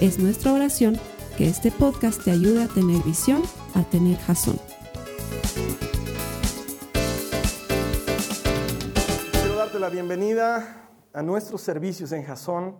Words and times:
Es 0.00 0.18
nuestra 0.18 0.52
oración 0.52 1.00
que 1.38 1.48
este 1.48 1.72
podcast 1.72 2.22
te 2.22 2.30
ayude 2.30 2.64
a 2.64 2.68
tener 2.68 3.02
visión, 3.02 3.42
a 3.74 3.82
tener 3.82 4.18
jazón. 4.18 4.58
Quiero 9.32 9.56
darte 9.56 9.80
la 9.80 9.88
bienvenida 9.88 10.90
a 11.14 11.22
nuestros 11.22 11.62
servicios 11.62 12.12
en 12.12 12.24
Jazón. 12.24 12.76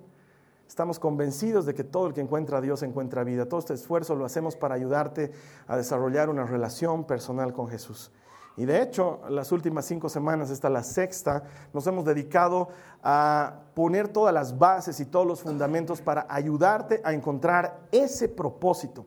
Estamos 0.69 0.99
convencidos 0.99 1.65
de 1.65 1.73
que 1.73 1.85
todo 1.85 2.09
el 2.09 2.13
que 2.13 2.21
encuentra 2.21 2.59
a 2.59 2.61
Dios 2.61 2.83
encuentra 2.83 3.25
vida. 3.25 3.47
Todo 3.47 3.61
este 3.61 3.73
esfuerzo 3.73 4.15
lo 4.15 4.27
hacemos 4.27 4.55
para 4.55 4.75
ayudarte 4.75 5.33
a 5.67 5.79
desarrollar 5.79 6.29
una 6.29 6.45
relación 6.45 7.07
personal 7.07 7.55
con 7.55 7.69
Jesús. 7.69 8.11
Y 8.57 8.65
de 8.65 8.81
hecho, 8.81 9.21
las 9.29 9.53
últimas 9.53 9.85
cinco 9.85 10.09
semanas, 10.09 10.51
esta 10.51 10.71
la 10.71 10.83
sexta, 10.83 11.43
nos 11.75 11.87
hemos 11.87 12.05
dedicado 12.07 12.69
a 13.03 13.61
poner 13.75 14.09
todas 14.09 14.33
las 14.33 14.59
bases 14.59 14.99
y 15.01 15.05
todos 15.05 15.27
los 15.27 15.43
fundamentos 15.43 16.01
para 16.01 16.27
ayudarte 16.29 17.03
a 17.05 17.13
encontrar 17.13 17.81
ese 17.93 18.29
propósito. 18.29 19.05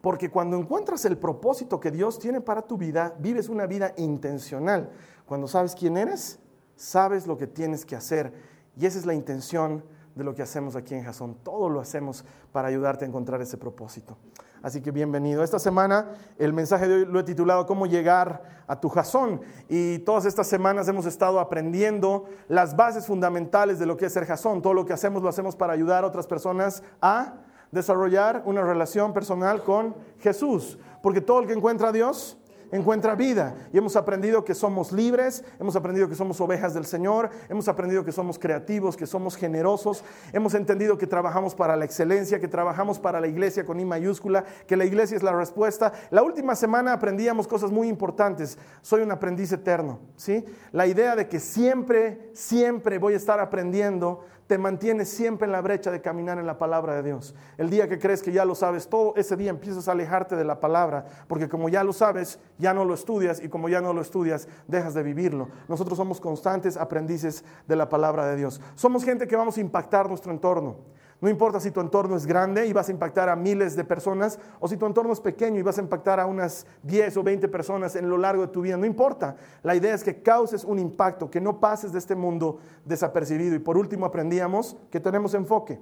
Porque 0.00 0.30
cuando 0.30 0.56
encuentras 0.56 1.04
el 1.04 1.18
propósito 1.18 1.80
que 1.80 1.90
Dios 1.90 2.18
tiene 2.18 2.40
para 2.40 2.62
tu 2.62 2.76
vida, 2.76 3.14
vives 3.18 3.48
una 3.48 3.66
vida 3.66 3.92
intencional. 3.96 4.90
Cuando 5.26 5.48
sabes 5.48 5.74
quién 5.74 5.96
eres, 5.96 6.38
sabes 6.76 7.26
lo 7.26 7.36
que 7.36 7.46
tienes 7.48 7.84
que 7.84 7.96
hacer. 7.96 8.32
Y 8.76 8.86
esa 8.86 8.98
es 8.98 9.06
la 9.06 9.14
intención 9.14 9.84
de 10.14 10.24
lo 10.24 10.34
que 10.34 10.42
hacemos 10.42 10.76
aquí 10.76 10.94
en 10.94 11.04
Jason. 11.04 11.36
Todo 11.42 11.68
lo 11.68 11.80
hacemos 11.80 12.24
para 12.52 12.68
ayudarte 12.68 13.04
a 13.04 13.08
encontrar 13.08 13.40
ese 13.42 13.56
propósito. 13.56 14.16
Así 14.62 14.80
que 14.80 14.92
bienvenido. 14.92 15.42
Esta 15.42 15.58
semana 15.58 16.12
el 16.38 16.52
mensaje 16.52 16.86
de 16.86 16.94
hoy 16.94 17.04
lo 17.04 17.18
he 17.18 17.24
titulado 17.24 17.66
Cómo 17.66 17.86
llegar 17.86 18.62
a 18.68 18.80
tu 18.80 18.88
jazón. 18.88 19.40
Y 19.68 19.98
todas 20.00 20.24
estas 20.24 20.46
semanas 20.46 20.86
hemos 20.86 21.04
estado 21.04 21.40
aprendiendo 21.40 22.26
las 22.46 22.76
bases 22.76 23.06
fundamentales 23.06 23.80
de 23.80 23.86
lo 23.86 23.96
que 23.96 24.06
es 24.06 24.12
ser 24.12 24.24
jazón. 24.24 24.62
Todo 24.62 24.72
lo 24.72 24.86
que 24.86 24.92
hacemos 24.92 25.20
lo 25.20 25.28
hacemos 25.28 25.56
para 25.56 25.72
ayudar 25.72 26.04
a 26.04 26.06
otras 26.06 26.28
personas 26.28 26.84
a 27.00 27.34
desarrollar 27.72 28.44
una 28.46 28.62
relación 28.62 29.12
personal 29.12 29.64
con 29.64 29.96
Jesús. 30.20 30.78
Porque 31.02 31.20
todo 31.20 31.40
el 31.40 31.48
que 31.48 31.54
encuentra 31.54 31.88
a 31.88 31.92
Dios 31.92 32.38
encuentra 32.72 33.14
vida. 33.14 33.54
Y 33.72 33.78
hemos 33.78 33.94
aprendido 33.94 34.44
que 34.44 34.54
somos 34.54 34.90
libres, 34.90 35.44
hemos 35.60 35.76
aprendido 35.76 36.08
que 36.08 36.14
somos 36.14 36.40
ovejas 36.40 36.74
del 36.74 36.86
Señor, 36.86 37.30
hemos 37.48 37.68
aprendido 37.68 38.04
que 38.04 38.10
somos 38.10 38.38
creativos, 38.38 38.96
que 38.96 39.06
somos 39.06 39.36
generosos, 39.36 40.02
hemos 40.32 40.54
entendido 40.54 40.98
que 40.98 41.06
trabajamos 41.06 41.54
para 41.54 41.76
la 41.76 41.84
excelencia, 41.84 42.40
que 42.40 42.48
trabajamos 42.48 42.98
para 42.98 43.20
la 43.20 43.28
iglesia 43.28 43.64
con 43.64 43.78
I 43.78 43.84
mayúscula, 43.84 44.44
que 44.66 44.76
la 44.76 44.84
iglesia 44.84 45.16
es 45.16 45.22
la 45.22 45.32
respuesta. 45.32 45.92
La 46.10 46.22
última 46.22 46.56
semana 46.56 46.94
aprendíamos 46.94 47.46
cosas 47.46 47.70
muy 47.70 47.88
importantes. 47.88 48.58
Soy 48.80 49.02
un 49.02 49.12
aprendiz 49.12 49.52
eterno, 49.52 50.00
¿sí? 50.16 50.44
La 50.72 50.86
idea 50.86 51.14
de 51.14 51.28
que 51.28 51.38
siempre, 51.38 52.30
siempre 52.32 52.98
voy 52.98 53.14
a 53.14 53.18
estar 53.18 53.38
aprendiendo 53.38 54.24
te 54.52 54.58
mantienes 54.58 55.08
siempre 55.08 55.46
en 55.46 55.52
la 55.52 55.62
brecha 55.62 55.90
de 55.90 56.02
caminar 56.02 56.38
en 56.38 56.46
la 56.46 56.58
palabra 56.58 56.94
de 56.96 57.02
Dios. 57.02 57.34
El 57.56 57.70
día 57.70 57.88
que 57.88 57.98
crees 57.98 58.22
que 58.22 58.32
ya 58.32 58.44
lo 58.44 58.54
sabes 58.54 58.86
todo, 58.86 59.14
ese 59.16 59.34
día 59.34 59.48
empiezas 59.48 59.88
a 59.88 59.92
alejarte 59.92 60.36
de 60.36 60.44
la 60.44 60.60
palabra, 60.60 61.06
porque 61.26 61.48
como 61.48 61.70
ya 61.70 61.82
lo 61.82 61.94
sabes, 61.94 62.38
ya 62.58 62.74
no 62.74 62.84
lo 62.84 62.92
estudias 62.92 63.42
y 63.42 63.48
como 63.48 63.70
ya 63.70 63.80
no 63.80 63.94
lo 63.94 64.02
estudias, 64.02 64.46
dejas 64.68 64.92
de 64.92 65.02
vivirlo. 65.02 65.48
Nosotros 65.68 65.96
somos 65.96 66.20
constantes 66.20 66.76
aprendices 66.76 67.46
de 67.66 67.76
la 67.76 67.88
palabra 67.88 68.26
de 68.26 68.36
Dios. 68.36 68.60
Somos 68.74 69.04
gente 69.04 69.26
que 69.26 69.36
vamos 69.36 69.56
a 69.56 69.62
impactar 69.62 70.06
nuestro 70.10 70.30
entorno. 70.30 70.76
No 71.22 71.30
importa 71.30 71.60
si 71.60 71.70
tu 71.70 71.80
entorno 71.80 72.16
es 72.16 72.26
grande 72.26 72.66
y 72.66 72.72
vas 72.72 72.88
a 72.88 72.90
impactar 72.90 73.28
a 73.28 73.36
miles 73.36 73.76
de 73.76 73.84
personas 73.84 74.40
o 74.58 74.66
si 74.66 74.76
tu 74.76 74.86
entorno 74.86 75.12
es 75.12 75.20
pequeño 75.20 75.60
y 75.60 75.62
vas 75.62 75.78
a 75.78 75.80
impactar 75.80 76.18
a 76.18 76.26
unas 76.26 76.66
10 76.82 77.16
o 77.16 77.22
20 77.22 77.46
personas 77.46 77.94
en 77.94 78.10
lo 78.10 78.18
largo 78.18 78.42
de 78.42 78.48
tu 78.48 78.60
vida. 78.60 78.76
No 78.76 78.86
importa. 78.86 79.36
La 79.62 79.76
idea 79.76 79.94
es 79.94 80.02
que 80.02 80.20
causes 80.20 80.64
un 80.64 80.80
impacto, 80.80 81.30
que 81.30 81.40
no 81.40 81.60
pases 81.60 81.92
de 81.92 82.00
este 82.00 82.16
mundo 82.16 82.58
desapercibido. 82.84 83.54
Y 83.54 83.60
por 83.60 83.78
último 83.78 84.04
aprendíamos 84.04 84.76
que 84.90 84.98
tenemos 84.98 85.32
enfoque. 85.34 85.78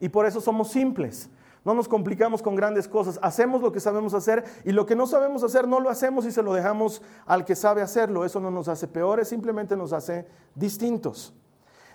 Y 0.00 0.08
por 0.08 0.24
eso 0.24 0.40
somos 0.40 0.70
simples. 0.70 1.28
No 1.62 1.74
nos 1.74 1.86
complicamos 1.86 2.40
con 2.40 2.56
grandes 2.56 2.88
cosas. 2.88 3.18
Hacemos 3.20 3.60
lo 3.60 3.70
que 3.70 3.80
sabemos 3.80 4.14
hacer 4.14 4.44
y 4.64 4.72
lo 4.72 4.86
que 4.86 4.96
no 4.96 5.06
sabemos 5.06 5.42
hacer 5.42 5.68
no 5.68 5.78
lo 5.78 5.90
hacemos 5.90 6.24
y 6.24 6.32
se 6.32 6.42
lo 6.42 6.54
dejamos 6.54 7.02
al 7.26 7.44
que 7.44 7.54
sabe 7.54 7.82
hacerlo. 7.82 8.24
Eso 8.24 8.40
no 8.40 8.50
nos 8.50 8.68
hace 8.68 8.88
peores, 8.88 9.28
simplemente 9.28 9.76
nos 9.76 9.92
hace 9.92 10.26
distintos. 10.54 11.34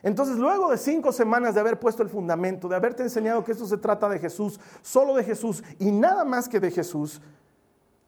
Entonces, 0.03 0.37
luego 0.37 0.69
de 0.69 0.77
cinco 0.77 1.11
semanas 1.11 1.55
de 1.55 1.59
haber 1.59 1.79
puesto 1.79 2.03
el 2.03 2.09
fundamento, 2.09 2.67
de 2.67 2.75
haberte 2.75 3.03
enseñado 3.03 3.43
que 3.43 3.51
esto 3.51 3.65
se 3.65 3.77
trata 3.77 4.07
de 4.09 4.19
Jesús, 4.19 4.59
solo 4.81 5.15
de 5.15 5.23
Jesús 5.23 5.63
y 5.79 5.91
nada 5.91 6.23
más 6.23 6.47
que 6.47 6.59
de 6.59 6.71
Jesús, 6.71 7.21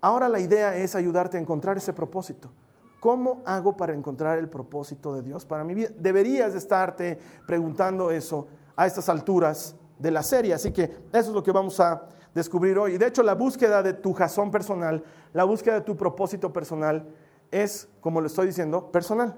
ahora 0.02 0.30
la 0.30 0.40
idea 0.40 0.76
es 0.76 0.96
ayudarte 0.96 1.38
a 1.38 1.42
encontrar 1.42 1.78
ese 1.78 1.94
propósito. 1.94 2.52
¿Cómo 3.00 3.42
hago 3.46 3.78
para 3.78 3.94
encontrar 3.94 4.38
el 4.38 4.50
propósito 4.50 5.14
de 5.14 5.22
Dios 5.22 5.46
para 5.46 5.64
mi 5.64 5.74
vida? 5.74 5.90
Deberías 5.98 6.54
estarte 6.54 7.18
preguntando 7.48 8.12
eso 8.12 8.48
a 8.76 8.86
estas 8.86 9.08
alturas 9.08 9.76
de 9.98 10.12
la 10.12 10.22
serie. 10.22 10.54
Así 10.54 10.72
que 10.72 10.84
eso 10.84 11.30
es 11.30 11.30
lo 11.30 11.42
que 11.42 11.52
vamos 11.52 11.80
a 11.80 12.04
descubrir 12.34 12.78
hoy. 12.78 12.98
De 12.98 13.08
hecho, 13.08 13.24
la 13.24 13.36
búsqueda 13.36 13.82
de 13.82 13.94
tu 13.94 14.14
jazón 14.14 14.52
personal, 14.52 15.04
la 15.34 15.46
búsqueda 15.46 15.76
de 15.76 15.82
tu 15.82 15.96
propósito 15.96 16.52
personal 16.52 17.08
es, 17.52 17.88
como 18.02 18.22
lo 18.22 18.28
estoy 18.28 18.48
diciendo, 18.48 18.92
personal. 18.92 19.38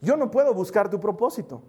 Yo 0.00 0.16
no 0.16 0.30
puedo 0.30 0.54
buscar 0.54 0.88
tu 0.88 0.98
propósito. 0.98 1.62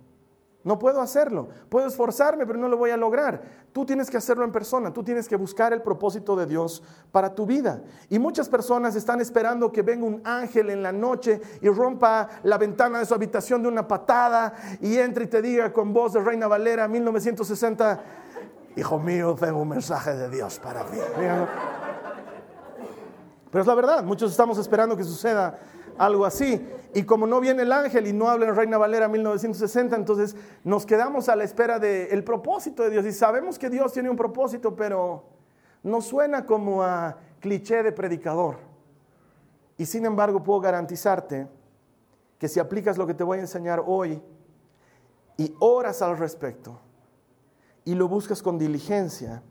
No 0.64 0.78
puedo 0.78 1.02
hacerlo. 1.02 1.50
Puedo 1.70 1.88
esforzarme, 1.88 2.46
pero 2.46 2.60
no 2.60 2.68
lo 2.68 2.78
voy 2.78 2.92
a 2.92 2.98
lograr. 2.98 3.42
Tú 3.74 3.84
tienes 3.84 4.12
que 4.12 4.18
hacerlo 4.18 4.46
en 4.46 4.52
persona. 4.52 4.94
Tú 4.94 5.04
tienes 5.04 5.28
que 5.28 5.36
buscar 5.36 5.74
el 5.74 5.82
propósito 5.82 6.36
de 6.36 6.46
Dios 6.46 6.84
para 7.12 7.34
tu 7.34 7.48
vida. 7.48 7.82
Y 8.10 8.20
muchas 8.20 8.48
personas 8.48 8.96
están 8.96 9.22
esperando 9.22 9.72
que 9.72 9.82
venga 9.82 10.06
un 10.06 10.22
ángel 10.24 10.70
en 10.70 10.84
la 10.84 10.92
noche 10.92 11.42
y 11.62 11.70
rompa 11.70 12.30
la 12.44 12.60
ventana 12.60 13.00
de 13.00 13.06
su 13.06 13.14
habitación 13.16 13.64
de 13.64 13.70
una 13.70 13.88
patada 13.88 14.54
y 14.80 14.98
entre 14.98 15.26
y 15.26 15.28
te 15.28 15.42
diga 15.42 15.74
con 15.74 15.94
voz 15.94 16.14
de 16.14 16.20
Reina 16.20 16.48
Valera 16.48 16.88
1960, 16.88 18.04
hijo 18.76 19.00
mío, 19.00 19.36
tengo 19.40 19.60
un 19.60 19.70
mensaje 19.70 20.14
de 20.16 20.30
Dios 20.30 20.60
para 20.60 20.84
ti. 20.86 20.98
Pero 23.52 23.62
es 23.62 23.68
la 23.68 23.76
verdad, 23.76 24.04
muchos 24.04 24.32
estamos 24.32 24.58
esperando 24.58 24.96
que 24.96 25.04
suceda 25.04 25.60
algo 25.98 26.26
así. 26.26 26.66
Y 26.94 27.04
como 27.04 27.28
no 27.28 27.40
viene 27.40 27.64
el 27.64 27.72
ángel 27.72 28.08
y 28.08 28.14
no 28.14 28.30
habla 28.30 28.48
en 28.48 28.56
Reina 28.56 28.78
Valera 28.78 29.08
1960, 29.08 29.96
entonces 29.96 30.36
nos 30.64 30.86
quedamos 30.86 31.30
a 31.30 31.36
la 31.36 31.44
espera 31.44 31.80
del 31.80 32.24
propósito 32.24 32.84
de 32.84 32.90
Dios. 32.90 33.06
Y 33.06 33.14
sabemos 33.14 33.58
que 33.58 33.70
Dios 33.70 33.94
tiene 33.94 34.10
un 34.10 34.18
propósito, 34.18 34.76
pero 34.76 35.24
no 35.84 36.02
suena 36.02 36.46
como 36.46 36.84
a 36.84 37.18
cliché 37.40 37.84
de 37.84 37.92
predicador. 37.92 38.58
Y 39.78 39.86
sin 39.86 40.06
embargo 40.06 40.44
puedo 40.44 40.60
garantizarte 40.60 41.48
que 42.38 42.48
si 42.48 42.60
aplicas 42.60 42.98
lo 42.98 43.08
que 43.08 43.14
te 43.14 43.24
voy 43.24 43.38
a 43.38 43.42
enseñar 43.42 43.84
hoy 43.86 44.22
y 45.38 45.56
oras 45.60 46.02
al 46.02 46.18
respecto 46.18 46.80
y 47.86 47.96
lo 47.96 48.08
buscas 48.08 48.42
con 48.42 48.58
diligencia, 48.58 49.42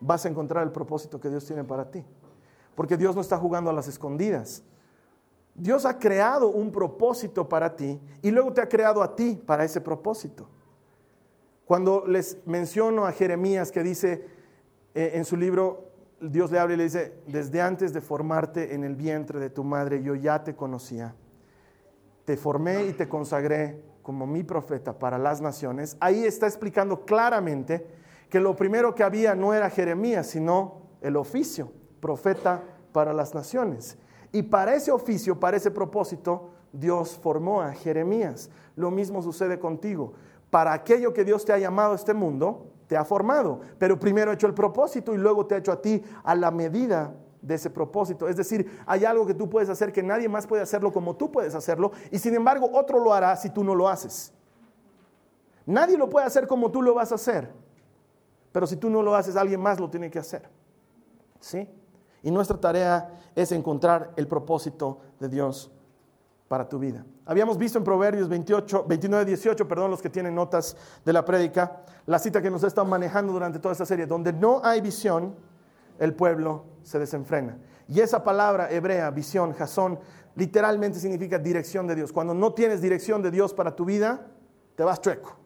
vas 0.00 0.24
a 0.24 0.28
encontrar 0.28 0.64
el 0.64 0.72
propósito 0.72 1.20
que 1.20 1.28
Dios 1.28 1.44
tiene 1.46 1.64
para 1.64 1.90
ti. 1.90 2.04
Porque 2.74 2.96
Dios 2.96 3.14
no 3.14 3.20
está 3.20 3.38
jugando 3.38 3.70
a 3.70 3.72
las 3.72 3.88
escondidas. 3.88 4.62
Dios 5.60 5.84
ha 5.84 5.98
creado 5.98 6.48
un 6.48 6.72
propósito 6.72 7.46
para 7.46 7.76
ti 7.76 8.00
y 8.22 8.30
luego 8.30 8.54
te 8.54 8.62
ha 8.62 8.68
creado 8.68 9.02
a 9.02 9.14
ti 9.14 9.38
para 9.44 9.62
ese 9.62 9.82
propósito. 9.82 10.48
Cuando 11.66 12.04
les 12.06 12.38
menciono 12.46 13.06
a 13.06 13.12
Jeremías 13.12 13.70
que 13.70 13.82
dice 13.82 14.26
eh, 14.94 15.12
en 15.14 15.26
su 15.26 15.36
libro, 15.36 15.90
Dios 16.18 16.50
le 16.50 16.58
habla 16.58 16.74
y 16.74 16.76
le 16.78 16.84
dice, 16.84 17.12
desde 17.26 17.60
antes 17.60 17.92
de 17.92 18.00
formarte 18.00 18.74
en 18.74 18.84
el 18.84 18.96
vientre 18.96 19.38
de 19.38 19.50
tu 19.50 19.62
madre, 19.62 20.02
yo 20.02 20.14
ya 20.14 20.42
te 20.42 20.56
conocía. 20.56 21.14
Te 22.24 22.38
formé 22.38 22.86
y 22.86 22.92
te 22.94 23.06
consagré 23.06 23.82
como 24.02 24.26
mi 24.26 24.42
profeta 24.42 24.98
para 24.98 25.18
las 25.18 25.42
naciones. 25.42 25.98
Ahí 26.00 26.24
está 26.24 26.46
explicando 26.46 27.04
claramente 27.04 27.86
que 28.30 28.40
lo 28.40 28.56
primero 28.56 28.94
que 28.94 29.02
había 29.02 29.34
no 29.34 29.52
era 29.52 29.68
Jeremías, 29.68 30.26
sino 30.26 30.86
el 31.02 31.16
oficio, 31.16 31.70
profeta 32.00 32.62
para 32.92 33.12
las 33.12 33.34
naciones. 33.34 33.98
Y 34.32 34.42
para 34.42 34.74
ese 34.74 34.90
oficio, 34.90 35.38
para 35.38 35.56
ese 35.56 35.70
propósito, 35.70 36.50
Dios 36.72 37.18
formó 37.20 37.62
a 37.62 37.72
Jeremías. 37.72 38.50
Lo 38.76 38.90
mismo 38.90 39.22
sucede 39.22 39.58
contigo. 39.58 40.12
Para 40.50 40.72
aquello 40.72 41.12
que 41.12 41.24
Dios 41.24 41.44
te 41.44 41.52
ha 41.52 41.58
llamado 41.58 41.92
a 41.92 41.96
este 41.96 42.14
mundo, 42.14 42.66
te 42.86 42.96
ha 42.96 43.04
formado. 43.04 43.60
Pero 43.78 43.98
primero 43.98 44.30
ha 44.30 44.34
hecho 44.34 44.46
el 44.46 44.54
propósito 44.54 45.14
y 45.14 45.18
luego 45.18 45.46
te 45.46 45.54
ha 45.54 45.58
hecho 45.58 45.72
a 45.72 45.80
ti 45.80 46.02
a 46.24 46.34
la 46.34 46.50
medida 46.50 47.14
de 47.42 47.54
ese 47.54 47.70
propósito. 47.70 48.28
Es 48.28 48.36
decir, 48.36 48.80
hay 48.86 49.04
algo 49.04 49.26
que 49.26 49.34
tú 49.34 49.48
puedes 49.48 49.68
hacer 49.68 49.92
que 49.92 50.02
nadie 50.02 50.28
más 50.28 50.46
puede 50.46 50.62
hacerlo 50.62 50.92
como 50.92 51.16
tú 51.16 51.30
puedes 51.30 51.54
hacerlo 51.54 51.92
y 52.10 52.18
sin 52.18 52.34
embargo 52.34 52.68
otro 52.72 53.02
lo 53.02 53.14
hará 53.14 53.34
si 53.36 53.50
tú 53.50 53.64
no 53.64 53.74
lo 53.74 53.88
haces. 53.88 54.32
Nadie 55.66 55.96
lo 55.96 56.08
puede 56.08 56.26
hacer 56.26 56.46
como 56.46 56.70
tú 56.70 56.82
lo 56.82 56.94
vas 56.94 57.12
a 57.12 57.14
hacer. 57.14 57.52
Pero 58.52 58.66
si 58.66 58.76
tú 58.76 58.90
no 58.90 59.02
lo 59.02 59.14
haces, 59.14 59.36
alguien 59.36 59.60
más 59.60 59.78
lo 59.78 59.88
tiene 59.88 60.10
que 60.10 60.18
hacer. 60.18 60.48
¿Sí? 61.38 61.68
Y 62.22 62.30
nuestra 62.30 62.58
tarea 62.58 63.10
es 63.34 63.52
encontrar 63.52 64.12
el 64.16 64.26
propósito 64.26 65.00
de 65.18 65.28
Dios 65.28 65.70
para 66.48 66.68
tu 66.68 66.78
vida. 66.78 67.04
Habíamos 67.26 67.56
visto 67.56 67.78
en 67.78 67.84
Proverbios 67.84 68.28
28, 68.28 68.84
29, 68.88 69.24
18, 69.24 69.68
perdón, 69.68 69.90
los 69.90 70.02
que 70.02 70.10
tienen 70.10 70.34
notas 70.34 70.76
de 71.04 71.12
la 71.12 71.24
prédica, 71.24 71.82
la 72.06 72.18
cita 72.18 72.42
que 72.42 72.50
nos 72.50 72.64
estado 72.64 72.86
manejando 72.86 73.32
durante 73.32 73.58
toda 73.60 73.72
esta 73.72 73.86
serie, 73.86 74.06
donde 74.06 74.32
no 74.32 74.60
hay 74.64 74.80
visión, 74.80 75.36
el 75.98 76.14
pueblo 76.14 76.64
se 76.82 76.98
desenfrena. 76.98 77.58
Y 77.86 78.00
esa 78.00 78.24
palabra 78.24 78.70
hebrea, 78.70 79.10
visión, 79.10 79.52
jazón, 79.52 80.00
literalmente 80.34 80.98
significa 80.98 81.38
dirección 81.38 81.86
de 81.86 81.94
Dios. 81.94 82.12
Cuando 82.12 82.34
no 82.34 82.52
tienes 82.52 82.80
dirección 82.80 83.22
de 83.22 83.30
Dios 83.30 83.54
para 83.54 83.76
tu 83.76 83.84
vida, 83.84 84.26
te 84.74 84.82
vas 84.82 85.00
chueco, 85.00 85.36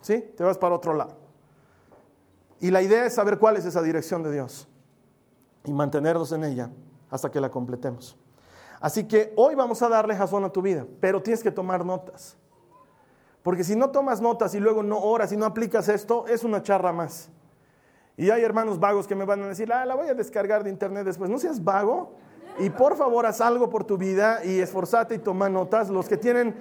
¿sí? 0.00 0.32
Te 0.36 0.44
vas 0.44 0.58
para 0.58 0.74
otro 0.74 0.92
lado. 0.92 1.16
Y 2.60 2.70
la 2.70 2.82
idea 2.82 3.06
es 3.06 3.14
saber 3.14 3.38
cuál 3.38 3.56
es 3.56 3.64
esa 3.64 3.82
dirección 3.82 4.22
de 4.22 4.32
Dios 4.32 4.68
y 5.64 5.72
mantenernos 5.72 6.32
en 6.32 6.44
ella 6.44 6.70
hasta 7.10 7.30
que 7.30 7.40
la 7.40 7.50
completemos. 7.50 8.16
Así 8.80 9.04
que 9.04 9.32
hoy 9.36 9.54
vamos 9.54 9.82
a 9.82 9.88
darle 9.88 10.16
jazón 10.16 10.44
a 10.44 10.50
tu 10.50 10.62
vida, 10.62 10.86
pero 11.00 11.22
tienes 11.22 11.42
que 11.42 11.50
tomar 11.50 11.84
notas. 11.84 12.36
Porque 13.42 13.64
si 13.64 13.76
no 13.76 13.90
tomas 13.90 14.20
notas 14.20 14.54
y 14.54 14.60
luego 14.60 14.82
no 14.82 14.98
oras 14.98 15.32
y 15.32 15.36
no 15.36 15.46
aplicas 15.46 15.88
esto, 15.88 16.26
es 16.26 16.44
una 16.44 16.62
charra 16.62 16.92
más. 16.92 17.30
Y 18.16 18.30
hay 18.30 18.42
hermanos 18.42 18.78
vagos 18.78 19.06
que 19.06 19.14
me 19.14 19.24
van 19.24 19.42
a 19.42 19.48
decir, 19.48 19.72
ah, 19.72 19.84
la 19.86 19.94
voy 19.94 20.08
a 20.08 20.14
descargar 20.14 20.62
de 20.62 20.70
internet 20.70 21.04
después. 21.04 21.30
No 21.30 21.38
seas 21.38 21.62
vago 21.62 22.16
y 22.58 22.68
por 22.68 22.96
favor 22.96 23.24
haz 23.24 23.40
algo 23.40 23.70
por 23.70 23.84
tu 23.84 23.96
vida 23.96 24.44
y 24.44 24.60
esforzate 24.60 25.14
y 25.14 25.18
toma 25.18 25.48
notas. 25.48 25.88
Los 25.88 26.08
que 26.08 26.18
tienen 26.18 26.54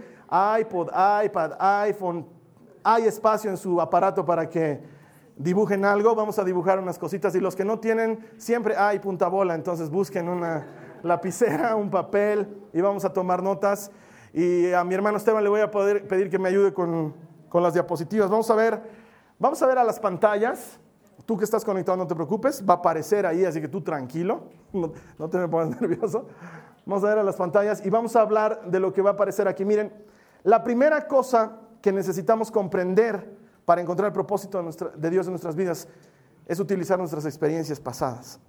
iPod, 0.59 0.89
iPad, 1.25 1.53
iPhone, 1.59 2.25
hay 2.83 3.07
espacio 3.07 3.49
en 3.49 3.57
su 3.57 3.81
aparato 3.81 4.25
para 4.25 4.49
que 4.49 4.81
dibujen 5.39 5.85
algo, 5.85 6.13
vamos 6.15 6.37
a 6.37 6.43
dibujar 6.43 6.79
unas 6.79 6.99
cositas. 6.99 7.33
Y 7.33 7.39
los 7.39 7.55
que 7.55 7.65
no 7.65 7.79
tienen, 7.79 8.19
siempre 8.37 8.75
hay 8.77 8.99
punta 8.99 9.27
bola, 9.27 9.55
entonces 9.55 9.89
busquen 9.89 10.29
una 10.29 10.67
lapicera, 11.01 11.75
un 11.75 11.89
papel 11.89 12.67
y 12.73 12.81
vamos 12.81 13.05
a 13.05 13.13
tomar 13.13 13.41
notas. 13.41 13.89
Y 14.33 14.71
a 14.73 14.83
mi 14.83 14.93
hermano 14.93 15.17
Esteban 15.17 15.43
le 15.43 15.49
voy 15.49 15.61
a 15.61 15.71
poder 15.71 16.07
pedir 16.07 16.29
que 16.29 16.37
me 16.37 16.49
ayude 16.49 16.73
con, 16.73 17.15
con 17.47 17.63
las 17.63 17.73
diapositivas. 17.73 18.29
Vamos 18.29 18.51
a 18.51 18.55
ver, 18.55 18.81
vamos 19.39 19.61
a 19.63 19.65
ver 19.65 19.77
a 19.77 19.83
las 19.83 19.99
pantallas. 19.99 20.77
Tú 21.25 21.37
que 21.37 21.45
estás 21.45 21.63
conectado, 21.63 21.97
no 21.97 22.07
te 22.07 22.15
preocupes, 22.15 22.63
va 22.67 22.75
a 22.75 22.77
aparecer 22.77 23.25
ahí, 23.25 23.45
así 23.45 23.61
que 23.61 23.67
tú 23.67 23.81
tranquilo, 23.81 24.49
no, 24.73 24.91
no 25.17 25.29
te 25.29 25.37
me 25.37 25.47
pongas 25.47 25.69
nervioso. 25.81 26.27
Vamos 26.85 27.03
a 27.03 27.07
ver 27.07 27.19
a 27.19 27.23
las 27.23 27.35
pantallas 27.37 27.85
y 27.85 27.89
vamos 27.89 28.15
a 28.15 28.21
hablar 28.21 28.65
de 28.65 28.79
lo 28.79 28.91
que 28.91 29.01
va 29.01 29.11
a 29.11 29.13
aparecer 29.13 29.47
aquí. 29.47 29.63
Miren, 29.63 29.93
la 30.43 30.63
primera 30.63 31.07
cosa 31.07 31.59
que 31.81 31.91
necesitamos 31.91 32.51
comprender 32.51 33.38
para 33.69 33.81
encontrar 33.81 34.07
el 34.07 34.13
propósito 34.13 34.67
de, 34.95 35.09
Dios 35.11 35.27
en 35.27 35.33
nuestras 35.33 35.55
vidas 35.55 35.87
es 36.47 36.59
utilizar 36.59 36.97
nuestras 36.97 37.23
experiencias 37.25 37.79
pasadas. 37.79 38.39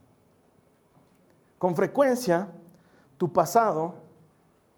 Con 1.59 1.77
frecuencia, 1.77 2.49
tu 3.19 3.31
pasado 3.31 3.97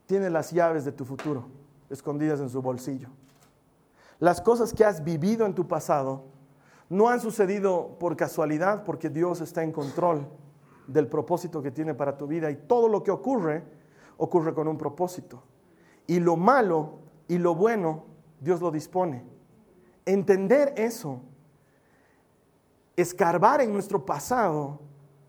tiene 0.05 0.29
las 0.31 0.51
llaves 0.51 0.85
de 0.85 0.91
tu 0.91 1.05
futuro 1.05 1.45
escondidas 1.89 2.41
en 2.41 2.49
su 2.49 2.61
bolsillo. 2.61 3.07
Las 4.19 4.41
cosas 4.41 4.75
que 4.75 4.85
has 4.85 5.05
vivido 5.05 5.47
en 5.47 5.55
tu 5.55 5.69
pasado 5.69 6.25
no 6.89 7.09
han 7.09 7.21
sucedido 7.21 7.97
por 8.01 8.17
casualidad, 8.17 8.83
porque 8.83 9.11
Dios 9.11 9.41
está 9.43 9.63
en 9.63 9.71
control 9.71 10.27
del 10.89 11.07
propósito 11.07 11.63
que 11.63 11.71
tiene 11.71 11.95
para 11.95 12.19
tu 12.19 12.27
vida 12.27 12.51
y 12.51 12.57
todo 12.57 12.89
lo 12.89 13.05
que 13.05 13.13
ocurre 13.13 13.63
ocurre 14.17 14.55
con 14.55 14.67
un 14.67 14.77
propósito. 14.77 15.45
Y 16.09 16.19
lo 16.19 16.37
malo 16.37 16.99
y 17.29 17.39
lo 17.39 17.55
bueno, 17.55 18.07
Dios 18.41 18.61
lo 18.61 18.73
dispone. 18.73 19.31
Entender 20.05 20.75
eso, 20.77 21.21
escarbar 22.97 23.61
en 23.61 23.73
nuestro 23.73 24.05
pasado, 24.05 24.81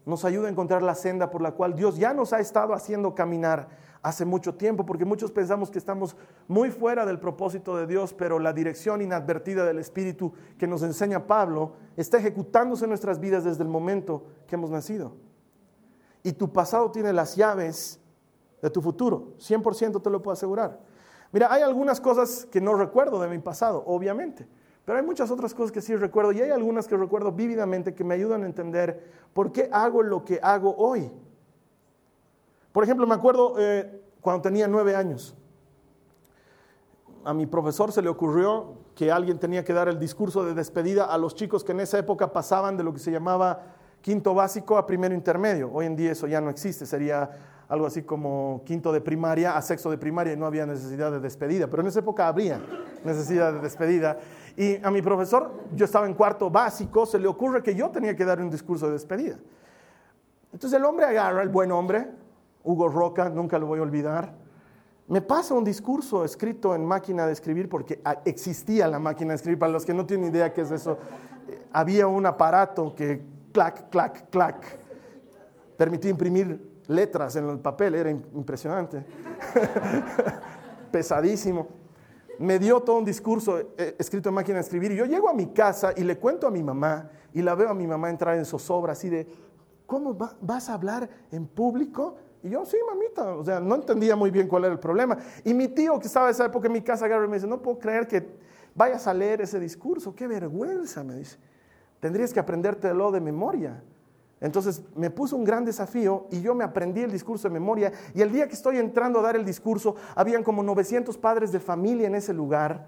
nos 0.06 0.26
ayuda 0.26 0.48
a 0.48 0.52
encontrar 0.52 0.84
la 0.84 0.96
senda 0.96 1.30
por 1.30 1.42
la 1.42 1.52
cual 1.52 1.76
Dios 1.76 1.98
ya 1.98 2.14
nos 2.14 2.34
ha 2.34 2.40
estado 2.40 2.74
haciendo 2.74 3.16
caminar 3.16 3.70
hace 4.02 4.26
mucho 4.26 4.56
tiempo, 4.56 4.86
porque 4.86 5.06
muchos 5.06 5.32
pensamos 5.32 5.72
que 5.72 5.78
estamos 5.78 6.18
muy 6.48 6.72
fuera 6.72 7.06
del 7.06 7.20
propósito 7.20 7.78
de 7.78 7.88
Dios, 7.88 8.14
pero 8.14 8.38
la 8.38 8.52
dirección 8.52 9.02
inadvertida 9.02 9.64
del 9.66 9.80
Espíritu 9.80 10.34
que 10.58 10.68
nos 10.68 10.84
enseña 10.84 11.26
Pablo 11.26 11.74
está 11.96 12.18
ejecutándose 12.18 12.84
en 12.84 12.90
nuestras 12.90 13.20
vidas 13.20 13.46
desde 13.46 13.64
el 13.64 13.70
momento 13.70 14.26
que 14.46 14.56
hemos 14.56 14.70
nacido. 14.70 15.14
Y 16.22 16.34
tu 16.34 16.52
pasado 16.52 16.92
tiene 16.92 17.14
las 17.14 17.38
llaves 17.38 18.00
de 18.62 18.70
tu 18.70 18.82
futuro, 18.82 19.36
100% 19.40 20.02
te 20.02 20.10
lo 20.10 20.22
puedo 20.22 20.34
asegurar. 20.34 20.80
Mira, 21.32 21.52
hay 21.52 21.62
algunas 21.62 22.02
cosas 22.02 22.46
que 22.46 22.60
no 22.60 22.76
recuerdo 22.76 23.22
de 23.22 23.30
mi 23.30 23.40
pasado, 23.40 23.84
obviamente. 23.88 24.48
Pero 24.86 24.98
hay 24.98 25.06
muchas 25.06 25.32
otras 25.32 25.54
cosas 25.54 25.72
que 25.72 25.82
sí 25.82 25.96
recuerdo 25.96 26.32
y 26.34 26.42
hay 26.42 26.52
algunas 26.52 26.88
que 26.88 26.98
recuerdo 26.98 27.32
vívidamente 27.32 27.94
que 27.94 28.04
me 28.04 28.16
ayudan 28.16 28.44
a 28.44 28.46
entender 28.46 29.12
por 29.34 29.52
qué 29.52 29.70
hago 29.72 30.04
lo 30.04 30.26
que 30.26 30.40
hago 30.44 30.76
hoy. 30.78 31.10
Por 32.74 32.84
ejemplo, 32.84 33.08
me 33.08 33.16
acuerdo 33.16 33.56
eh, 33.58 34.02
cuando 34.20 34.42
tenía 34.42 34.68
nueve 34.68 34.96
años. 34.96 35.36
A 37.24 37.34
mi 37.34 37.46
profesor 37.46 37.94
se 37.94 38.02
le 38.02 38.10
ocurrió 38.10 38.74
que 38.96 39.10
alguien 39.12 39.40
tenía 39.40 39.64
que 39.64 39.72
dar 39.72 39.88
el 39.88 40.00
discurso 40.00 40.44
de 40.44 40.54
despedida 40.54 41.06
a 41.06 41.18
los 41.18 41.36
chicos 41.36 41.64
que 41.64 41.72
en 41.72 41.80
esa 41.80 41.98
época 41.98 42.34
pasaban 42.34 42.76
de 42.76 42.84
lo 42.84 42.92
que 42.92 43.00
se 43.00 43.12
llamaba 43.12 43.62
quinto 44.02 44.34
básico 44.34 44.78
a 44.78 44.86
primero 44.86 45.16
intermedio. 45.16 45.72
Hoy 45.72 45.86
en 45.86 45.96
día 45.96 46.12
eso 46.12 46.28
ya 46.28 46.42
no 46.42 46.50
existe, 46.50 46.86
sería 46.86 47.30
algo 47.70 47.86
así 47.86 48.04
como 48.04 48.62
quinto 48.66 48.92
de 48.92 49.00
primaria 49.00 49.56
a 49.56 49.62
sexto 49.62 49.90
de 49.90 49.98
primaria 49.98 50.34
y 50.34 50.38
no 50.38 50.46
había 50.46 50.66
necesidad 50.66 51.12
de 51.12 51.20
despedida, 51.20 51.68
pero 51.68 51.82
en 51.82 51.88
esa 51.88 52.00
época 52.00 52.28
habría 52.28 52.60
necesidad 53.06 53.54
de 53.54 53.62
despedida. 53.62 54.18
Y 54.56 54.84
a 54.84 54.92
mi 54.92 55.02
profesor, 55.02 55.52
yo 55.74 55.86
estaba 55.86 56.06
en 56.06 56.14
cuarto 56.14 56.50
básico, 56.50 57.06
se 57.06 57.18
le 57.18 57.28
ocurre 57.28 57.64
que 57.64 57.74
yo 57.74 57.90
tenía 57.90 58.16
que 58.16 58.24
dar 58.24 58.40
un 58.40 58.50
discurso 58.50 58.86
de 58.88 58.94
despedida. 58.94 59.38
Entonces 60.52 60.78
el 60.78 60.86
hombre 60.86 61.06
agarra, 61.06 61.42
el 61.42 61.50
buen 61.50 61.72
hombre, 61.72 62.12
Hugo 62.64 62.88
Roca, 62.88 63.30
nunca 63.30 63.58
lo 63.58 63.66
voy 63.66 63.80
a 63.80 63.82
olvidar, 63.82 64.34
me 65.08 65.22
pasa 65.22 65.54
un 65.54 65.64
discurso 65.64 66.24
escrito 66.24 66.76
en 66.76 66.86
máquina 66.86 67.26
de 67.26 67.34
escribir, 67.34 67.68
porque 67.68 68.00
existía 68.26 68.88
la 68.88 69.00
máquina 69.00 69.30
de 69.30 69.36
escribir, 69.36 69.60
para 69.60 69.72
los 69.72 69.86
que 69.86 69.94
no 69.94 70.06
tienen 70.06 70.30
idea 70.30 70.54
qué 70.54 70.62
es 70.62 70.72
eso, 70.72 70.98
eh, 71.50 71.66
había 71.74 72.08
un 72.08 72.26
aparato 72.26 72.96
que 72.96 73.22
clac, 73.52 73.90
clac, 73.90 74.30
clac, 74.30 74.80
permitía 75.76 76.12
imprimir 76.12 76.82
letras 76.88 77.36
en 77.36 77.50
el 77.50 77.60
papel, 77.60 77.96
era 77.96 78.12
impresionante, 78.12 79.04
pesadísimo 80.92 81.83
me 82.44 82.60
dio 82.60 82.82
todo 82.82 82.98
un 82.98 83.06
discurso 83.06 83.58
eh, 83.78 83.96
escrito 83.98 84.28
en 84.28 84.36
máquina 84.36 84.56
de 84.56 84.62
escribir. 84.62 84.92
Y 84.92 84.98
yo 84.98 85.06
llego 85.06 85.30
a 85.30 85.34
mi 85.34 85.48
casa 85.48 85.94
y 85.96 86.04
le 86.04 86.18
cuento 86.18 86.46
a 86.46 86.52
mi 86.52 86.62
mamá 86.62 87.10
y 87.34 87.42
la 87.42 87.56
veo 87.56 87.70
a 87.70 87.74
mi 87.74 87.88
mamá 87.88 88.10
entrar 88.10 88.38
en 88.38 88.44
zozobra 88.44 88.92
así 88.92 89.10
de, 89.10 89.28
¿cómo 89.86 90.14
vas 90.42 90.70
a 90.70 90.74
hablar 90.74 91.10
en 91.32 91.48
público? 91.48 92.16
Y 92.44 92.50
yo, 92.50 92.66
sí, 92.66 92.76
mamita, 92.86 93.36
o 93.36 93.46
sea, 93.46 93.62
no 93.62 93.76
entendía 93.76 94.18
muy 94.18 94.30
bien 94.30 94.50
cuál 94.50 94.66
era 94.66 94.74
el 94.74 94.80
problema. 94.80 95.18
Y 95.46 95.54
mi 95.54 95.70
tío, 95.70 95.98
que 96.00 96.08
estaba 96.08 96.30
esa 96.30 96.46
época 96.46 96.68
en 96.68 96.74
mi 96.74 96.82
casa, 96.82 97.08
Gabriel, 97.08 97.30
me 97.30 97.38
dice, 97.38 97.48
no 97.48 97.62
puedo 97.62 97.80
creer 97.80 98.08
que 98.08 98.28
vayas 98.76 99.08
a 99.08 99.14
leer 99.14 99.40
ese 99.40 99.58
discurso, 99.58 100.14
qué 100.14 100.28
vergüenza, 100.28 101.02
me 101.04 101.16
dice. 101.16 101.38
Tendrías 102.02 102.34
que 102.34 102.42
aprendértelo 102.42 103.10
de 103.14 103.22
memoria. 103.22 103.82
Entonces 104.44 104.82
me 104.94 105.10
puso 105.10 105.38
un 105.38 105.46
gran 105.46 105.64
desafío 105.64 106.28
y 106.30 106.42
yo 106.42 106.54
me 106.54 106.66
aprendí 106.66 107.00
el 107.00 107.12
discurso 107.12 107.48
de 107.48 107.54
memoria 107.54 107.94
y 108.14 108.22
el 108.22 108.30
día 108.30 108.46
que 108.46 108.56
estoy 108.56 108.78
entrando 108.78 109.20
a 109.20 109.22
dar 109.22 109.38
el 109.38 109.46
discurso, 109.46 109.96
habían 110.16 110.44
como 110.44 110.62
900 110.62 111.18
padres 111.18 111.54
de 111.54 111.62
familia 111.62 112.08
en 112.08 112.16
ese 112.16 112.34
lugar 112.34 112.88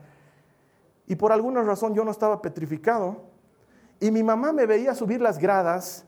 y 1.07 1.15
por 1.15 1.31
alguna 1.31 1.63
razón 1.63 1.95
yo 1.95 2.03
no 2.03 2.11
estaba 2.11 2.41
petrificado 2.41 3.23
y 4.01 4.11
mi 4.11 4.21
mamá 4.21 4.51
me 4.51 4.65
veía 4.65 4.93
subir 4.93 5.21
las 5.21 5.39
gradas, 5.39 6.05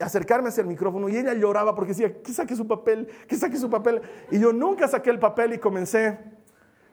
acercarme 0.00 0.48
hacia 0.48 0.62
el 0.62 0.66
micrófono 0.66 1.10
y 1.10 1.16
ella 1.18 1.34
lloraba 1.34 1.74
porque 1.74 1.90
decía, 1.90 2.22
que 2.22 2.32
saque 2.32 2.56
su 2.56 2.66
papel, 2.66 3.06
que 3.28 3.36
saque 3.36 3.58
su 3.58 3.68
papel. 3.68 4.00
Y 4.30 4.38
yo 4.38 4.50
nunca 4.50 4.88
saqué 4.88 5.10
el 5.10 5.18
papel 5.18 5.52
y 5.52 5.58
comencé, 5.58 6.18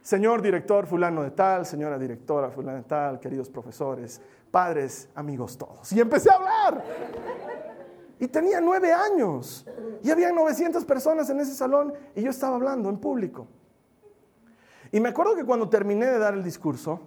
señor 0.01 0.41
director 0.41 0.87
fulano 0.87 1.23
de 1.23 1.31
tal, 1.31 1.65
señora 1.65 1.97
directora 1.97 2.49
fulano 2.49 2.79
de 2.79 2.83
tal, 2.83 3.21
queridos 3.21 3.49
profesores, 3.49 4.21
padres, 4.51 5.07
amigos 5.15 5.57
todos. 5.57 5.89
Y 5.93 6.01
empecé 6.01 6.29
a 6.29 6.35
hablar. 6.35 6.83
Y 8.19 8.27
tenía 8.27 8.61
nueve 8.61 8.93
años. 8.93 9.65
Y 10.01 10.11
había 10.11 10.31
900 10.31 10.85
personas 10.85 11.29
en 11.29 11.39
ese 11.39 11.53
salón 11.53 11.93
y 12.15 12.21
yo 12.21 12.29
estaba 12.29 12.55
hablando 12.55 12.89
en 12.89 12.97
público. 12.97 13.47
Y 14.91 14.99
me 14.99 15.09
acuerdo 15.09 15.35
que 15.35 15.43
cuando 15.43 15.69
terminé 15.69 16.05
de 16.05 16.19
dar 16.19 16.33
el 16.33 16.43
discurso, 16.43 16.99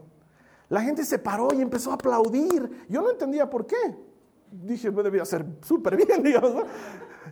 la 0.68 0.82
gente 0.82 1.04
se 1.04 1.18
paró 1.18 1.48
y 1.54 1.62
empezó 1.62 1.92
a 1.92 1.94
aplaudir. 1.94 2.86
Yo 2.88 3.00
no 3.02 3.10
entendía 3.10 3.48
por 3.48 3.66
qué. 3.66 3.96
Dije, 4.62 4.90
debía 4.90 5.24
ser 5.24 5.44
súper 5.62 5.96
bien, 5.96 6.22
digamos. 6.22 6.64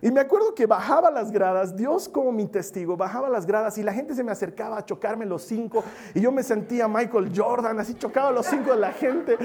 Y 0.02 0.10
me 0.10 0.20
acuerdo 0.20 0.54
que 0.54 0.66
bajaba 0.66 1.10
las 1.10 1.30
gradas, 1.30 1.76
Dios 1.76 2.08
como 2.08 2.32
mi 2.32 2.46
testigo, 2.46 2.96
bajaba 2.96 3.28
las 3.28 3.46
gradas 3.46 3.78
y 3.78 3.82
la 3.82 3.92
gente 3.92 4.14
se 4.14 4.24
me 4.24 4.32
acercaba 4.32 4.78
a 4.78 4.84
chocarme 4.84 5.24
los 5.24 5.42
cinco 5.42 5.84
y 6.14 6.20
yo 6.20 6.32
me 6.32 6.42
sentía 6.42 6.88
Michael 6.88 7.32
Jordan, 7.34 7.78
así 7.78 7.94
chocaba 7.94 8.30
los 8.30 8.44
cinco 8.44 8.72
de 8.72 8.80
la 8.80 8.92
gente. 8.92 9.38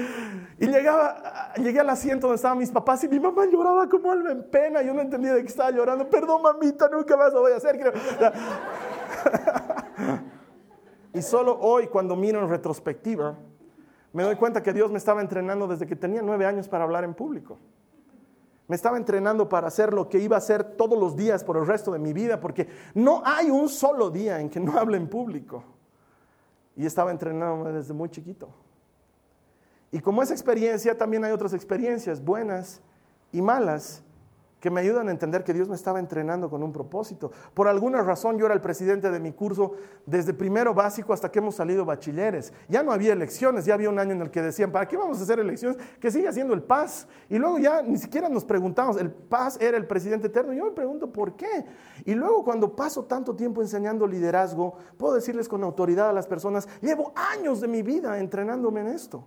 Y 0.58 0.66
llegaba, 0.66 1.52
llegué 1.56 1.80
al 1.80 1.88
asiento 1.88 2.26
donde 2.26 2.36
estaban 2.36 2.58
mis 2.58 2.70
papás 2.70 3.02
y 3.04 3.08
mi 3.08 3.20
mamá 3.20 3.46
lloraba 3.46 3.88
como 3.88 4.10
alma 4.10 4.32
en 4.32 4.42
pena. 4.50 4.82
Yo 4.82 4.92
no 4.92 5.00
entendía 5.00 5.34
de 5.34 5.42
qué 5.42 5.48
estaba 5.48 5.70
llorando. 5.70 6.08
Perdón, 6.10 6.42
mamita, 6.42 6.88
nunca 6.88 7.16
más 7.16 7.32
lo 7.32 7.40
voy 7.40 7.52
a 7.52 7.56
hacer. 7.56 7.80
y 11.14 11.22
solo 11.22 11.58
hoy, 11.60 11.86
cuando 11.86 12.16
miro 12.16 12.40
en 12.42 12.50
retrospectiva, 12.50 13.38
Me 14.12 14.22
doy 14.22 14.36
cuenta 14.36 14.62
que 14.62 14.72
Dios 14.72 14.90
me 14.90 14.98
estaba 14.98 15.20
entrenando 15.20 15.68
desde 15.68 15.86
que 15.86 15.96
tenía 15.96 16.22
nueve 16.22 16.46
años 16.46 16.68
para 16.68 16.84
hablar 16.84 17.04
en 17.04 17.14
público. 17.14 17.58
Me 18.66 18.76
estaba 18.76 18.96
entrenando 18.96 19.48
para 19.48 19.68
hacer 19.68 19.92
lo 19.92 20.08
que 20.08 20.18
iba 20.18 20.36
a 20.36 20.38
hacer 20.38 20.62
todos 20.62 20.98
los 20.98 21.16
días 21.16 21.42
por 21.42 21.56
el 21.56 21.66
resto 21.66 21.92
de 21.92 21.98
mi 21.98 22.12
vida, 22.12 22.40
porque 22.40 22.68
no 22.94 23.22
hay 23.24 23.50
un 23.50 23.68
solo 23.68 24.10
día 24.10 24.40
en 24.40 24.48
que 24.48 24.60
no 24.60 24.78
hable 24.78 24.96
en 24.96 25.08
público. 25.08 25.64
Y 26.76 26.86
estaba 26.86 27.10
entrenándome 27.10 27.72
desde 27.72 27.92
muy 27.92 28.08
chiquito. 28.08 28.48
Y 29.92 30.00
como 30.00 30.22
esa 30.22 30.34
experiencia, 30.34 30.96
también 30.96 31.24
hay 31.24 31.32
otras 31.32 31.52
experiencias 31.52 32.24
buenas 32.24 32.80
y 33.32 33.42
malas 33.42 34.02
que 34.60 34.70
me 34.70 34.80
ayudan 34.80 35.08
a 35.08 35.10
entender 35.10 35.42
que 35.42 35.54
Dios 35.54 35.68
me 35.68 35.74
estaba 35.74 35.98
entrenando 35.98 36.50
con 36.50 36.62
un 36.62 36.72
propósito. 36.72 37.32
Por 37.54 37.66
alguna 37.66 38.02
razón 38.02 38.38
yo 38.38 38.44
era 38.44 38.54
el 38.54 38.60
presidente 38.60 39.10
de 39.10 39.18
mi 39.18 39.32
curso 39.32 39.72
desde 40.04 40.34
primero 40.34 40.74
básico 40.74 41.12
hasta 41.12 41.30
que 41.30 41.38
hemos 41.38 41.54
salido 41.54 41.84
bachilleres. 41.84 42.52
Ya 42.68 42.82
no 42.82 42.92
había 42.92 43.14
elecciones, 43.14 43.64
ya 43.64 43.74
había 43.74 43.88
un 43.88 43.98
año 43.98 44.12
en 44.12 44.20
el 44.20 44.30
que 44.30 44.42
decían, 44.42 44.70
¿para 44.70 44.86
qué 44.86 44.96
vamos 44.96 45.18
a 45.18 45.22
hacer 45.22 45.40
elecciones? 45.40 45.78
Que 45.98 46.10
siga 46.10 46.30
siendo 46.32 46.52
el 46.52 46.62
Paz. 46.62 47.08
Y 47.28 47.38
luego 47.38 47.58
ya 47.58 47.82
ni 47.82 47.96
siquiera 47.96 48.28
nos 48.28 48.44
preguntamos, 48.44 48.98
el 48.98 49.10
Paz 49.10 49.58
era 49.60 49.78
el 49.78 49.86
presidente 49.86 50.26
eterno. 50.26 50.52
Yo 50.52 50.66
me 50.66 50.72
pregunto 50.72 51.10
por 51.10 51.34
qué. 51.34 51.64
Y 52.04 52.14
luego 52.14 52.44
cuando 52.44 52.76
paso 52.76 53.04
tanto 53.04 53.34
tiempo 53.34 53.62
enseñando 53.62 54.06
liderazgo, 54.06 54.76
puedo 54.98 55.14
decirles 55.14 55.48
con 55.48 55.64
autoridad 55.64 56.10
a 56.10 56.12
las 56.12 56.26
personas, 56.26 56.68
llevo 56.82 57.12
años 57.14 57.60
de 57.62 57.68
mi 57.68 57.82
vida 57.82 58.18
entrenándome 58.18 58.82
en 58.82 58.88
esto. 58.88 59.24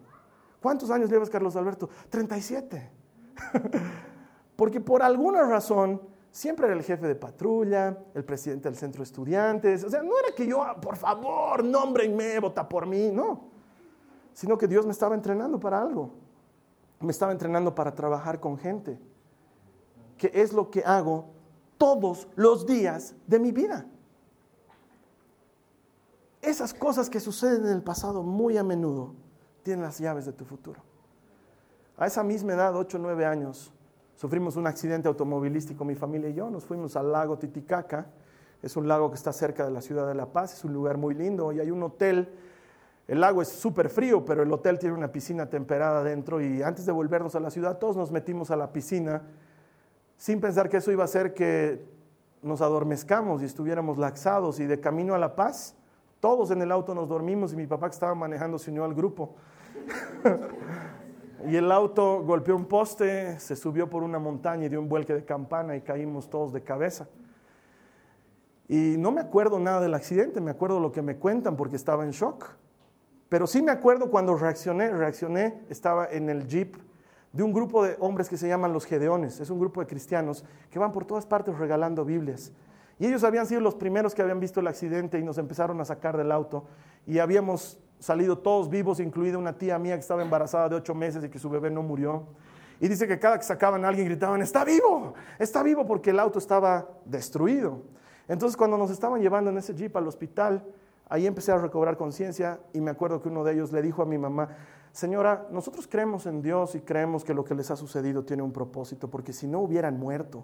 ¿Cuántos 0.61 0.91
años 0.91 1.09
llevas, 1.09 1.29
Carlos 1.29 1.55
Alberto? 1.55 1.89
37. 2.09 2.89
Porque 4.55 4.79
por 4.79 5.01
alguna 5.01 5.43
razón 5.43 6.01
siempre 6.31 6.65
era 6.65 6.75
el 6.75 6.83
jefe 6.83 7.07
de 7.07 7.15
patrulla, 7.15 7.97
el 8.13 8.23
presidente 8.23 8.69
del 8.69 8.77
centro 8.77 8.99
de 8.99 9.05
estudiantes. 9.05 9.83
O 9.83 9.89
sea, 9.89 10.01
no 10.01 10.17
era 10.17 10.35
que 10.35 10.47
yo, 10.47 10.61
ah, 10.63 10.79
por 10.79 10.97
favor, 10.97 11.63
nómbrenme, 11.63 12.39
vota 12.39 12.67
por 12.67 12.85
mí, 12.85 13.11
no. 13.11 13.51
Sino 14.33 14.57
que 14.57 14.67
Dios 14.67 14.85
me 14.85 14.91
estaba 14.91 15.15
entrenando 15.15 15.59
para 15.59 15.81
algo. 15.81 16.11
Me 16.99 17.11
estaba 17.11 17.31
entrenando 17.31 17.73
para 17.73 17.93
trabajar 17.93 18.39
con 18.39 18.57
gente. 18.57 18.99
Que 20.17 20.31
es 20.33 20.53
lo 20.53 20.69
que 20.69 20.83
hago 20.83 21.25
todos 21.77 22.27
los 22.35 22.65
días 22.65 23.15
de 23.27 23.39
mi 23.39 23.51
vida. 23.51 23.85
Esas 26.41 26.73
cosas 26.73 27.09
que 27.09 27.19
suceden 27.19 27.65
en 27.65 27.71
el 27.71 27.83
pasado 27.83 28.21
muy 28.21 28.57
a 28.57 28.63
menudo 28.63 29.13
tienen 29.63 29.83
las 29.83 29.99
llaves 29.99 30.25
de 30.25 30.33
tu 30.33 30.45
futuro. 30.45 30.81
A 31.97 32.07
esa 32.07 32.23
misma 32.23 32.53
edad, 32.53 32.75
8 32.75 32.97
o 32.97 32.99
9 32.99 33.25
años, 33.25 33.71
Sufrimos 34.15 34.55
un 34.55 34.67
accidente 34.67 35.07
automovilístico, 35.07 35.83
mi 35.83 35.95
familia 35.95 36.29
y 36.29 36.33
yo, 36.33 36.49
nos 36.49 36.65
fuimos 36.65 36.95
al 36.95 37.11
lago 37.11 37.37
Titicaca, 37.37 38.07
es 38.61 38.77
un 38.77 38.87
lago 38.87 39.09
que 39.09 39.15
está 39.15 39.33
cerca 39.33 39.65
de 39.65 39.71
la 39.71 39.81
ciudad 39.81 40.07
de 40.07 40.15
La 40.15 40.27
Paz, 40.27 40.53
es 40.53 40.63
un 40.63 40.73
lugar 40.73 40.97
muy 40.97 41.13
lindo. 41.13 41.51
Y 41.51 41.59
hay 41.59 41.69
un 41.69 41.83
hotel, 41.83 42.29
el 43.09 43.19
lago 43.19 43.41
es 43.41 43.49
súper 43.49 43.89
frío, 43.89 44.23
pero 44.23 44.41
el 44.43 44.51
hotel 44.53 44.79
tiene 44.79 44.95
una 44.95 45.11
piscina 45.11 45.49
temperada 45.49 46.01
dentro. 46.01 46.41
Y 46.41 46.63
antes 46.63 46.85
de 46.85 46.93
volvernos 46.93 47.35
a 47.35 47.41
la 47.41 47.51
ciudad 47.51 47.77
todos 47.77 47.97
nos 47.97 48.11
metimos 48.11 48.51
a 48.51 48.55
la 48.55 48.71
piscina 48.71 49.23
sin 50.17 50.39
pensar 50.39 50.69
que 50.69 50.77
eso 50.77 50.93
iba 50.93 51.03
a 51.03 51.05
hacer 51.05 51.33
que 51.33 51.83
nos 52.41 52.61
adormezcamos 52.61 53.41
y 53.41 53.45
estuviéramos 53.45 53.97
laxados. 53.97 54.61
Y 54.61 54.65
de 54.65 54.79
camino 54.79 55.13
a 55.13 55.17
La 55.17 55.35
Paz, 55.35 55.75
todos 56.21 56.49
en 56.51 56.61
el 56.61 56.71
auto 56.71 56.95
nos 56.95 57.09
dormimos 57.09 57.51
y 57.51 57.57
mi 57.57 57.67
papá 57.67 57.89
que 57.89 57.95
estaba 57.95 58.15
manejando 58.15 58.57
se 58.57 58.71
unió 58.71 58.85
al 58.85 58.93
grupo. 58.93 59.35
Y 61.47 61.55
el 61.55 61.71
auto 61.71 62.23
golpeó 62.23 62.55
un 62.55 62.65
poste, 62.65 63.39
se 63.39 63.55
subió 63.55 63.89
por 63.89 64.03
una 64.03 64.19
montaña 64.19 64.65
y 64.65 64.69
dio 64.69 64.79
un 64.79 64.87
vuelque 64.87 65.13
de 65.13 65.25
campana 65.25 65.75
y 65.75 65.81
caímos 65.81 66.29
todos 66.29 66.53
de 66.53 66.61
cabeza. 66.61 67.07
Y 68.67 68.95
no 68.97 69.11
me 69.11 69.21
acuerdo 69.21 69.59
nada 69.59 69.81
del 69.81 69.93
accidente, 69.93 70.39
me 70.39 70.51
acuerdo 70.51 70.79
lo 70.79 70.91
que 70.91 71.01
me 71.01 71.17
cuentan 71.17 71.55
porque 71.55 71.75
estaba 71.75 72.03
en 72.03 72.11
shock. 72.11 72.49
Pero 73.29 73.47
sí 73.47 73.61
me 73.61 73.71
acuerdo 73.71 74.09
cuando 74.09 74.35
reaccioné, 74.35 74.89
reaccioné, 74.91 75.63
estaba 75.69 76.07
en 76.07 76.29
el 76.29 76.47
jeep 76.47 76.77
de 77.33 77.43
un 77.43 77.51
grupo 77.51 77.83
de 77.83 77.97
hombres 77.99 78.29
que 78.29 78.37
se 78.37 78.47
llaman 78.47 78.71
los 78.71 78.85
Gedeones, 78.85 79.39
es 79.39 79.49
un 79.49 79.59
grupo 79.59 79.81
de 79.81 79.87
cristianos 79.87 80.45
que 80.69 80.77
van 80.77 80.91
por 80.91 81.05
todas 81.05 81.25
partes 81.25 81.57
regalando 81.57 82.05
Biblias. 82.05 82.53
Y 82.99 83.07
ellos 83.07 83.23
habían 83.23 83.47
sido 83.47 83.59
los 83.59 83.75
primeros 83.75 84.13
que 84.13 84.21
habían 84.21 84.39
visto 84.39 84.59
el 84.59 84.67
accidente 84.67 85.17
y 85.17 85.23
nos 85.23 85.39
empezaron 85.39 85.81
a 85.81 85.85
sacar 85.85 86.15
del 86.15 86.31
auto 86.31 86.65
y 87.07 87.19
habíamos 87.19 87.79
salido 88.03 88.37
todos 88.37 88.69
vivos, 88.69 88.99
incluida 88.99 89.37
una 89.37 89.57
tía 89.57 89.79
mía 89.79 89.95
que 89.95 90.01
estaba 90.01 90.21
embarazada 90.21 90.67
de 90.67 90.75
ocho 90.75 90.93
meses 90.93 91.23
y 91.23 91.29
que 91.29 91.39
su 91.39 91.49
bebé 91.49 91.71
no 91.71 91.81
murió. 91.81 92.25
Y 92.81 92.89
dice 92.89 93.07
que 93.07 93.17
cada 93.17 93.37
que 93.37 93.45
sacaban 93.45 93.85
a 93.85 93.87
alguien 93.87 94.05
gritaban, 94.05 94.41
está 94.41 94.65
vivo, 94.65 95.13
está 95.39 95.63
vivo 95.63 95.85
porque 95.85 96.09
el 96.09 96.19
auto 96.19 96.37
estaba 96.37 96.89
destruido. 97.05 97.81
Entonces 98.27 98.57
cuando 98.57 98.77
nos 98.77 98.91
estaban 98.91 99.21
llevando 99.21 99.51
en 99.51 99.57
ese 99.57 99.73
jeep 99.73 99.95
al 99.95 100.05
hospital, 100.05 100.65
ahí 101.07 101.25
empecé 101.25 101.53
a 101.53 101.57
recobrar 101.59 101.95
conciencia 101.95 102.59
y 102.73 102.81
me 102.81 102.91
acuerdo 102.91 103.21
que 103.21 103.29
uno 103.29 103.45
de 103.45 103.53
ellos 103.53 103.71
le 103.71 103.81
dijo 103.81 104.01
a 104.01 104.05
mi 104.05 104.17
mamá, 104.17 104.49
señora, 104.91 105.47
nosotros 105.49 105.87
creemos 105.87 106.25
en 106.25 106.41
Dios 106.41 106.75
y 106.75 106.81
creemos 106.81 107.23
que 107.23 107.33
lo 107.33 107.45
que 107.45 107.55
les 107.55 107.71
ha 107.71 107.77
sucedido 107.77 108.25
tiene 108.25 108.43
un 108.43 108.51
propósito, 108.51 109.09
porque 109.09 109.31
si 109.31 109.47
no 109.47 109.59
hubieran 109.61 109.97
muerto, 109.97 110.43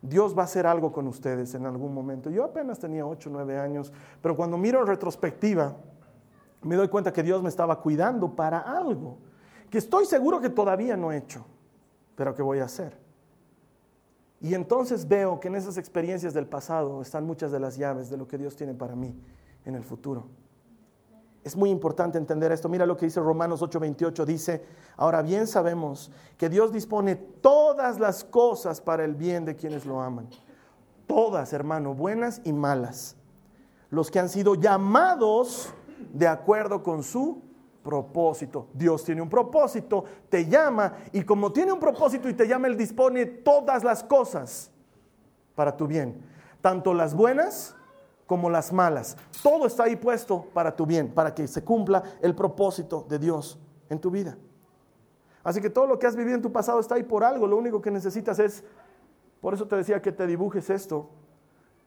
Dios 0.00 0.38
va 0.38 0.42
a 0.42 0.44
hacer 0.44 0.64
algo 0.64 0.92
con 0.92 1.08
ustedes 1.08 1.56
en 1.56 1.66
algún 1.66 1.92
momento. 1.92 2.30
Yo 2.30 2.44
apenas 2.44 2.78
tenía 2.78 3.04
ocho, 3.04 3.30
nueve 3.32 3.58
años, 3.58 3.92
pero 4.22 4.36
cuando 4.36 4.56
miro 4.56 4.80
en 4.80 4.86
retrospectiva, 4.86 5.74
me 6.62 6.76
doy 6.76 6.88
cuenta 6.88 7.12
que 7.12 7.22
Dios 7.22 7.42
me 7.42 7.48
estaba 7.48 7.80
cuidando 7.80 8.34
para 8.34 8.58
algo, 8.60 9.18
que 9.70 9.78
estoy 9.78 10.06
seguro 10.06 10.40
que 10.40 10.50
todavía 10.50 10.96
no 10.96 11.12
he 11.12 11.18
hecho, 11.18 11.44
pero 12.16 12.34
que 12.34 12.42
voy 12.42 12.58
a 12.58 12.64
hacer. 12.64 12.98
Y 14.40 14.54
entonces 14.54 15.06
veo 15.06 15.38
que 15.38 15.48
en 15.48 15.56
esas 15.56 15.76
experiencias 15.76 16.32
del 16.32 16.46
pasado 16.46 17.02
están 17.02 17.26
muchas 17.26 17.52
de 17.52 17.60
las 17.60 17.76
llaves 17.76 18.08
de 18.08 18.16
lo 18.16 18.26
que 18.26 18.38
Dios 18.38 18.56
tiene 18.56 18.74
para 18.74 18.96
mí 18.96 19.14
en 19.64 19.74
el 19.74 19.84
futuro. 19.84 20.28
Es 21.44 21.56
muy 21.56 21.70
importante 21.70 22.18
entender 22.18 22.52
esto. 22.52 22.68
Mira 22.68 22.84
lo 22.84 22.96
que 22.96 23.06
dice 23.06 23.20
Romanos 23.20 23.62
8:28. 23.62 24.24
Dice, 24.24 24.64
ahora 24.96 25.22
bien 25.22 25.46
sabemos 25.46 26.10
que 26.36 26.48
Dios 26.48 26.72
dispone 26.72 27.16
todas 27.16 27.98
las 27.98 28.24
cosas 28.24 28.80
para 28.80 29.04
el 29.04 29.14
bien 29.14 29.44
de 29.44 29.56
quienes 29.56 29.86
lo 29.86 30.00
aman. 30.00 30.28
Todas, 31.06 31.52
hermano, 31.52 31.94
buenas 31.94 32.40
y 32.44 32.52
malas. 32.52 33.16
Los 33.90 34.10
que 34.10 34.20
han 34.20 34.28
sido 34.28 34.54
llamados 34.54 35.72
de 36.12 36.26
acuerdo 36.26 36.82
con 36.82 37.02
su 37.02 37.42
propósito. 37.82 38.68
Dios 38.74 39.04
tiene 39.04 39.22
un 39.22 39.28
propósito, 39.28 40.04
te 40.28 40.46
llama 40.46 40.94
y 41.12 41.22
como 41.22 41.52
tiene 41.52 41.72
un 41.72 41.80
propósito 41.80 42.28
y 42.28 42.34
te 42.34 42.46
llama, 42.46 42.68
Él 42.68 42.76
dispone 42.76 43.26
todas 43.26 43.84
las 43.84 44.04
cosas 44.04 44.70
para 45.54 45.76
tu 45.76 45.86
bien, 45.86 46.22
tanto 46.60 46.94
las 46.94 47.14
buenas 47.14 47.74
como 48.26 48.48
las 48.48 48.72
malas. 48.72 49.16
Todo 49.42 49.66
está 49.66 49.84
ahí 49.84 49.96
puesto 49.96 50.46
para 50.54 50.76
tu 50.76 50.86
bien, 50.86 51.12
para 51.12 51.34
que 51.34 51.48
se 51.48 51.64
cumpla 51.64 52.02
el 52.20 52.34
propósito 52.34 53.04
de 53.08 53.18
Dios 53.18 53.58
en 53.88 53.98
tu 53.98 54.10
vida. 54.10 54.36
Así 55.42 55.60
que 55.60 55.70
todo 55.70 55.86
lo 55.86 55.98
que 55.98 56.06
has 56.06 56.16
vivido 56.16 56.36
en 56.36 56.42
tu 56.42 56.52
pasado 56.52 56.80
está 56.80 56.96
ahí 56.96 57.02
por 57.02 57.24
algo, 57.24 57.46
lo 57.46 57.56
único 57.56 57.80
que 57.80 57.90
necesitas 57.90 58.38
es, 58.38 58.62
por 59.40 59.54
eso 59.54 59.66
te 59.66 59.74
decía 59.74 60.02
que 60.02 60.12
te 60.12 60.26
dibujes 60.26 60.68
esto, 60.70 61.08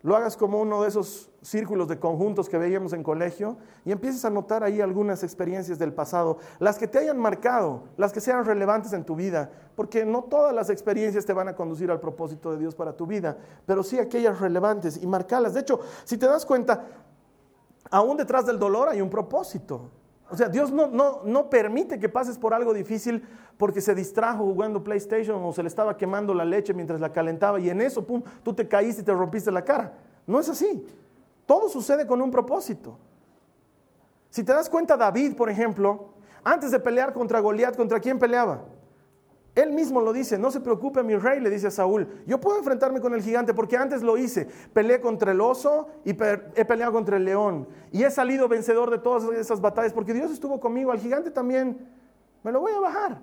lo 0.04 0.18
hagas 0.18 0.36
como 0.36 0.60
uno 0.60 0.82
de 0.82 0.90
esos 0.90 1.32
círculos 1.42 1.88
de 1.88 1.98
conjuntos 1.98 2.50
que 2.50 2.58
veíamos 2.58 2.92
en 2.92 3.04
colegio 3.04 3.58
y 3.86 3.92
empieces 3.94 4.26
a 4.26 4.30
notar 4.30 4.62
ahí 4.62 4.82
algunas 4.82 5.24
experiencias 5.24 5.80
del 5.80 5.94
pasado, 5.94 6.38
las 6.60 6.78
que 6.78 6.90
te 6.90 7.00
hayan 7.00 7.18
marcado, 7.18 7.86
las 7.96 8.12
que 8.12 8.20
sean 8.20 8.44
relevantes 8.44 8.92
en 8.92 9.06
tu 9.06 9.16
vida, 9.16 9.50
porque 9.76 10.06
no 10.06 10.26
todas 10.26 10.54
las 10.54 10.70
experiencias 10.70 11.26
te 11.26 11.32
van 11.32 11.48
a 11.48 11.56
conducir 11.56 11.90
al 11.90 12.02
propósito 12.02 12.52
de 12.52 12.60
Dios 12.60 12.76
para 12.76 12.98
tu 12.98 13.08
vida, 13.08 13.38
pero 13.66 13.82
sí 13.82 13.98
aquellas 13.98 14.42
relevantes 14.42 15.02
y 15.02 15.08
marcarlas. 15.08 15.54
De 15.54 15.62
hecho, 15.62 15.80
si 16.04 16.18
te 16.18 16.28
das 16.28 16.46
cuenta, 16.46 16.86
aún 17.90 18.18
detrás 18.18 18.46
del 18.46 18.60
dolor 18.60 18.90
hay 18.90 19.02
un 19.02 19.10
propósito. 19.10 19.90
O 20.34 20.36
sea, 20.36 20.50
Dios 20.50 20.72
no, 20.72 20.88
no, 20.88 21.22
no, 21.24 21.48
permite 21.48 22.00
que 22.00 22.10
pases 22.10 22.40
por 22.40 22.56
algo 22.56 22.74
difícil 22.74 23.24
porque 23.56 23.82
se 23.82 23.94
distrajo 23.94 24.44
jugando 24.44 24.84
PlayStation 24.84 25.40
o 25.44 25.54
se 25.54 25.62
le 25.62 25.68
estaba 25.68 25.96
quemando 25.96 26.34
la 26.34 26.44
leche 26.44 26.74
mientras 26.74 27.00
la 27.00 27.14
calentaba 27.14 27.60
y 27.60 27.70
en 27.70 27.82
eso, 27.82 28.04
pum, 28.04 28.24
tú 28.42 28.52
te 28.52 28.68
caíste 28.68 29.04
y 29.04 29.06
te 29.06 29.14
rompiste 29.14 29.52
la 29.52 29.64
cara. 29.64 29.94
No 30.26 30.40
es 30.40 30.50
así. 30.50 30.88
Todo 31.46 31.70
sucede 31.70 32.08
con 32.08 32.20
un 32.20 32.32
propósito. 32.32 32.98
Si 34.32 34.44
te 34.44 34.52
das 34.52 34.72
cuenta, 34.72 34.98
David, 34.98 35.36
por 35.36 35.52
ejemplo, 35.52 36.16
antes 36.44 36.72
de 36.72 36.80
pelear 36.80 37.14
contra 37.14 37.40
Goliat, 37.40 37.78
¿contra 37.78 38.00
quién 38.00 38.18
peleaba? 38.18 38.64
Él 39.56 39.72
mismo 39.72 40.02
lo 40.02 40.14
dice, 40.14 40.40
no 40.40 40.50
se 40.50 40.62
preocupe 40.62 41.04
mi 41.04 41.16
rey, 41.16 41.40
le 41.40 41.52
dice 41.52 41.68
a 41.68 41.72
Saúl, 41.72 42.08
yo 42.26 42.40
puedo 42.42 42.58
enfrentarme 42.58 43.00
con 43.00 43.14
el 43.14 43.22
gigante 43.22 43.54
porque 43.54 43.78
antes 43.78 44.02
lo 44.02 44.18
hice, 44.18 44.48
peleé 44.74 45.00
contra 45.00 45.32
el 45.32 45.42
oso 45.42 45.90
y 46.04 46.10
he 46.10 46.66
peleado 46.66 46.92
contra 46.92 47.18
el 47.18 47.26
león 47.26 47.68
y 47.92 48.04
he 48.04 48.10
salido 48.10 48.48
vencedor 48.48 48.90
de 48.90 48.98
todas 48.98 49.24
esas 49.36 49.62
batallas 49.62 49.94
porque 49.94 50.14
Dios 50.14 50.32
estuvo 50.32 50.60
conmigo, 50.60 50.92
al 50.92 51.00
gigante 51.00 51.30
también 51.30 51.88
me 52.42 52.52
lo 52.52 52.62
voy 52.62 52.72
a 52.72 52.80
bajar. 52.80 53.22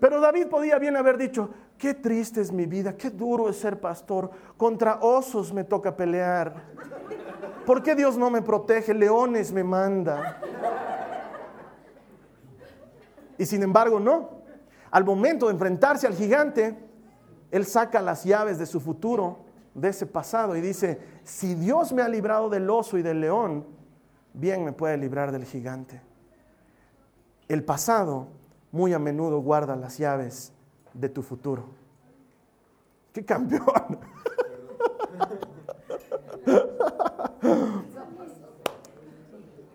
Pero 0.00 0.20
David 0.20 0.48
podía 0.48 0.80
bien 0.80 0.96
haber 0.96 1.16
dicho, 1.16 1.48
qué 1.78 1.94
triste 1.94 2.40
es 2.40 2.50
mi 2.50 2.66
vida, 2.66 2.96
qué 2.96 3.08
duro 3.08 3.48
es 3.48 3.56
ser 3.56 3.80
pastor, 3.80 4.32
contra 4.56 4.98
osos 5.00 5.52
me 5.52 5.62
toca 5.62 5.96
pelear. 5.96 6.56
¿Por 7.64 7.84
qué 7.84 7.94
Dios 7.94 8.18
no 8.18 8.30
me 8.30 8.42
protege? 8.42 8.92
Leones 8.92 9.52
me 9.52 9.62
manda. 9.62 10.40
Y 13.38 13.46
sin 13.46 13.62
embargo, 13.62 14.00
no 14.00 14.33
al 14.94 15.04
momento 15.04 15.46
de 15.46 15.52
enfrentarse 15.54 16.06
al 16.06 16.14
gigante, 16.14 16.78
él 17.50 17.66
saca 17.66 18.00
las 18.00 18.22
llaves 18.22 18.60
de 18.60 18.66
su 18.66 18.78
futuro, 18.78 19.40
de 19.74 19.88
ese 19.88 20.06
pasado, 20.06 20.54
y 20.54 20.60
dice, 20.60 21.00
si 21.24 21.56
Dios 21.56 21.92
me 21.92 22.00
ha 22.00 22.06
librado 22.06 22.48
del 22.48 22.70
oso 22.70 22.96
y 22.96 23.02
del 23.02 23.20
león, 23.20 23.66
bien 24.34 24.64
me 24.64 24.70
puede 24.70 24.96
librar 24.96 25.32
del 25.32 25.46
gigante. 25.46 26.00
el 27.48 27.64
pasado 27.64 28.28
muy 28.70 28.92
a 28.92 29.00
menudo 29.00 29.40
guarda 29.40 29.74
las 29.74 29.98
llaves 29.98 30.52
de 30.92 31.08
tu 31.08 31.22
futuro. 31.22 31.64
¡Qué 33.12 33.24
campeón! 33.24 33.98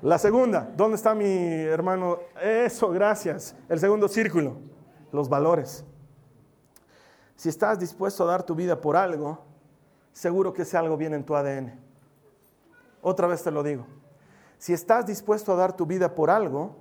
La 0.02 0.18
segunda, 0.18 0.72
¿dónde 0.78 0.96
está 0.96 1.14
mi 1.14 1.26
hermano? 1.26 2.20
Eso, 2.42 2.90
gracias. 2.90 3.54
El 3.68 3.82
segundo 3.82 4.08
círculo, 4.08 4.70
los 5.12 5.30
valores. 5.30 5.86
Si 7.36 7.50
estás 7.50 7.80
dispuesto 7.80 8.24
a 8.24 8.28
dar 8.28 8.44
tu 8.44 8.56
vida 8.56 8.82
por 8.82 8.98
algo, 8.98 9.40
seguro 10.12 10.54
que 10.54 10.64
ese 10.64 10.78
algo 10.78 10.98
viene 10.98 11.16
en 11.16 11.26
tu 11.26 11.36
ADN. 11.36 11.80
Otra 13.02 13.28
vez 13.28 13.44
te 13.44 13.52
lo 13.52 13.64
digo. 13.64 13.86
Si 14.58 14.74
estás 14.74 15.06
dispuesto 15.06 15.54
a 15.54 15.56
dar 15.56 15.74
tu 15.74 15.86
vida 15.86 16.14
por 16.14 16.30
algo, 16.30 16.76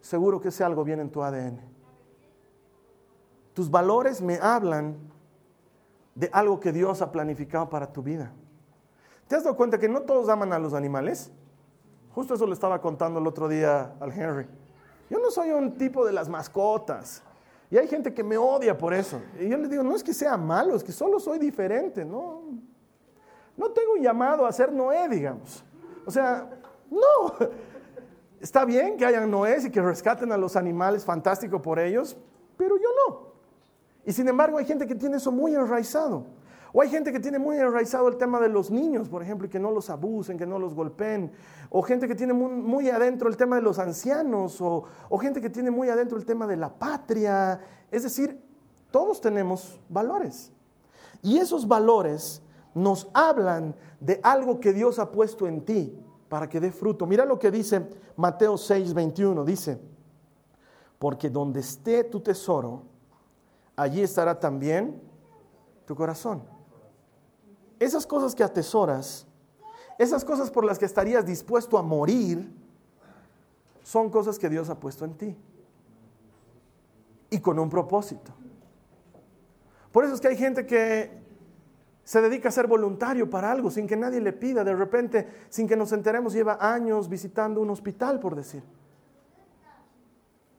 seguro 0.00 0.40
que 0.40 0.48
ese 0.48 0.62
algo 0.62 0.84
viene 0.84 1.02
en 1.02 1.10
tu 1.10 1.22
ADN. 1.22 1.60
Tus 3.54 3.70
valores 3.70 4.20
me 4.20 4.38
hablan 4.40 4.98
de 6.14 6.28
algo 6.32 6.60
que 6.60 6.72
Dios 6.72 7.00
ha 7.00 7.10
planificado 7.10 7.70
para 7.70 7.90
tu 7.90 8.02
vida. 8.02 8.32
¿Te 9.26 9.36
has 9.36 9.44
dado 9.44 9.56
cuenta 9.56 9.78
que 9.78 9.88
no 9.88 10.02
todos 10.02 10.28
aman 10.28 10.52
a 10.52 10.58
los 10.58 10.74
animales? 10.74 11.32
Justo 12.14 12.34
eso 12.34 12.46
le 12.46 12.52
estaba 12.52 12.80
contando 12.80 13.20
el 13.20 13.26
otro 13.26 13.48
día 13.48 13.94
al 14.00 14.12
Henry. 14.12 14.46
Yo 15.10 15.18
no 15.18 15.30
soy 15.30 15.50
un 15.50 15.76
tipo 15.76 16.06
de 16.06 16.12
las 16.12 16.28
mascotas. 16.28 17.22
Y 17.70 17.76
hay 17.76 17.86
gente 17.86 18.14
que 18.14 18.24
me 18.24 18.38
odia 18.38 18.78
por 18.78 18.94
eso. 18.94 19.20
Y 19.38 19.48
yo 19.48 19.58
le 19.58 19.68
digo, 19.68 19.82
no 19.82 19.94
es 19.94 20.02
que 20.02 20.14
sea 20.14 20.36
malo, 20.36 20.74
es 20.74 20.82
que 20.82 20.92
solo 20.92 21.20
soy 21.20 21.38
diferente. 21.38 22.04
No, 22.04 22.42
no 23.56 23.70
tengo 23.70 23.92
un 23.92 24.02
llamado 24.02 24.46
a 24.46 24.52
ser 24.52 24.72
Noé, 24.72 25.08
digamos. 25.08 25.64
O 26.06 26.10
sea, 26.10 26.48
no. 26.90 27.48
Está 28.40 28.64
bien 28.64 28.96
que 28.96 29.04
hayan 29.04 29.30
Noés 29.30 29.66
y 29.66 29.70
que 29.70 29.82
rescaten 29.82 30.32
a 30.32 30.36
los 30.36 30.56
animales, 30.56 31.04
fantástico 31.04 31.60
por 31.60 31.78
ellos, 31.78 32.16
pero 32.56 32.76
yo 32.76 32.88
no. 33.06 33.32
Y 34.06 34.12
sin 34.12 34.26
embargo 34.28 34.56
hay 34.56 34.64
gente 34.64 34.86
que 34.86 34.94
tiene 34.94 35.18
eso 35.18 35.30
muy 35.30 35.54
enraizado. 35.54 36.24
O 36.72 36.82
hay 36.82 36.88
gente 36.88 37.12
que 37.12 37.18
tiene 37.18 37.38
muy 37.38 37.56
enraizado 37.56 38.08
el 38.08 38.16
tema 38.16 38.38
de 38.40 38.48
los 38.48 38.70
niños, 38.70 39.08
por 39.08 39.22
ejemplo, 39.22 39.46
y 39.46 39.50
que 39.50 39.58
no 39.58 39.70
los 39.72 39.90
abusen, 39.90 40.38
que 40.38 40.46
no 40.46 40.58
los 40.58 40.74
golpeen. 40.74 41.32
O 41.68 41.82
gente 41.82 42.06
que 42.06 42.14
tiene 42.14 42.32
muy, 42.32 42.88
adentro 42.90 43.28
el 43.28 43.36
tema 43.36 43.56
de 43.56 43.62
los 43.62 43.78
ancianos. 43.78 44.60
O, 44.60 44.84
o 45.08 45.18
gente 45.18 45.40
que 45.40 45.50
tiene 45.50 45.70
muy 45.70 45.88
adentro 45.88 46.16
el 46.16 46.24
tema 46.24 46.46
de 46.46 46.56
la 46.56 46.72
patria. 46.72 47.60
Es 47.90 48.04
decir, 48.04 48.40
todos 48.90 49.20
tenemos 49.20 49.80
valores. 49.88 50.52
Y 51.22 51.38
esos 51.38 51.66
valores 51.66 52.40
nos 52.72 53.08
hablan 53.14 53.74
de 53.98 54.20
algo 54.22 54.60
que 54.60 54.72
Dios 54.72 55.00
ha 55.00 55.10
puesto 55.10 55.48
en 55.48 55.64
ti 55.64 55.98
para 56.28 56.48
que 56.48 56.60
dé 56.60 56.70
fruto. 56.70 57.04
Mira 57.04 57.24
lo 57.24 57.38
que 57.38 57.50
dice 57.50 57.88
Mateo 58.14 58.56
6, 58.56 58.94
21. 58.94 59.44
Dice, 59.44 59.80
porque 61.00 61.28
donde 61.30 61.60
esté 61.60 62.04
tu 62.04 62.20
tesoro, 62.20 62.84
allí 63.74 64.02
estará 64.02 64.38
también 64.38 65.02
tu 65.84 65.96
corazón 65.96 66.59
esas 67.80 68.06
cosas 68.06 68.34
que 68.34 68.44
atesoras, 68.44 69.26
esas 69.98 70.24
cosas 70.24 70.50
por 70.50 70.64
las 70.64 70.78
que 70.78 70.84
estarías 70.84 71.26
dispuesto 71.26 71.78
a 71.78 71.82
morir, 71.82 72.48
son 73.82 74.10
cosas 74.10 74.38
que 74.38 74.48
Dios 74.48 74.68
ha 74.70 74.78
puesto 74.78 75.04
en 75.04 75.14
ti. 75.14 75.36
Y 77.30 77.40
con 77.40 77.58
un 77.58 77.68
propósito. 77.70 78.32
Por 79.90 80.04
eso 80.04 80.14
es 80.14 80.20
que 80.20 80.28
hay 80.28 80.36
gente 80.36 80.66
que 80.66 81.10
se 82.04 82.20
dedica 82.20 82.48
a 82.48 82.52
ser 82.52 82.66
voluntario 82.66 83.30
para 83.30 83.50
algo 83.50 83.70
sin 83.70 83.86
que 83.86 83.96
nadie 83.96 84.20
le 84.20 84.32
pida. 84.32 84.62
De 84.62 84.74
repente, 84.74 85.26
sin 85.48 85.66
que 85.66 85.76
nos 85.76 85.92
enteremos, 85.92 86.32
lleva 86.32 86.58
años 86.60 87.08
visitando 87.08 87.60
un 87.60 87.70
hospital, 87.70 88.20
por 88.20 88.36
decir. 88.36 88.62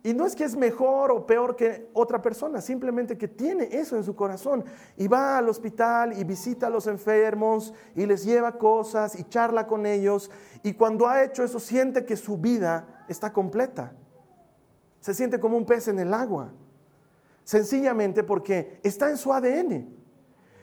Y 0.03 0.13
no 0.13 0.25
es 0.25 0.35
que 0.35 0.43
es 0.43 0.55
mejor 0.55 1.11
o 1.11 1.27
peor 1.27 1.55
que 1.55 1.89
otra 1.93 2.21
persona, 2.21 2.59
simplemente 2.59 3.17
que 3.17 3.27
tiene 3.27 3.69
eso 3.71 3.95
en 3.95 4.03
su 4.03 4.15
corazón 4.15 4.65
y 4.97 5.07
va 5.07 5.37
al 5.37 5.47
hospital 5.47 6.17
y 6.17 6.23
visita 6.23 6.67
a 6.67 6.69
los 6.71 6.87
enfermos 6.87 7.71
y 7.95 8.07
les 8.07 8.25
lleva 8.25 8.57
cosas 8.57 9.17
y 9.19 9.25
charla 9.25 9.67
con 9.67 9.85
ellos 9.85 10.31
y 10.63 10.73
cuando 10.73 11.07
ha 11.07 11.23
hecho 11.23 11.43
eso 11.43 11.59
siente 11.59 12.03
que 12.03 12.17
su 12.17 12.37
vida 12.37 13.05
está 13.07 13.31
completa. 13.31 13.93
Se 15.01 15.13
siente 15.13 15.39
como 15.39 15.55
un 15.55 15.65
pez 15.65 15.87
en 15.87 15.99
el 15.99 16.13
agua, 16.15 16.51
sencillamente 17.43 18.23
porque 18.23 18.79
está 18.81 19.09
en 19.09 19.17
su 19.17 19.31
ADN. 19.31 20.01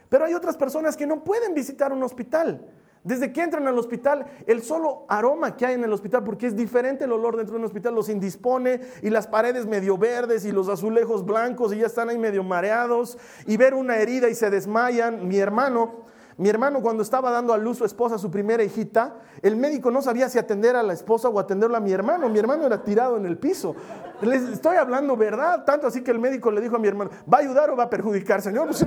Pero 0.09 0.24
hay 0.24 0.35
otras 0.35 0.57
personas 0.57 0.96
que 0.96 1.07
no 1.07 1.22
pueden 1.22 1.55
visitar 1.55 1.92
un 1.92 2.03
hospital 2.03 2.66
desde 3.04 3.32
que 3.32 3.42
entran 3.42 3.66
al 3.66 3.78
hospital, 3.78 4.26
el 4.46 4.62
solo 4.62 5.04
aroma 5.08 5.56
que 5.56 5.66
hay 5.66 5.74
en 5.74 5.84
el 5.84 5.92
hospital, 5.92 6.24
porque 6.24 6.46
es 6.46 6.56
diferente 6.56 7.04
el 7.04 7.12
olor 7.12 7.37
dentro 7.37 7.54
de 7.54 7.61
un 7.61 7.64
hospital, 7.64 7.94
los 7.94 8.08
indispone 8.08 8.80
y 9.02 9.11
las 9.11 9.26
paredes 9.26 9.66
medio 9.66 9.96
verdes 9.96 10.44
y 10.44 10.52
los 10.52 10.68
azulejos 10.68 11.24
blancos 11.24 11.72
y 11.72 11.78
ya 11.78 11.87
están 11.87 12.08
ahí 12.08 12.18
medio 12.18 12.42
mareados 12.42 13.18
y 13.46 13.56
ver 13.56 13.74
una 13.74 13.96
herida 13.96 14.28
y 14.28 14.34
se 14.34 14.50
desmayan. 14.50 15.26
Mi 15.26 15.38
hermano, 15.38 16.08
mi 16.38 16.48
hermano 16.48 16.80
cuando 16.82 17.02
estaba 17.02 17.32
dando 17.32 17.52
a 17.52 17.58
luz 17.58 17.78
su 17.78 17.84
esposa, 17.84 18.16
su 18.16 18.30
primera 18.30 18.62
hijita, 18.62 19.16
el 19.42 19.56
médico 19.56 19.90
no 19.90 20.02
sabía 20.02 20.28
si 20.28 20.38
atender 20.38 20.76
a 20.76 20.84
la 20.84 20.92
esposa 20.92 21.28
o 21.28 21.38
atenderla 21.40 21.78
a 21.78 21.80
mi 21.80 21.92
hermano. 21.92 22.28
Mi 22.28 22.38
hermano 22.38 22.64
era 22.64 22.84
tirado 22.84 23.16
en 23.16 23.26
el 23.26 23.38
piso. 23.38 23.74
Les 24.22 24.42
estoy 24.42 24.76
hablando 24.76 25.16
verdad, 25.16 25.64
tanto 25.64 25.88
así 25.88 26.02
que 26.02 26.12
el 26.12 26.20
médico 26.20 26.52
le 26.52 26.61
dijo 26.61 26.76
a 26.76 26.78
mi 26.78 26.87
hermano, 26.87 27.11
¿va 27.32 27.38
a 27.38 27.40
ayudar 27.40 27.70
o 27.70 27.76
va 27.76 27.84
a 27.84 27.90
perjudicar, 27.90 28.40
señor? 28.40 28.68
Pues, 28.68 28.87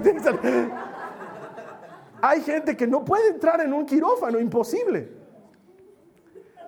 hay 2.22 2.42
gente 2.42 2.78
que 2.78 2.88
no 2.88 3.04
puede 3.04 3.30
entrar 3.30 3.62
en 3.62 3.74
un 3.74 3.86
quirófano, 3.86 4.40
imposible. 4.40 5.12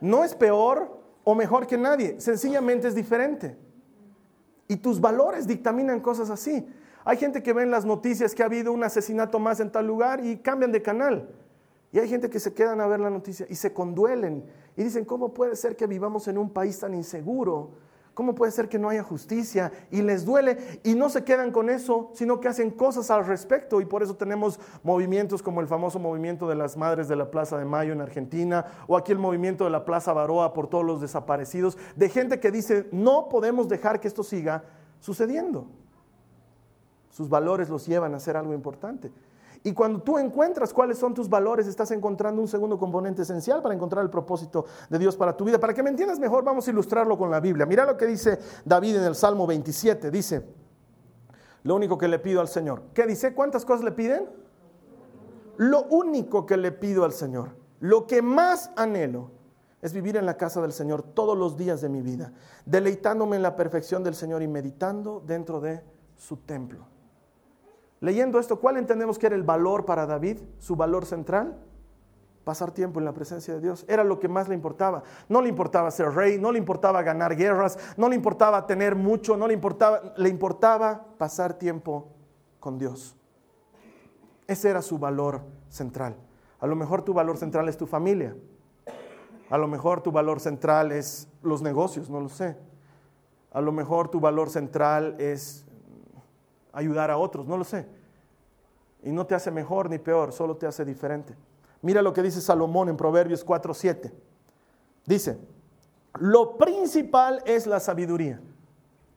No 0.01 0.23
es 0.23 0.35
peor 0.35 0.99
o 1.23 1.35
mejor 1.35 1.67
que 1.67 1.77
nadie, 1.77 2.19
sencillamente 2.19 2.87
es 2.87 2.95
diferente. 2.95 3.57
Y 4.67 4.77
tus 4.77 4.99
valores 4.99 5.47
dictaminan 5.47 5.99
cosas 5.99 6.29
así. 6.29 6.67
Hay 7.05 7.17
gente 7.17 7.43
que 7.43 7.53
ve 7.53 7.63
en 7.63 7.71
las 7.71 7.85
noticias 7.85 8.33
que 8.33 8.43
ha 8.43 8.47
habido 8.47 8.71
un 8.71 8.83
asesinato 8.83 9.39
más 9.39 9.59
en 9.59 9.71
tal 9.71 9.87
lugar 9.87 10.25
y 10.25 10.37
cambian 10.37 10.71
de 10.71 10.81
canal. 10.81 11.29
Y 11.91 11.99
hay 11.99 12.09
gente 12.09 12.29
que 12.29 12.39
se 12.39 12.53
quedan 12.53 12.81
a 12.81 12.87
ver 12.87 12.99
la 12.99 13.09
noticia 13.09 13.45
y 13.49 13.55
se 13.55 13.73
conduelen 13.73 14.45
y 14.75 14.83
dicen, 14.83 15.05
¿cómo 15.05 15.33
puede 15.33 15.55
ser 15.55 15.75
que 15.75 15.85
vivamos 15.85 16.27
en 16.27 16.37
un 16.37 16.49
país 16.49 16.79
tan 16.79 16.93
inseguro? 16.93 17.71
¿Cómo 18.13 18.35
puede 18.35 18.51
ser 18.51 18.69
que 18.69 18.77
no 18.77 18.89
haya 18.89 19.01
justicia? 19.01 19.71
Y 19.89 20.03
les 20.03 20.23
duele 20.23 20.79
y 20.83 20.93
no 20.93 21.09
se 21.09 21.23
quedan 21.23 21.51
con 21.51 21.69
eso, 21.69 22.11
sino 22.13 22.39
que 22.39 22.47
hacen 22.47 22.69
cosas 22.69 23.09
al 23.09 23.25
respecto. 23.25 23.81
Y 23.81 23.85
por 23.85 24.03
eso 24.03 24.15
tenemos 24.15 24.59
movimientos 24.83 25.41
como 25.41 25.61
el 25.61 25.67
famoso 25.67 25.97
movimiento 25.97 26.47
de 26.47 26.53
las 26.53 26.77
Madres 26.77 27.07
de 27.07 27.15
la 27.15 27.31
Plaza 27.31 27.57
de 27.57 27.65
Mayo 27.65 27.91
en 27.91 28.01
Argentina, 28.01 28.65
o 28.87 28.97
aquí 28.97 29.11
el 29.11 29.17
movimiento 29.17 29.63
de 29.63 29.71
la 29.71 29.83
Plaza 29.83 30.13
Baroa 30.13 30.53
por 30.53 30.67
todos 30.67 30.85
los 30.85 31.01
desaparecidos, 31.01 31.77
de 31.95 32.09
gente 32.09 32.39
que 32.39 32.51
dice, 32.51 32.87
no 32.91 33.29
podemos 33.29 33.67
dejar 33.67 33.99
que 33.99 34.07
esto 34.07 34.23
siga 34.23 34.63
sucediendo. 34.99 35.65
Sus 37.09 37.29
valores 37.29 37.69
los 37.69 37.87
llevan 37.87 38.13
a 38.13 38.17
hacer 38.17 38.37
algo 38.37 38.53
importante. 38.53 39.11
Y 39.63 39.73
cuando 39.73 40.01
tú 40.01 40.17
encuentras 40.17 40.73
cuáles 40.73 40.97
son 40.97 41.13
tus 41.13 41.29
valores, 41.29 41.67
estás 41.67 41.89
encontrando 41.91 42.41
un 42.41 42.49
segundo 42.49 42.77
componente 42.77 43.21
esencial 43.21 43.61
para 43.61 43.73
encontrar 43.73 44.03
el 44.03 44.09
propósito 44.09 44.65
de 44.89 44.99
Dios 44.99 45.15
para 45.15 45.37
tu 45.37 45.45
vida. 45.45 45.57
Para 45.57 45.73
que 45.73 45.81
me 45.81 45.89
entiendas 45.89 46.19
mejor, 46.19 46.43
vamos 46.43 46.67
a 46.67 46.71
ilustrarlo 46.71 47.17
con 47.17 47.31
la 47.31 47.39
Biblia. 47.39 47.65
Mira 47.65 47.85
lo 47.85 47.95
que 47.95 48.05
dice 48.05 48.39
David 48.65 48.97
en 48.97 49.03
el 49.03 49.15
Salmo 49.15 49.47
27. 49.47 50.11
Dice, 50.11 50.45
lo 51.63 51.75
único 51.75 51.97
que 51.97 52.09
le 52.09 52.19
pido 52.19 52.41
al 52.41 52.49
Señor. 52.49 52.83
¿Qué 52.93 53.05
dice? 53.05 53.33
¿Cuántas 53.33 53.63
cosas 53.63 53.85
le 53.85 53.93
piden? 53.93 54.27
Lo 55.57 55.83
único 55.83 56.45
que 56.45 56.57
le 56.57 56.71
pido 56.71 57.05
al 57.05 57.13
Señor, 57.13 57.55
lo 57.79 58.07
que 58.07 58.21
más 58.21 58.71
anhelo, 58.75 59.31
es 59.81 59.93
vivir 59.93 60.17
en 60.17 60.25
la 60.25 60.37
casa 60.37 60.61
del 60.61 60.71
Señor 60.71 61.03
todos 61.03 61.37
los 61.37 61.57
días 61.57 61.81
de 61.81 61.89
mi 61.89 62.01
vida, 62.01 62.33
deleitándome 62.65 63.35
en 63.35 63.41
la 63.41 63.55
perfección 63.55 64.03
del 64.03 64.15
Señor 64.15 64.41
y 64.41 64.47
meditando 64.47 65.21
dentro 65.25 65.59
de 65.59 65.83
su 66.15 66.37
templo. 66.37 66.92
Leyendo 68.03 68.37
esto, 68.37 68.59
¿cuál 68.59 68.75
entendemos 68.75 69.17
que 69.17 69.27
era 69.27 69.35
el 69.37 69.43
valor 69.43 69.85
para 69.85 70.05
David? 70.05 70.37
Su 70.59 70.75
valor 70.75 71.05
central. 71.05 71.57
Pasar 72.43 72.71
tiempo 72.71 72.99
en 72.99 73.05
la 73.05 73.13
presencia 73.13 73.53
de 73.53 73.61
Dios. 73.61 73.85
Era 73.87 74.03
lo 74.03 74.19
que 74.19 74.27
más 74.27 74.49
le 74.49 74.55
importaba. 74.55 75.03
No 75.29 75.41
le 75.41 75.47
importaba 75.47 75.89
ser 75.89 76.13
rey, 76.13 76.37
no 76.37 76.51
le 76.51 76.59
importaba 76.59 77.01
ganar 77.01 77.37
guerras, 77.37 77.79
no 77.95 78.09
le 78.09 78.17
importaba 78.17 78.67
tener 78.67 78.97
mucho, 78.97 79.37
no 79.37 79.47
le 79.47 79.53
importaba, 79.53 80.01
le 80.17 80.27
importaba 80.27 81.05
pasar 81.17 81.53
tiempo 81.53 82.09
con 82.59 82.77
Dios. 82.77 83.15
Ese 84.47 84.69
era 84.69 84.81
su 84.81 84.99
valor 84.99 85.39
central. 85.69 86.17
A 86.59 86.67
lo 86.67 86.75
mejor 86.75 87.03
tu 87.03 87.13
valor 87.13 87.37
central 87.37 87.69
es 87.69 87.77
tu 87.77 87.87
familia. 87.87 88.35
A 89.49 89.57
lo 89.57 89.69
mejor 89.69 90.01
tu 90.01 90.11
valor 90.11 90.41
central 90.41 90.91
es 90.91 91.29
los 91.41 91.61
negocios, 91.61 92.09
no 92.09 92.19
lo 92.19 92.27
sé. 92.27 92.57
A 93.53 93.61
lo 93.61 93.71
mejor 93.71 94.09
tu 94.09 94.19
valor 94.19 94.49
central 94.49 95.15
es 95.19 95.65
ayudar 96.73 97.09
a 97.11 97.17
otros, 97.17 97.47
no 97.47 97.55
lo 97.55 97.63
sé. 97.63 97.87
Y 99.03 99.11
no 99.11 99.25
te 99.25 99.35
hace 99.35 99.51
mejor 99.51 99.89
ni 99.89 99.99
peor, 99.99 100.33
solo 100.33 100.57
te 100.57 100.67
hace 100.67 100.83
diferente. 100.83 101.35
Mira 101.81 102.01
lo 102.01 102.13
que 102.13 102.21
dice 102.21 102.41
Salomón 102.41 102.89
en 102.89 102.97
Proverbios 102.97 103.45
4:7. 103.45 104.11
Dice, 105.05 105.37
lo 106.19 106.57
principal 106.57 107.41
es 107.45 107.67
la 107.67 107.79
sabiduría. 107.79 108.41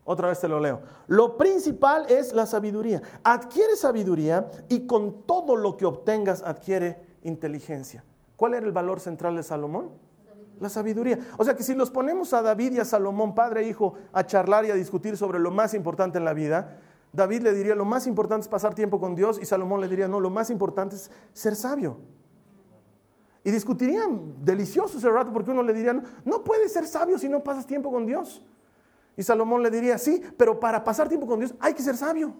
Otra 0.04 0.28
vez 0.28 0.40
te 0.40 0.48
lo 0.48 0.60
leo. 0.60 0.82
Lo 1.08 1.36
principal 1.36 2.06
es 2.08 2.32
la 2.32 2.46
sabiduría. 2.46 3.02
Adquiere 3.24 3.74
sabiduría 3.76 4.48
y 4.68 4.86
con 4.86 5.22
todo 5.22 5.56
lo 5.56 5.76
que 5.76 5.84
obtengas 5.84 6.42
adquiere 6.42 7.00
inteligencia. 7.24 8.04
¿Cuál 8.36 8.54
era 8.54 8.66
el 8.66 8.72
valor 8.72 9.00
central 9.00 9.36
de 9.36 9.42
Salomón? 9.42 9.90
La 10.60 10.68
sabiduría. 10.68 11.18
O 11.38 11.44
sea 11.44 11.54
que 11.54 11.62
si 11.62 11.74
los 11.74 11.90
ponemos 11.90 12.32
a 12.32 12.42
David 12.42 12.74
y 12.74 12.78
a 12.78 12.84
Salomón, 12.84 13.34
padre 13.34 13.62
e 13.62 13.68
hijo, 13.68 13.94
a 14.12 14.24
charlar 14.24 14.64
y 14.64 14.70
a 14.70 14.74
discutir 14.74 15.16
sobre 15.16 15.38
lo 15.38 15.50
más 15.50 15.74
importante 15.74 16.18
en 16.18 16.24
la 16.24 16.34
vida, 16.34 16.78
David 17.16 17.42
le 17.42 17.54
diría, 17.54 17.74
lo 17.74 17.86
más 17.86 18.06
importante 18.06 18.42
es 18.42 18.48
pasar 18.48 18.74
tiempo 18.74 19.00
con 19.00 19.14
Dios 19.14 19.38
y 19.40 19.46
Salomón 19.46 19.80
le 19.80 19.88
diría, 19.88 20.06
no, 20.06 20.20
lo 20.20 20.28
más 20.28 20.50
importante 20.50 20.96
es 20.96 21.10
ser 21.32 21.56
sabio. 21.56 21.96
Y 23.42 23.50
discutirían 23.50 24.44
delicioso 24.44 24.98
ese 24.98 25.08
rato 25.08 25.32
porque 25.32 25.50
uno 25.50 25.62
le 25.62 25.72
diría, 25.72 25.94
no, 25.94 26.02
no 26.26 26.44
puedes 26.44 26.74
ser 26.74 26.86
sabio 26.86 27.18
si 27.18 27.28
no 27.28 27.42
pasas 27.42 27.66
tiempo 27.66 27.90
con 27.90 28.04
Dios. 28.04 28.44
Y 29.16 29.22
Salomón 29.22 29.62
le 29.62 29.70
diría, 29.70 29.96
sí, 29.96 30.22
pero 30.36 30.60
para 30.60 30.84
pasar 30.84 31.08
tiempo 31.08 31.26
con 31.26 31.38
Dios 31.38 31.54
hay 31.58 31.72
que 31.72 31.82
ser 31.82 31.96
sabio. 31.96 32.34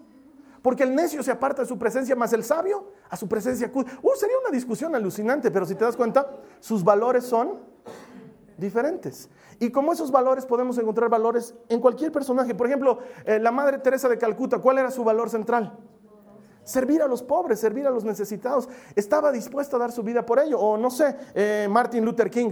Porque 0.61 0.83
el 0.83 0.93
necio 0.93 1.23
se 1.23 1.31
aparta 1.31 1.63
de 1.63 1.67
su 1.67 1.79
presencia, 1.79 2.15
más 2.15 2.31
el 2.33 2.43
sabio 2.43 2.91
a 3.09 3.17
su 3.17 3.27
presencia. 3.27 3.71
Uh, 3.73 3.83
sería 4.15 4.37
una 4.37 4.51
discusión 4.51 4.93
alucinante, 4.93 5.49
pero 5.49 5.65
si 5.65 5.73
te 5.73 5.85
das 5.85 5.97
cuenta, 5.97 6.29
sus 6.59 6.83
valores 6.83 7.23
son 7.23 7.61
diferentes. 8.57 9.29
Y 9.59 9.71
como 9.71 9.93
esos 9.93 10.11
valores 10.11 10.45
podemos 10.45 10.77
encontrar 10.77 11.09
valores 11.09 11.55
en 11.69 11.79
cualquier 11.79 12.11
personaje. 12.11 12.53
Por 12.53 12.67
ejemplo, 12.67 12.99
eh, 13.25 13.39
la 13.39 13.51
Madre 13.51 13.79
Teresa 13.79 14.09
de 14.09 14.17
Calcuta, 14.17 14.59
¿cuál 14.59 14.79
era 14.79 14.91
su 14.91 15.03
valor 15.03 15.29
central? 15.29 15.77
Servir 16.63 17.01
a 17.01 17.07
los 17.07 17.23
pobres, 17.23 17.59
servir 17.59 17.87
a 17.87 17.91
los 17.91 18.03
necesitados. 18.03 18.67
Estaba 18.95 19.31
dispuesta 19.31 19.77
a 19.77 19.79
dar 19.79 19.91
su 19.91 20.03
vida 20.03 20.25
por 20.25 20.39
ello. 20.39 20.59
O 20.59 20.77
no 20.77 20.89
sé, 20.89 21.15
eh, 21.33 21.67
Martin 21.69 22.03
Luther 22.03 22.29
King. 22.29 22.51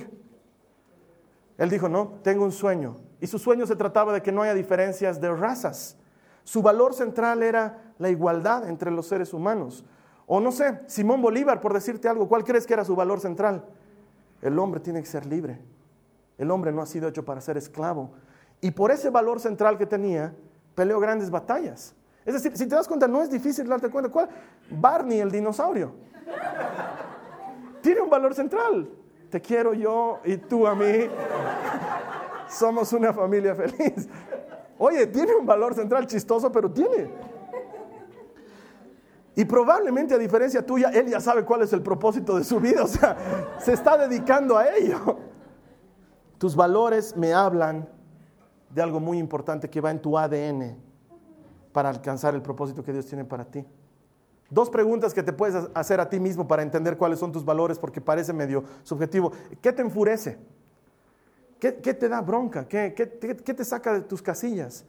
Él 1.57 1.69
dijo, 1.69 1.89
no, 1.89 2.19
tengo 2.23 2.45
un 2.45 2.51
sueño. 2.51 2.97
Y 3.19 3.27
su 3.27 3.39
sueño 3.39 3.65
se 3.65 3.75
trataba 3.75 4.13
de 4.13 4.21
que 4.21 4.31
no 4.31 4.41
haya 4.41 4.53
diferencias 4.53 5.19
de 5.19 5.33
razas. 5.33 5.97
Su 6.43 6.61
valor 6.61 6.93
central 6.93 7.43
era 7.43 7.93
la 7.97 8.09
igualdad 8.09 8.69
entre 8.69 8.91
los 8.91 9.07
seres 9.07 9.33
humanos. 9.33 9.83
O 10.27 10.39
no 10.39 10.51
sé, 10.51 10.79
Simón 10.87 11.21
Bolívar, 11.21 11.61
por 11.61 11.73
decirte 11.73 12.07
algo, 12.07 12.27
¿cuál 12.27 12.43
crees 12.43 12.65
que 12.65 12.73
era 12.73 12.85
su 12.85 12.95
valor 12.95 13.19
central? 13.19 13.65
El 14.41 14.57
hombre 14.59 14.79
tiene 14.79 15.01
que 15.01 15.07
ser 15.07 15.25
libre. 15.25 15.59
El 16.37 16.51
hombre 16.51 16.71
no 16.71 16.81
ha 16.81 16.85
sido 16.85 17.07
hecho 17.07 17.23
para 17.23 17.41
ser 17.41 17.57
esclavo. 17.57 18.11
Y 18.61 18.71
por 18.71 18.91
ese 18.91 19.09
valor 19.09 19.39
central 19.39 19.77
que 19.77 19.85
tenía, 19.85 20.33
peleó 20.75 20.99
grandes 20.99 21.29
batallas. 21.29 21.95
Es 22.25 22.33
decir, 22.33 22.57
si 22.57 22.67
te 22.67 22.75
das 22.75 22.87
cuenta, 22.87 23.07
no 23.07 23.21
es 23.21 23.29
difícil 23.29 23.67
darte 23.67 23.89
cuenta. 23.89 24.09
¿Cuál? 24.09 24.29
Barney, 24.69 25.19
el 25.19 25.31
dinosaurio. 25.31 25.93
Tiene 27.81 28.01
un 28.01 28.09
valor 28.09 28.33
central. 28.33 28.89
Te 29.29 29.39
quiero 29.39 29.73
yo 29.73 30.19
y 30.25 30.37
tú 30.37 30.65
a 30.65 30.75
mí. 30.75 31.07
Somos 32.49 32.91
una 32.93 33.13
familia 33.13 33.55
feliz. 33.55 34.07
Oye, 34.77 35.07
tiene 35.07 35.35
un 35.35 35.45
valor 35.45 35.73
central 35.73 36.07
chistoso, 36.07 36.51
pero 36.51 36.71
tiene. 36.71 37.09
Y 39.35 39.45
probablemente 39.45 40.13
a 40.13 40.17
diferencia 40.17 40.65
tuya, 40.65 40.89
él 40.89 41.07
ya 41.07 41.19
sabe 41.19 41.43
cuál 41.43 41.61
es 41.61 41.73
el 41.73 41.81
propósito 41.81 42.37
de 42.37 42.43
su 42.43 42.59
vida, 42.59 42.83
o 42.83 42.87
sea, 42.87 43.17
se 43.59 43.73
está 43.73 43.97
dedicando 43.97 44.57
a 44.57 44.69
ello. 44.69 45.17
Tus 46.45 46.55
valores 46.55 47.17
me 47.17 47.33
hablan 47.33 47.89
de 48.69 48.79
algo 48.79 48.99
muy 48.99 49.17
importante 49.17 49.67
que 49.67 49.81
va 49.81 49.89
en 49.89 49.99
tu 49.99 50.15
ADN 50.15 50.77
para 51.71 51.89
alcanzar 51.89 52.35
el 52.35 52.43
propósito 52.43 52.83
que 52.83 52.93
Dios 52.93 53.07
tiene 53.07 53.25
para 53.25 53.45
ti. 53.45 53.65
Dos 54.51 54.69
preguntas 54.69 55.11
que 55.11 55.23
te 55.23 55.33
puedes 55.33 55.67
hacer 55.73 55.99
a 55.99 56.07
ti 56.07 56.19
mismo 56.19 56.47
para 56.47 56.61
entender 56.61 56.97
cuáles 56.97 57.17
son 57.17 57.31
tus 57.31 57.43
valores, 57.43 57.79
porque 57.79 57.99
parece 57.99 58.31
medio 58.31 58.63
subjetivo. 58.83 59.31
¿Qué 59.59 59.73
te 59.73 59.81
enfurece? 59.81 60.37
¿Qué, 61.59 61.71
te 61.71 62.07
da 62.07 62.21
bronca? 62.21 62.67
¿Qué, 62.67 62.93
¿Qué, 62.93 63.07
te 63.07 63.65
saca 63.65 63.93
de 63.93 64.01
tus 64.01 64.21
casillas? 64.21 64.85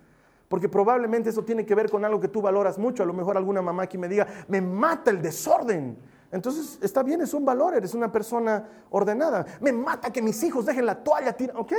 Porque 0.51 0.69
probablemente 0.69 1.31
eso 1.31 1.43
tiene 1.43 1.65
que 1.65 1.75
ver 1.75 1.89
con 1.89 2.05
algo 2.05 2.21
que 2.21 2.29
tú 2.29 2.43
valoras 2.43 2.77
mucho. 2.77 3.03
A 3.03 3.07
lo 3.07 3.15
mejor 3.15 3.35
alguna 3.39 3.63
mamá 3.63 3.85
aquí 3.85 3.97
me 3.97 4.09
diga, 4.09 4.27
me 4.47 4.61
mata 4.61 5.11
el 5.11 5.23
desorden. 5.23 5.97
Entonces, 6.37 6.79
está 6.83 7.03
bien, 7.03 7.23
es 7.23 7.33
un 7.33 7.47
valor, 7.47 7.75
eres 7.75 7.95
una 7.95 8.13
persona 8.13 8.69
ordenada. 8.91 9.47
Me 9.59 9.73
mata 9.73 10.13
que 10.13 10.21
mis 10.21 10.43
hijos 10.43 10.67
dejen 10.67 10.85
la 10.85 11.03
toalla. 11.03 11.35
Ok, 11.55 11.73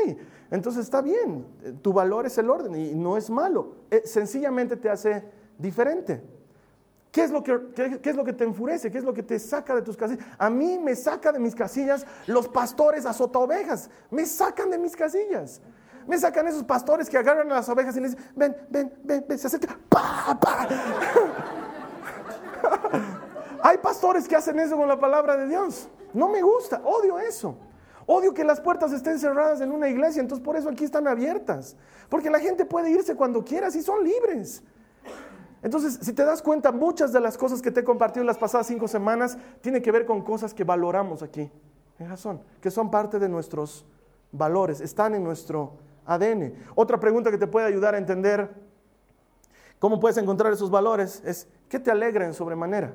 entonces 0.50 0.84
está 0.84 1.00
bien, 1.02 1.46
tu 1.84 1.94
valor 1.94 2.26
es 2.26 2.40
el 2.40 2.50
orden 2.50 2.76
y 2.76 2.96
no 2.96 3.18
es 3.18 3.30
malo. 3.30 3.76
Eh, 3.92 4.02
sencillamente 4.06 4.76
te 4.76 4.90
hace 4.90 5.24
diferente. 5.60 6.24
¿Qué 7.12 7.24
es, 7.24 7.30
lo 7.30 7.44
que, 7.44 8.00
qué, 8.02 8.10
es 8.10 8.16
lo 8.16 8.24
que 8.24 8.34
te 8.34 8.46
enfurece? 8.46 8.90
¿Qué 8.90 8.98
es 8.98 9.04
lo 9.04 9.14
que 9.14 9.22
te 9.22 9.38
saca 9.38 9.76
de 9.76 9.84
tus 9.84 9.96
casillas? 9.96 10.26
A 10.40 10.50
mí 10.50 10.80
me 10.80 10.96
saca 10.96 11.32
de 11.32 11.38
mis 11.38 11.54
casillas 11.54 12.04
los 12.26 12.48
pastores 12.48 13.06
azota 13.06 13.38
ovejas. 13.38 13.92
Me 14.10 14.26
sacan 14.26 14.72
de 14.72 14.80
mis 14.80 14.96
casillas. 14.96 15.62
Me 16.08 16.18
sacan 16.18 16.48
esos 16.48 16.64
pastores 16.64 17.08
que 17.08 17.18
agarran 17.18 17.52
a 17.52 17.56
las 17.56 17.70
ovejas 17.70 17.96
y 17.96 18.00
les 18.00 18.16
dicen, 18.16 18.32
ven, 18.36 18.58
ven, 18.72 18.94
ven, 19.04 19.26
ven, 19.28 19.38
se 19.38 19.46
acerca. 19.46 19.78
¡Pa, 19.88 20.40
pa! 20.40 20.68
Hay 23.62 23.78
pastores 23.80 24.28
que 24.28 24.36
hacen 24.36 24.60
eso 24.60 24.76
con 24.76 24.88
la 24.88 25.00
palabra 25.00 25.38
de 25.38 25.48
Dios. 25.48 25.90
No 26.14 26.30
me 26.30 26.42
gusta, 26.42 26.82
odio 26.84 27.20
eso. 27.20 27.58
Odio 28.06 28.34
que 28.34 28.44
las 28.44 28.62
puertas 28.62 28.94
estén 28.94 29.20
cerradas 29.20 29.60
en 29.60 29.72
una 29.72 29.90
iglesia, 29.90 30.22
entonces 30.22 30.44
por 30.44 30.56
eso 30.56 30.70
aquí 30.70 30.86
están 30.86 31.08
abiertas. 31.08 31.76
Porque 32.10 32.30
la 32.30 32.40
gente 32.40 32.66
puede 32.66 32.90
irse 32.90 33.16
cuando 33.16 33.44
quiera, 33.44 33.68
y 33.68 33.82
son 33.82 34.04
libres. 34.04 34.64
Entonces, 35.62 36.00
si 36.02 36.14
te 36.14 36.24
das 36.24 36.42
cuenta, 36.42 36.72
muchas 36.72 37.12
de 37.12 37.20
las 37.20 37.38
cosas 37.38 37.62
que 37.62 37.72
te 37.72 37.82
he 37.82 37.84
compartido 37.84 38.22
en 38.22 38.28
las 38.28 38.38
pasadas 38.38 38.68
cinco 38.68 38.88
semanas 38.88 39.38
tienen 39.62 39.82
que 39.82 39.92
ver 39.92 40.06
con 40.06 40.22
cosas 40.22 40.54
que 40.54 40.64
valoramos 40.64 41.24
aquí, 41.24 41.52
en 42.00 42.10
razón, 42.10 42.42
que 42.62 42.72
son 42.72 42.90
parte 42.90 43.20
de 43.20 43.28
nuestros 43.28 43.86
valores, 44.32 44.80
están 44.80 45.16
en 45.16 45.24
nuestro 45.24 45.74
ADN. 46.06 46.54
Otra 46.76 47.00
pregunta 47.00 47.32
que 47.32 47.38
te 47.38 47.48
puede 47.48 47.66
ayudar 47.66 47.96
a 47.96 47.98
entender 47.98 48.50
cómo 49.80 50.00
puedes 50.00 50.18
encontrar 50.18 50.54
esos 50.54 50.70
valores 50.70 51.22
es, 51.26 51.50
¿qué 51.68 51.80
te 51.80 51.92
alegra 51.92 52.26
en 52.26 52.34
sobremanera? 52.34 52.94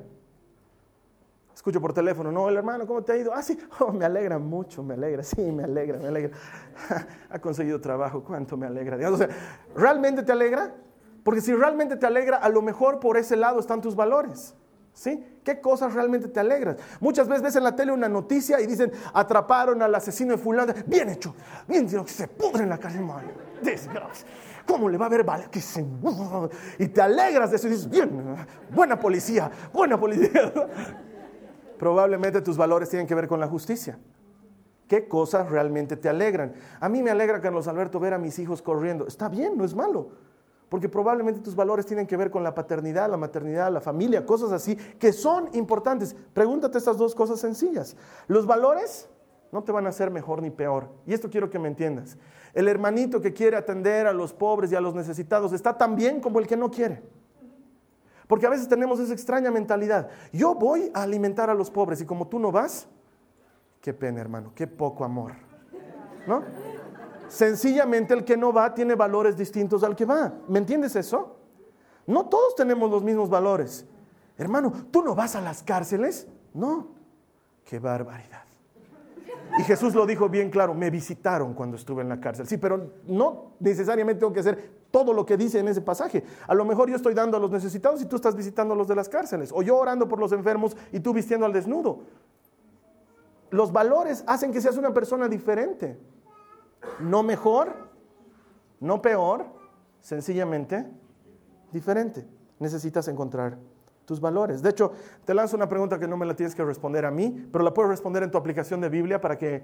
Escucho 1.63 1.81
por 1.81 1.93
teléfono, 1.93 2.33
no, 2.33 2.49
el 2.49 2.57
hermano, 2.57 2.89
¿cómo 2.89 3.05
te 3.05 3.13
ha 3.13 3.17
ido? 3.17 3.33
Ah, 3.33 3.41
sí, 3.41 3.57
oh, 3.79 3.93
me 3.93 4.05
alegra 4.05 4.37
mucho, 4.37 4.83
me 4.83 4.95
alegra, 4.95 5.23
sí, 5.23 5.41
me 5.41 5.63
alegra, 5.63 5.97
me 6.01 6.09
alegra. 6.09 6.37
ha 7.31 7.39
conseguido 7.39 7.81
trabajo, 7.81 8.25
cuánto 8.25 8.57
me 8.57 8.67
alegra. 8.67 8.97
Dios. 8.97 9.21
¿realmente 9.77 10.25
te 10.25 10.33
alegra? 10.33 10.75
Porque 11.23 11.41
si 11.41 11.55
realmente 11.55 11.95
te 11.95 12.05
alegra, 12.05 12.39
a 12.39 12.49
lo 12.49 12.63
mejor 12.63 12.99
por 12.99 13.17
ese 13.17 13.37
lado 13.37 13.61
están 13.61 13.81
tus 13.81 13.95
valores. 13.95 14.57
¿Sí? 14.93 15.25
¿Qué 15.45 15.61
cosas 15.61 15.95
realmente 15.95 16.27
te 16.27 16.41
alegran? 16.41 16.79
Muchas 16.99 17.29
veces 17.29 17.45
ves 17.45 17.55
en 17.55 17.63
la 17.63 17.77
tele 17.77 17.93
una 17.93 18.09
noticia 18.09 18.61
y 18.61 18.67
dicen, 18.67 18.91
atraparon 19.15 19.81
al 19.83 19.95
asesino 19.95 20.33
de 20.33 20.39
fulano. 20.39 20.75
Bien 20.87 21.11
hecho, 21.11 21.33
bien 21.69 21.87
hecho, 21.87 22.05
se 22.09 22.27
pudre 22.27 22.65
en 22.65 22.71
la 22.71 22.79
calle, 22.79 22.99
Desgracia. 23.63 24.27
¿Cómo 24.67 24.89
le 24.89 24.99
va 24.99 25.07
a 25.07 25.11
ver 25.11 25.23
vale? 25.23 25.47
Que 25.49 25.61
se... 25.61 25.87
Y 26.81 26.89
te 26.89 27.01
alegras 27.01 27.51
de 27.51 27.57
eso 27.57 27.69
y 27.69 27.71
dices, 27.71 27.89
bien, 27.89 28.37
buena 28.75 28.99
policía, 28.99 29.49
buena 29.73 29.97
policía. 29.97 30.53
Probablemente 31.83 32.41
tus 32.43 32.57
valores 32.57 32.91
tienen 32.91 33.09
que 33.09 33.15
ver 33.17 33.27
con 33.27 33.41
la 33.41 33.49
justicia. 33.49 33.99
¿Qué 34.87 35.09
cosas 35.09 35.51
realmente 35.51 35.97
te 35.97 36.09
alegran? 36.09 36.55
A 36.79 36.89
mí 36.89 37.03
me 37.03 37.11
alegra, 37.11 37.41
Carlos 37.41 37.67
Alberto, 37.67 37.99
ver 37.99 38.15
a 38.15 38.19
mis 38.19 38.39
hijos 38.39 38.63
corriendo. 38.63 39.09
Está 39.09 39.29
bien, 39.29 39.59
no 39.59 39.65
es 39.65 39.75
malo. 39.75 40.11
Porque 40.69 40.89
probablemente 40.89 41.41
tus 41.41 41.57
valores 41.57 41.85
tienen 41.85 42.07
que 42.07 42.17
ver 42.17 42.31
con 42.31 42.45
la 42.45 42.55
paternidad, 42.55 43.11
la 43.11 43.17
maternidad, 43.17 43.73
la 43.73 43.81
familia, 43.81 44.25
cosas 44.25 44.53
así, 44.53 44.77
que 44.77 45.13
son 45.13 45.49
importantes. 45.55 46.15
Pregúntate 46.33 46.79
estas 46.79 46.99
dos 46.99 47.17
cosas 47.17 47.41
sencillas. 47.41 47.97
Los 48.29 48.47
valores 48.47 49.09
no 49.51 49.65
te 49.65 49.73
van 49.73 49.87
a 49.87 49.89
hacer 49.89 50.13
mejor 50.13 50.41
ni 50.41 50.51
peor. 50.51 50.89
Y 51.05 51.15
esto 51.15 51.31
quiero 51.31 51.51
que 51.51 51.59
me 51.59 51.67
entiendas. 51.67 52.17
El 52.55 52.69
hermanito 52.69 53.21
que 53.21 53.33
quiere 53.33 53.57
atender 53.57 54.07
a 54.07 54.13
los 54.13 54.33
pobres 54.33 54.71
y 54.71 54.77
a 54.77 54.81
los 54.81 54.95
necesitados 54.95 55.53
está 55.53 55.77
tan 55.77 55.97
bien 55.97 56.21
como 56.21 56.39
el 56.39 56.47
que 56.47 56.57
no 56.57 56.71
quiere. 56.71 57.03
Porque 58.33 58.47
a 58.47 58.49
veces 58.49 58.67
tenemos 58.67 58.99
esa 58.99 59.13
extraña 59.13 59.51
mentalidad. 59.51 60.09
Yo 60.33 60.55
voy 60.55 60.91
a 60.95 61.03
alimentar 61.03 61.51
a 61.51 61.55
los 61.55 61.71
pobres 61.71 62.01
y 62.01 62.07
como 62.07 62.29
tú 62.29 62.39
no 62.39 62.51
vas, 62.51 62.89
qué 63.83 63.93
pena 63.93 64.23
hermano, 64.23 64.53
qué 64.55 64.67
poco 64.67 65.05
amor. 65.05 65.33
¿No? 66.27 66.43
Sencillamente 67.29 68.15
el 68.15 68.25
que 68.25 68.39
no 68.39 68.51
va 68.51 68.73
tiene 68.73 68.95
valores 68.95 69.37
distintos 69.37 69.85
al 69.85 69.95
que 69.95 70.07
va. 70.07 70.33
¿Me 70.49 70.61
entiendes 70.61 70.97
eso? 70.97 71.37
No 72.07 72.25
todos 72.25 72.55
tenemos 72.55 72.91
los 72.91 73.03
mismos 73.03 73.29
valores. 73.29 73.85
Hermano, 74.39 74.73
¿tú 74.91 75.03
no 75.03 75.15
vas 75.15 75.37
a 75.37 75.43
las 75.43 75.63
cárceles? 75.63 76.27
No. 76.55 76.89
Qué 77.67 77.81
barbaridad. 77.81 78.45
Y 79.59 79.63
Jesús 79.65 79.95
lo 79.95 80.07
dijo 80.07 80.31
bien 80.31 80.49
claro, 80.49 80.73
me 80.73 80.89
visitaron 80.89 81.53
cuando 81.53 81.77
estuve 81.77 82.01
en 82.01 82.09
la 82.09 82.19
cárcel. 82.19 82.47
Sí, 82.47 82.57
pero 82.57 82.93
no 83.07 83.57
necesariamente 83.61 84.21
tengo 84.21 84.33
que 84.33 84.41
hacer 84.41 84.82
todo 84.93 85.13
lo 85.13 85.27
que 85.27 85.37
dice 85.37 85.59
en 85.59 85.67
ese 85.67 85.81
pasaje. 85.81 86.23
A 86.47 86.55
lo 86.55 86.65
mejor 86.65 86.89
yo 86.89 86.95
estoy 86.95 87.15
dando 87.15 87.37
a 87.37 87.41
los 87.41 87.51
necesitados 87.51 88.01
y 88.01 88.07
tú 88.07 88.15
estás 88.15 88.37
visitando 88.37 88.75
a 88.75 88.77
los 88.77 88.87
de 88.87 88.95
las 88.95 89.09
cárceles. 89.09 89.51
O 89.53 89.63
yo 89.63 89.77
orando 89.77 90.07
por 90.07 90.21
los 90.21 90.31
enfermos 90.31 90.77
y 90.93 91.01
tú 91.01 91.13
vistiendo 91.13 91.47
al 91.47 91.53
desnudo. 91.53 92.01
Los 93.51 93.73
valores 93.73 94.23
hacen 94.27 94.53
que 94.53 94.61
seas 94.61 94.77
una 94.77 94.95
persona 94.95 95.29
diferente. 95.29 95.99
No 97.01 97.23
mejor, 97.23 97.75
no 98.81 99.03
peor, 99.03 99.47
sencillamente 100.01 100.87
diferente. 101.73 102.27
Necesitas 102.59 103.09
encontrar 103.09 103.59
tus 104.05 104.21
valores. 104.21 104.63
De 104.63 104.71
hecho, 104.71 104.93
te 105.25 105.35
lanzo 105.35 105.57
una 105.57 105.69
pregunta 105.69 105.99
que 105.99 106.09
no 106.09 106.17
me 106.17 106.27
la 106.27 106.35
tienes 106.35 106.55
que 106.55 106.65
responder 106.65 107.05
a 107.05 107.11
mí, 107.11 107.49
pero 107.51 107.65
la 107.65 107.73
puedes 107.73 107.91
responder 107.91 108.23
en 108.23 108.31
tu 108.31 108.39
aplicación 108.39 108.81
de 108.81 108.89
Biblia 108.89 109.21
para 109.21 109.39
que 109.39 109.63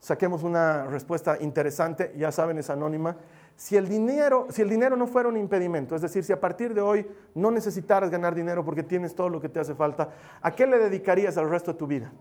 saquemos 0.00 0.42
una 0.42 0.84
respuesta 0.84 1.38
interesante. 1.40 2.14
Ya 2.16 2.32
saben, 2.32 2.58
es 2.58 2.70
anónima. 2.70 3.16
Si 3.58 3.76
el, 3.76 3.88
dinero, 3.88 4.46
si 4.50 4.62
el 4.62 4.70
dinero 4.70 4.96
no 4.96 5.06
fuera 5.06 5.28
un 5.28 5.36
impedimento, 5.36 5.96
es 5.96 6.00
decir, 6.00 6.22
si 6.22 6.32
a 6.32 6.40
partir 6.40 6.72
de 6.72 6.80
hoy 6.80 7.04
no 7.34 7.50
necesitaras 7.50 8.08
ganar 8.08 8.34
dinero 8.34 8.64
porque 8.64 8.84
tienes 8.84 9.14
todo 9.14 9.28
lo 9.28 9.40
que 9.40 9.48
te 9.48 9.58
hace 9.58 9.74
falta, 9.74 10.10
¿a 10.40 10.52
qué 10.52 10.64
le 10.64 10.78
dedicarías 10.78 11.36
el 11.36 11.50
resto 11.50 11.72
de 11.72 11.78
tu 11.78 11.86
vida? 11.86 12.12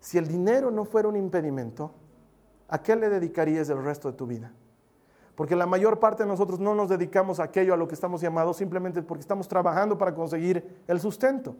si 0.00 0.16
el 0.16 0.26
dinero 0.26 0.70
no 0.70 0.84
fuera 0.84 1.08
un 1.08 1.16
impedimento, 1.16 1.92
¿a 2.68 2.82
qué 2.82 2.96
le 2.96 3.08
dedicarías 3.10 3.68
el 3.68 3.84
resto 3.84 4.10
de 4.10 4.16
tu 4.16 4.26
vida? 4.26 4.50
Porque 5.34 5.54
la 5.54 5.66
mayor 5.66 6.00
parte 6.00 6.22
de 6.22 6.28
nosotros 6.28 6.58
no 6.58 6.74
nos 6.74 6.88
dedicamos 6.88 7.38
a 7.38 7.44
aquello 7.44 7.74
a 7.74 7.76
lo 7.76 7.86
que 7.86 7.94
estamos 7.94 8.20
llamados 8.20 8.56
simplemente 8.56 9.02
porque 9.02 9.20
estamos 9.20 9.46
trabajando 9.46 9.96
para 9.96 10.14
conseguir 10.14 10.82
el 10.86 11.00
sustento. 11.00 11.54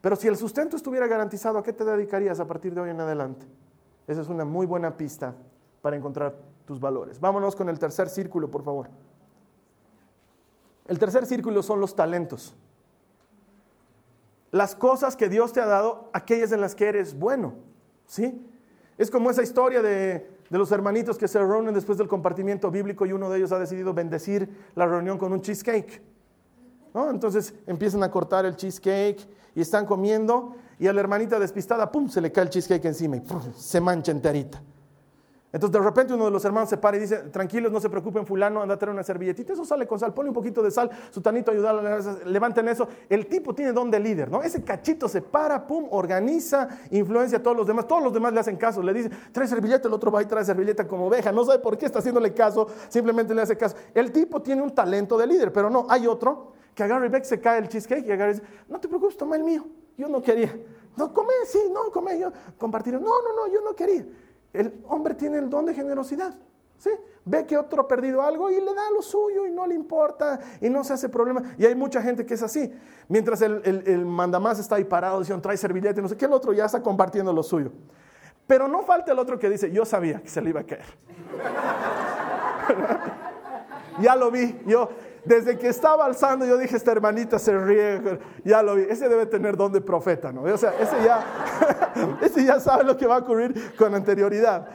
Pero 0.00 0.16
si 0.16 0.28
el 0.28 0.36
sustento 0.36 0.76
estuviera 0.76 1.06
garantizado, 1.06 1.58
¿a 1.58 1.62
qué 1.62 1.72
te 1.72 1.84
dedicarías 1.84 2.40
a 2.40 2.46
partir 2.46 2.74
de 2.74 2.80
hoy 2.80 2.90
en 2.90 3.00
adelante? 3.00 3.46
Esa 4.06 4.20
es 4.20 4.28
una 4.28 4.44
muy 4.44 4.66
buena 4.66 4.96
pista 4.96 5.34
para 5.80 5.96
encontrar 5.96 6.34
tus 6.64 6.80
valores. 6.80 7.20
Vámonos 7.20 7.56
con 7.56 7.68
el 7.68 7.78
tercer 7.78 8.08
círculo, 8.08 8.50
por 8.50 8.62
favor. 8.62 8.88
El 10.86 10.98
tercer 10.98 11.26
círculo 11.26 11.62
son 11.62 11.80
los 11.80 11.94
talentos. 11.94 12.54
Las 14.50 14.74
cosas 14.74 15.16
que 15.16 15.28
Dios 15.28 15.52
te 15.52 15.60
ha 15.60 15.66
dado, 15.66 16.10
aquellas 16.12 16.52
en 16.52 16.60
las 16.60 16.74
que 16.74 16.86
eres 16.86 17.18
bueno. 17.18 17.54
¿Sí? 18.06 18.46
Es 18.98 19.10
como 19.10 19.30
esa 19.30 19.42
historia 19.42 19.82
de, 19.82 20.30
de 20.50 20.58
los 20.58 20.70
hermanitos 20.70 21.18
que 21.18 21.26
se 21.26 21.38
reúnen 21.38 21.74
después 21.74 21.98
del 21.98 22.08
compartimiento 22.08 22.70
bíblico 22.70 23.06
y 23.06 23.12
uno 23.12 23.30
de 23.30 23.38
ellos 23.38 23.52
ha 23.52 23.58
decidido 23.58 23.94
bendecir 23.94 24.48
la 24.74 24.86
reunión 24.86 25.18
con 25.18 25.32
un 25.32 25.40
cheesecake. 25.40 26.02
Entonces 26.94 27.54
empiezan 27.66 28.04
a 28.04 28.10
cortar 28.10 28.44
el 28.44 28.54
cheesecake 28.54 29.26
y 29.54 29.60
están 29.60 29.84
comiendo 29.84 30.54
y 30.78 30.86
a 30.86 30.92
la 30.92 31.00
hermanita 31.00 31.38
despistada, 31.38 31.90
¡pum!, 31.90 32.08
se 32.08 32.20
le 32.20 32.30
cae 32.30 32.44
el 32.44 32.50
cheesecake 32.50 32.84
encima 32.84 33.16
y 33.16 33.22
se 33.56 33.80
mancha 33.80 34.12
enterita. 34.12 34.62
Entonces 35.54 35.80
de 35.80 35.86
repente 35.86 36.12
uno 36.12 36.24
de 36.24 36.32
los 36.32 36.44
hermanos 36.44 36.68
se 36.68 36.76
para 36.76 36.96
y 36.96 37.00
dice, 37.00 37.16
tranquilos, 37.30 37.70
no 37.70 37.78
se 37.78 37.88
preocupen, 37.88 38.26
fulano, 38.26 38.60
anda 38.60 38.74
a 38.74 38.76
traer 38.76 38.92
una 38.92 39.04
servilletita, 39.04 39.52
eso 39.52 39.64
sale 39.64 39.86
con 39.86 40.00
sal, 40.00 40.12
pone 40.12 40.28
un 40.28 40.34
poquito 40.34 40.60
de 40.64 40.72
sal, 40.72 40.90
su 41.10 41.20
tanito 41.20 41.52
ayuda, 41.52 41.72
levanten 42.26 42.66
eso. 42.66 42.88
El 43.08 43.28
tipo 43.28 43.54
tiene 43.54 43.72
don 43.72 43.88
de 43.88 44.00
líder, 44.00 44.32
¿no? 44.32 44.42
Ese 44.42 44.64
cachito 44.64 45.08
se 45.08 45.22
para, 45.22 45.64
pum, 45.64 45.86
organiza, 45.92 46.68
influencia 46.90 47.38
a 47.38 47.42
todos 47.44 47.56
los 47.56 47.68
demás, 47.68 47.86
todos 47.86 48.02
los 48.02 48.12
demás 48.12 48.32
le 48.32 48.40
hacen 48.40 48.56
caso, 48.56 48.82
le 48.82 48.92
dice, 48.92 49.10
trae 49.30 49.46
servilleta, 49.46 49.86
el 49.86 49.94
otro 49.94 50.10
va 50.10 50.20
y 50.22 50.26
trae 50.26 50.44
servilleta 50.44 50.88
como 50.88 51.06
oveja, 51.06 51.30
no 51.30 51.44
sabe 51.44 51.60
por 51.60 51.78
qué 51.78 51.86
está 51.86 52.00
haciéndole 52.00 52.34
caso, 52.34 52.66
simplemente 52.88 53.32
le 53.32 53.42
hace 53.42 53.56
caso. 53.56 53.76
El 53.94 54.10
tipo 54.10 54.42
tiene 54.42 54.60
un 54.60 54.74
talento 54.74 55.16
de 55.16 55.28
líder, 55.28 55.52
pero 55.52 55.70
no, 55.70 55.86
hay 55.88 56.08
otro 56.08 56.54
que 56.74 56.82
agarra 56.82 57.06
y 57.06 57.10
ve 57.10 57.20
que 57.20 57.26
se 57.26 57.38
cae 57.38 57.60
el 57.60 57.68
cheesecake 57.68 58.04
y 58.08 58.10
agarra 58.10 58.32
y 58.32 58.34
dice, 58.34 58.46
no 58.68 58.80
te 58.80 58.88
preocupes, 58.88 59.16
toma 59.16 59.36
el 59.36 59.44
mío, 59.44 59.64
yo 59.96 60.08
no 60.08 60.20
quería. 60.20 60.52
No, 60.96 61.14
come, 61.14 61.32
sí, 61.46 61.60
no, 61.72 61.92
come, 61.92 62.18
yo 62.18 62.32
compartir. 62.58 62.94
No, 62.94 63.00
no, 63.00 63.36
no, 63.36 63.52
yo 63.52 63.60
no 63.60 63.74
quería. 63.74 64.04
El 64.54 64.72
hombre 64.88 65.14
tiene 65.14 65.38
el 65.38 65.50
don 65.50 65.66
de 65.66 65.74
generosidad. 65.74 66.34
¿sí? 66.78 66.90
Ve 67.24 67.44
que 67.44 67.58
otro 67.58 67.82
ha 67.82 67.88
perdido 67.88 68.22
algo 68.22 68.50
y 68.50 68.60
le 68.60 68.74
da 68.74 68.90
lo 68.94 69.02
suyo 69.02 69.46
y 69.46 69.50
no 69.50 69.66
le 69.66 69.74
importa 69.74 70.38
y 70.60 70.70
no 70.70 70.84
se 70.84 70.92
hace 70.92 71.08
problema. 71.08 71.42
Y 71.58 71.66
hay 71.66 71.74
mucha 71.74 72.00
gente 72.00 72.24
que 72.24 72.34
es 72.34 72.42
así. 72.42 72.72
Mientras 73.08 73.42
el, 73.42 73.60
el, 73.64 74.06
mandamás 74.06 74.58
está 74.58 74.76
ahí 74.76 74.84
parado 74.84 75.18
diciendo, 75.18 75.42
trae 75.42 75.56
servillete, 75.56 76.00
no 76.00 76.08
sé 76.08 76.16
qué, 76.16 76.26
el 76.26 76.32
otro 76.32 76.52
ya 76.52 76.66
está 76.66 76.82
compartiendo 76.82 77.32
lo 77.32 77.42
suyo. 77.42 77.72
Pero 78.46 78.68
no 78.68 78.82
falta 78.82 79.12
el 79.12 79.18
otro 79.18 79.38
que 79.38 79.50
dice, 79.50 79.70
yo 79.70 79.84
sabía 79.84 80.22
que 80.22 80.28
se 80.28 80.40
le 80.40 80.50
iba 80.50 80.60
a 80.60 80.64
caer. 80.64 80.82
ya 84.00 84.14
lo 84.14 84.30
vi, 84.30 84.60
yo 84.66 84.88
desde 85.24 85.58
que 85.58 85.68
estaba 85.68 86.04
alzando, 86.04 86.44
yo 86.44 86.58
dije, 86.58 86.76
esta 86.76 86.92
hermanita 86.92 87.38
se 87.38 87.56
ríe, 87.58 88.18
ya 88.44 88.62
lo 88.62 88.74
vi, 88.74 88.82
ese 88.82 89.08
debe 89.08 89.26
tener 89.26 89.56
don 89.56 89.72
de 89.72 89.80
profeta, 89.80 90.32
¿no? 90.32 90.42
O 90.42 90.58
sea, 90.58 90.74
ese 90.78 90.96
ya, 91.04 91.24
ese 92.22 92.44
ya 92.44 92.60
sabe 92.60 92.84
lo 92.84 92.96
que 92.96 93.06
va 93.06 93.16
a 93.16 93.18
ocurrir 93.18 93.74
con 93.76 93.94
anterioridad. 93.94 94.66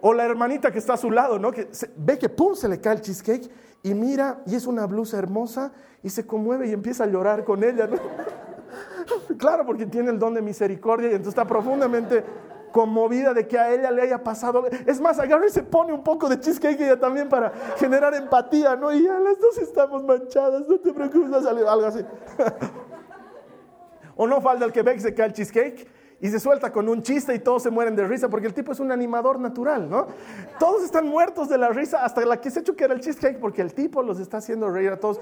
O 0.00 0.14
la 0.14 0.24
hermanita 0.24 0.70
que 0.70 0.78
está 0.78 0.94
a 0.94 0.96
su 0.96 1.10
lado, 1.10 1.38
¿no? 1.38 1.50
Que 1.50 1.68
ve 1.96 2.18
que 2.18 2.28
pum, 2.28 2.54
se 2.54 2.68
le 2.68 2.80
cae 2.80 2.94
el 2.94 3.00
cheesecake 3.00 3.50
y 3.82 3.94
mira, 3.94 4.42
y 4.46 4.54
es 4.54 4.66
una 4.66 4.86
blusa 4.86 5.18
hermosa, 5.18 5.72
y 6.02 6.10
se 6.10 6.26
conmueve 6.26 6.68
y 6.68 6.72
empieza 6.72 7.04
a 7.04 7.06
llorar 7.06 7.44
con 7.44 7.64
ella, 7.64 7.86
¿no? 7.86 7.98
Claro, 9.38 9.64
porque 9.64 9.86
tiene 9.86 10.10
el 10.10 10.18
don 10.18 10.34
de 10.34 10.42
misericordia 10.42 11.08
y 11.08 11.12
entonces 11.12 11.30
está 11.30 11.46
profundamente 11.46 12.24
conmovida 12.70 13.34
de 13.34 13.46
que 13.46 13.58
a 13.58 13.72
ella 13.72 13.90
le 13.90 14.02
haya 14.02 14.22
pasado. 14.22 14.66
Es 14.86 15.00
más, 15.00 15.18
agarra 15.18 15.46
y 15.46 15.50
se 15.50 15.62
pone 15.62 15.92
un 15.92 16.02
poco 16.02 16.28
de 16.28 16.40
cheesecake 16.40 16.80
ella 16.80 16.98
también 16.98 17.28
para 17.28 17.52
generar 17.76 18.14
empatía, 18.14 18.76
¿no? 18.76 18.92
Y 18.92 19.04
ya 19.04 19.18
las 19.20 19.38
dos 19.40 19.58
estamos 19.58 20.04
manchadas, 20.04 20.68
no 20.68 20.78
te 20.78 20.92
preocupes, 20.92 21.30
va 21.30 21.38
a 21.38 21.72
algo 21.72 21.86
así. 21.86 22.00
o 24.16 24.26
no 24.26 24.40
falta 24.40 24.64
el 24.64 24.72
que 24.72 24.82
ve 24.82 24.94
que 24.94 25.00
se 25.00 25.14
cae 25.14 25.26
el 25.26 25.32
cheesecake 25.32 25.88
y 26.20 26.28
se 26.28 26.40
suelta 26.40 26.72
con 26.72 26.88
un 26.88 27.02
chiste 27.02 27.34
y 27.34 27.38
todos 27.38 27.62
se 27.62 27.70
mueren 27.70 27.94
de 27.94 28.06
risa 28.06 28.28
porque 28.28 28.46
el 28.46 28.54
tipo 28.54 28.72
es 28.72 28.80
un 28.80 28.90
animador 28.90 29.38
natural, 29.38 29.88
¿no? 29.88 30.08
Todos 30.58 30.82
están 30.82 31.06
muertos 31.06 31.48
de 31.48 31.58
la 31.58 31.68
risa 31.68 32.04
hasta 32.04 32.24
la 32.24 32.40
que 32.40 32.50
se 32.50 32.60
hecho 32.60 32.74
que 32.74 32.84
era 32.84 32.94
el 32.94 33.00
cheesecake 33.00 33.38
porque 33.38 33.62
el 33.62 33.72
tipo 33.72 34.02
los 34.02 34.18
está 34.18 34.38
haciendo 34.38 34.68
reír 34.68 34.90
a 34.90 34.98
todos. 34.98 35.20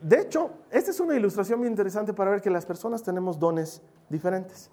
De 0.00 0.20
hecho, 0.20 0.50
esta 0.70 0.90
es 0.90 1.00
una 1.00 1.14
ilustración 1.14 1.58
muy 1.58 1.68
interesante 1.68 2.14
para 2.14 2.30
ver 2.30 2.40
que 2.40 2.50
las 2.50 2.64
personas 2.64 3.02
tenemos 3.02 3.38
dones 3.38 3.82
diferentes. 4.08 4.70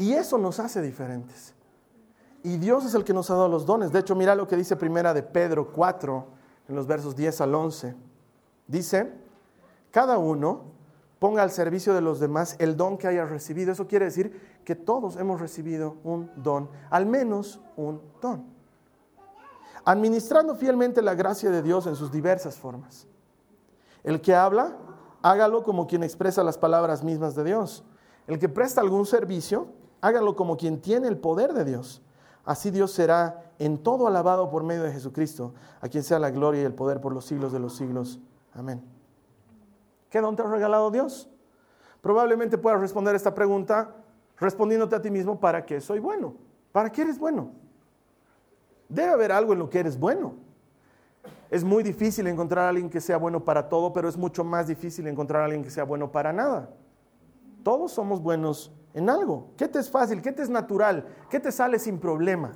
Y 0.00 0.14
eso 0.14 0.38
nos 0.38 0.58
hace 0.58 0.80
diferentes. 0.80 1.52
Y 2.42 2.56
Dios 2.56 2.86
es 2.86 2.94
el 2.94 3.04
que 3.04 3.12
nos 3.12 3.30
ha 3.30 3.34
dado 3.34 3.50
los 3.50 3.66
dones. 3.66 3.92
De 3.92 3.98
hecho, 3.98 4.14
mira 4.14 4.34
lo 4.34 4.48
que 4.48 4.56
dice 4.56 4.74
primera 4.74 5.12
de 5.12 5.22
Pedro 5.22 5.70
4, 5.72 6.26
en 6.68 6.74
los 6.74 6.86
versos 6.86 7.14
10 7.14 7.38
al 7.42 7.54
11. 7.54 7.94
Dice, 8.66 9.12
cada 9.90 10.16
uno 10.16 10.62
ponga 11.18 11.42
al 11.42 11.50
servicio 11.50 11.92
de 11.92 12.00
los 12.00 12.18
demás 12.18 12.56
el 12.60 12.78
don 12.78 12.96
que 12.96 13.08
haya 13.08 13.26
recibido. 13.26 13.72
Eso 13.72 13.86
quiere 13.86 14.06
decir 14.06 14.60
que 14.64 14.74
todos 14.74 15.16
hemos 15.16 15.38
recibido 15.38 15.98
un 16.02 16.30
don, 16.34 16.70
al 16.88 17.04
menos 17.04 17.60
un 17.76 18.00
don. 18.22 18.46
Administrando 19.84 20.54
fielmente 20.54 21.02
la 21.02 21.14
gracia 21.14 21.50
de 21.50 21.60
Dios 21.60 21.86
en 21.86 21.94
sus 21.94 22.10
diversas 22.10 22.56
formas. 22.56 23.06
El 24.02 24.22
que 24.22 24.34
habla, 24.34 24.78
hágalo 25.20 25.62
como 25.62 25.86
quien 25.86 26.02
expresa 26.04 26.42
las 26.42 26.56
palabras 26.56 27.04
mismas 27.04 27.34
de 27.34 27.44
Dios. 27.44 27.84
El 28.26 28.38
que 28.38 28.48
presta 28.48 28.80
algún 28.80 29.04
servicio, 29.04 29.78
háganlo 30.00 30.36
como 30.36 30.56
quien 30.56 30.80
tiene 30.80 31.08
el 31.08 31.18
poder 31.18 31.52
de 31.52 31.64
Dios. 31.64 32.02
Así 32.44 32.70
Dios 32.70 32.92
será 32.92 33.52
en 33.58 33.78
todo 33.78 34.06
alabado 34.06 34.50
por 34.50 34.64
medio 34.64 34.82
de 34.82 34.92
Jesucristo, 34.92 35.54
a 35.80 35.88
quien 35.88 36.02
sea 36.02 36.18
la 36.18 36.30
gloria 36.30 36.62
y 36.62 36.64
el 36.64 36.74
poder 36.74 37.00
por 37.00 37.12
los 37.12 37.24
siglos 37.24 37.52
de 37.52 37.60
los 37.60 37.76
siglos. 37.76 38.18
Amén. 38.54 38.82
¿Qué 40.08 40.20
don 40.20 40.34
te 40.34 40.42
ha 40.42 40.46
regalado 40.46 40.90
Dios? 40.90 41.28
Probablemente 42.00 42.58
puedas 42.58 42.80
responder 42.80 43.14
esta 43.14 43.34
pregunta 43.34 43.94
respondiéndote 44.38 44.96
a 44.96 45.02
ti 45.02 45.10
mismo, 45.10 45.38
¿para 45.38 45.64
qué 45.66 45.80
soy 45.80 45.98
bueno? 45.98 46.34
¿Para 46.72 46.90
qué 46.90 47.02
eres 47.02 47.18
bueno? 47.18 47.50
Debe 48.88 49.10
haber 49.10 49.32
algo 49.32 49.52
en 49.52 49.58
lo 49.58 49.68
que 49.68 49.78
eres 49.78 49.98
bueno. 49.98 50.34
Es 51.50 51.62
muy 51.62 51.82
difícil 51.82 52.26
encontrar 52.26 52.64
a 52.64 52.68
alguien 52.70 52.88
que 52.88 53.00
sea 53.00 53.18
bueno 53.18 53.44
para 53.44 53.68
todo, 53.68 53.92
pero 53.92 54.08
es 54.08 54.16
mucho 54.16 54.42
más 54.44 54.66
difícil 54.66 55.06
encontrar 55.06 55.42
a 55.42 55.44
alguien 55.44 55.62
que 55.62 55.70
sea 55.70 55.84
bueno 55.84 56.10
para 56.10 56.32
nada. 56.32 56.70
Todos 57.62 57.92
somos 57.92 58.22
buenos 58.22 58.72
en 58.94 59.08
algo. 59.08 59.48
¿Qué 59.56 59.68
te 59.68 59.78
es 59.78 59.90
fácil? 59.90 60.22
¿Qué 60.22 60.32
te 60.32 60.42
es 60.42 60.50
natural? 60.50 61.06
¿Qué 61.28 61.40
te 61.40 61.52
sale 61.52 61.78
sin 61.78 61.98
problema? 61.98 62.52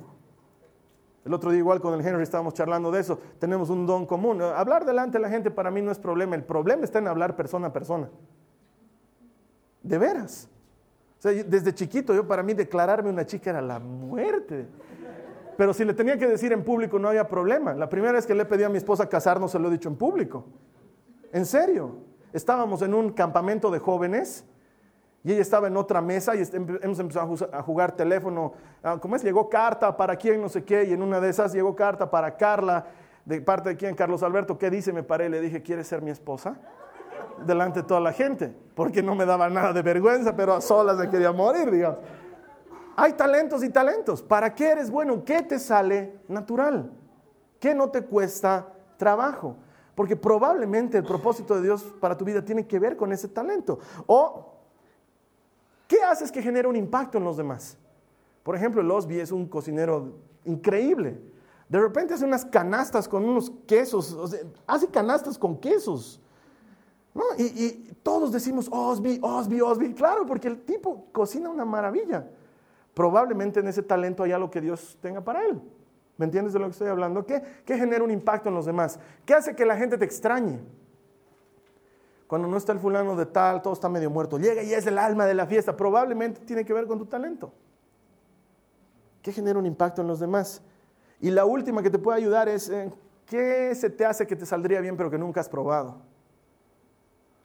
El 1.23 1.33
otro 1.33 1.49
día 1.49 1.59
igual 1.59 1.81
con 1.81 1.99
el 1.99 2.05
Henry 2.05 2.21
estábamos 2.21 2.53
charlando 2.53 2.91
de 2.91 2.99
eso. 2.99 3.19
Tenemos 3.39 3.69
un 3.71 3.85
don 3.87 4.05
común. 4.05 4.41
Hablar 4.41 4.85
delante 4.85 5.17
de 5.17 5.23
la 5.23 5.29
gente 5.29 5.49
para 5.49 5.71
mí 5.71 5.81
no 5.81 5.91
es 5.91 5.97
problema. 5.97 6.35
El 6.35 6.43
problema 6.43 6.83
está 6.83 6.99
en 6.99 7.07
hablar 7.07 7.35
persona 7.35 7.67
a 7.67 7.73
persona. 7.73 8.09
De 9.81 9.97
veras. 9.97 10.47
desde 11.23 11.73
chiquito 11.73 12.13
yo 12.13 12.27
para 12.27 12.43
mí 12.43 12.53
declararme 12.53 13.09
una 13.09 13.25
chica 13.25 13.49
era 13.49 13.61
la 13.61 13.79
muerte. 13.79 14.67
Pero 15.57 15.73
si 15.73 15.83
le 15.83 15.93
tenía 15.93 16.17
que 16.17 16.27
decir 16.27 16.51
en 16.51 16.63
público 16.63 16.99
no 16.99 17.07
había 17.07 17.27
problema. 17.27 17.73
La 17.73 17.89
primera 17.89 18.13
vez 18.13 18.27
que 18.27 18.35
le 18.35 18.45
pedí 18.45 18.63
a 18.63 18.69
mi 18.69 18.77
esposa 18.77 19.09
casarnos 19.09 19.51
se 19.51 19.57
lo 19.57 19.69
he 19.69 19.71
dicho 19.71 19.89
en 19.89 19.95
público. 19.95 20.45
En 21.31 21.45
serio. 21.45 21.97
Estábamos 22.33 22.81
en 22.81 22.93
un 22.93 23.13
campamento 23.13 23.71
de 23.71 23.79
jóvenes 23.79 24.45
y 25.25 25.31
ella 25.31 25.41
estaba 25.41 25.67
en 25.67 25.75
otra 25.75 26.01
mesa 26.01 26.35
y 26.35 26.43
hemos 26.53 26.99
empezado 26.99 27.35
a 27.51 27.63
jugar 27.63 27.93
teléfono. 27.93 28.53
Ah, 28.83 28.99
¿Cómo 29.01 29.15
es? 29.15 29.23
Llegó 29.23 29.49
carta 29.49 29.97
para 29.97 30.15
quién, 30.15 30.39
no 30.39 30.47
sé 30.47 30.63
qué, 30.63 30.83
y 30.83 30.93
en 30.93 31.01
una 31.01 31.19
de 31.19 31.29
esas 31.29 31.51
llegó 31.51 31.75
carta 31.75 32.11
para 32.11 32.37
Carla, 32.37 32.85
de 33.25 33.41
parte 33.41 33.69
de 33.69 33.75
quién, 33.75 33.95
Carlos 33.95 34.21
Alberto, 34.21 34.55
¿qué 34.59 34.69
dice? 34.69 34.93
Me 34.93 35.01
paré 35.01 35.25
y 35.25 35.29
le 35.29 35.41
dije, 35.41 35.63
¿quieres 35.63 35.87
ser 35.87 36.03
mi 36.03 36.11
esposa? 36.11 36.57
Delante 37.43 37.81
de 37.81 37.87
toda 37.87 37.99
la 38.01 38.13
gente, 38.13 38.55
porque 38.75 39.01
no 39.01 39.15
me 39.15 39.25
daba 39.25 39.49
nada 39.49 39.73
de 39.73 39.81
vergüenza, 39.81 40.35
pero 40.35 40.53
a 40.53 40.61
solas 40.61 40.95
me 40.95 41.09
quería 41.09 41.31
morir, 41.31 41.71
digamos. 41.71 42.01
Hay 42.95 43.13
talentos 43.13 43.63
y 43.63 43.69
talentos. 43.69 44.21
¿Para 44.21 44.53
qué 44.53 44.73
eres 44.73 44.91
bueno? 44.91 45.25
¿Qué 45.25 45.41
te 45.41 45.57
sale 45.57 46.19
natural? 46.27 46.91
¿Qué 47.59 47.73
no 47.73 47.89
te 47.89 48.03
cuesta 48.03 48.67
trabajo? 48.95 49.57
Porque 49.95 50.15
probablemente 50.15 50.99
el 50.99 51.03
propósito 51.03 51.55
de 51.55 51.63
Dios 51.63 51.83
para 51.99 52.15
tu 52.15 52.25
vida 52.25 52.45
tiene 52.45 52.67
que 52.67 52.77
ver 52.77 52.95
con 52.95 53.11
ese 53.11 53.27
talento. 53.27 53.79
O 54.05 54.54
¿Qué 55.87 56.01
haces 56.03 56.31
que 56.31 56.41
genere 56.41 56.67
un 56.67 56.75
impacto 56.75 57.17
en 57.17 57.23
los 57.23 57.37
demás? 57.37 57.77
Por 58.43 58.55
ejemplo, 58.55 58.81
el 58.81 58.91
Osby 58.91 59.19
es 59.19 59.31
un 59.31 59.47
cocinero 59.47 60.19
increíble. 60.45 61.19
De 61.67 61.79
repente 61.79 62.13
hace 62.13 62.25
unas 62.25 62.45
canastas 62.45 63.07
con 63.07 63.25
unos 63.25 63.51
quesos, 63.67 64.15
hace 64.67 64.87
canastas 64.87 65.37
con 65.37 65.57
quesos. 65.57 66.21
Y, 67.37 67.93
todos 68.03 68.31
decimos 68.31 68.67
Osby, 68.71 69.19
Osby, 69.21 69.61
Osby. 69.61 69.93
Claro, 69.93 70.25
porque 70.25 70.47
el 70.47 70.61
tipo 70.61 71.07
cocina 71.11 71.49
una 71.49 71.65
maravilla. 71.65 72.27
Probablemente 72.93 73.59
en 73.59 73.67
ese 73.67 73.81
talento 73.81 74.23
hay 74.23 74.31
algo 74.31 74.51
que 74.51 74.61
Dios 74.61 74.97
tenga 75.01 75.21
para 75.21 75.43
él. 75.45 75.59
¿Me 76.17 76.25
entiendes 76.25 76.53
de 76.53 76.59
lo 76.59 76.65
que 76.65 76.71
estoy 76.71 76.87
hablando? 76.87 77.25
¿Qué, 77.25 77.41
¿Qué 77.65 77.77
genera 77.77 78.03
un 78.03 78.11
impacto 78.11 78.49
en 78.49 78.55
los 78.55 78.65
demás? 78.65 78.99
¿Qué 79.25 79.33
hace 79.33 79.55
que 79.55 79.65
la 79.65 79.75
gente 79.75 79.97
te 79.97 80.05
extrañe? 80.05 80.59
Cuando 82.35 82.49
no 82.49 82.57
está 82.57 82.73
el 82.73 82.79
fulano 82.79 83.15
de 83.15 83.27
tal, 83.27 83.61
todo 83.61 83.71
está 83.71 83.87
medio 83.87 84.09
muerto. 84.09 84.37
Llega 84.37 84.61
y 84.61 84.73
es 84.73 84.85
el 84.87 84.97
alma 84.97 85.25
de 85.25 85.33
la 85.33 85.45
fiesta. 85.45 85.77
Probablemente 85.77 86.41
tiene 86.41 86.65
que 86.65 86.73
ver 86.73 86.85
con 86.85 86.99
tu 86.99 87.05
talento. 87.05 87.53
¿Qué 89.21 89.31
genera 89.31 89.57
un 89.57 89.65
impacto 89.65 90.01
en 90.01 90.09
los 90.09 90.19
demás? 90.19 90.61
Y 91.21 91.31
la 91.31 91.45
última 91.45 91.81
que 91.81 91.89
te 91.89 91.97
puede 91.97 92.17
ayudar 92.17 92.49
es, 92.49 92.67
eh, 92.67 92.91
¿qué 93.25 93.73
se 93.73 93.89
te 93.89 94.05
hace 94.05 94.27
que 94.27 94.35
te 94.35 94.45
saldría 94.45 94.81
bien 94.81 94.97
pero 94.97 95.09
que 95.09 95.17
nunca 95.17 95.39
has 95.39 95.47
probado? 95.47 95.95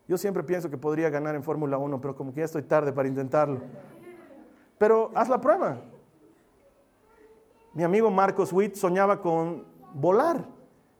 Yo 0.08 0.18
siempre 0.18 0.42
pienso 0.42 0.68
que 0.68 0.76
podría 0.76 1.08
ganar 1.08 1.36
en 1.36 1.44
Fórmula 1.44 1.78
1, 1.78 2.00
pero 2.00 2.16
como 2.16 2.34
que 2.34 2.40
ya 2.40 2.46
estoy 2.46 2.62
tarde 2.62 2.92
para 2.92 3.06
intentarlo. 3.06 3.60
Pero 4.76 5.12
haz 5.14 5.28
la 5.28 5.40
prueba. 5.40 5.82
Mi 7.74 7.84
amigo 7.84 8.10
Marcos 8.10 8.52
Witt 8.52 8.74
soñaba 8.74 9.22
con 9.22 9.66
volar 9.94 10.48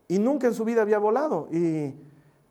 y 0.07 0.17
nunca 0.17 0.47
en 0.47 0.53
su 0.53 0.63
vida 0.63 0.81
había 0.81 0.97
volado. 0.97 1.49
Y, 1.51 1.93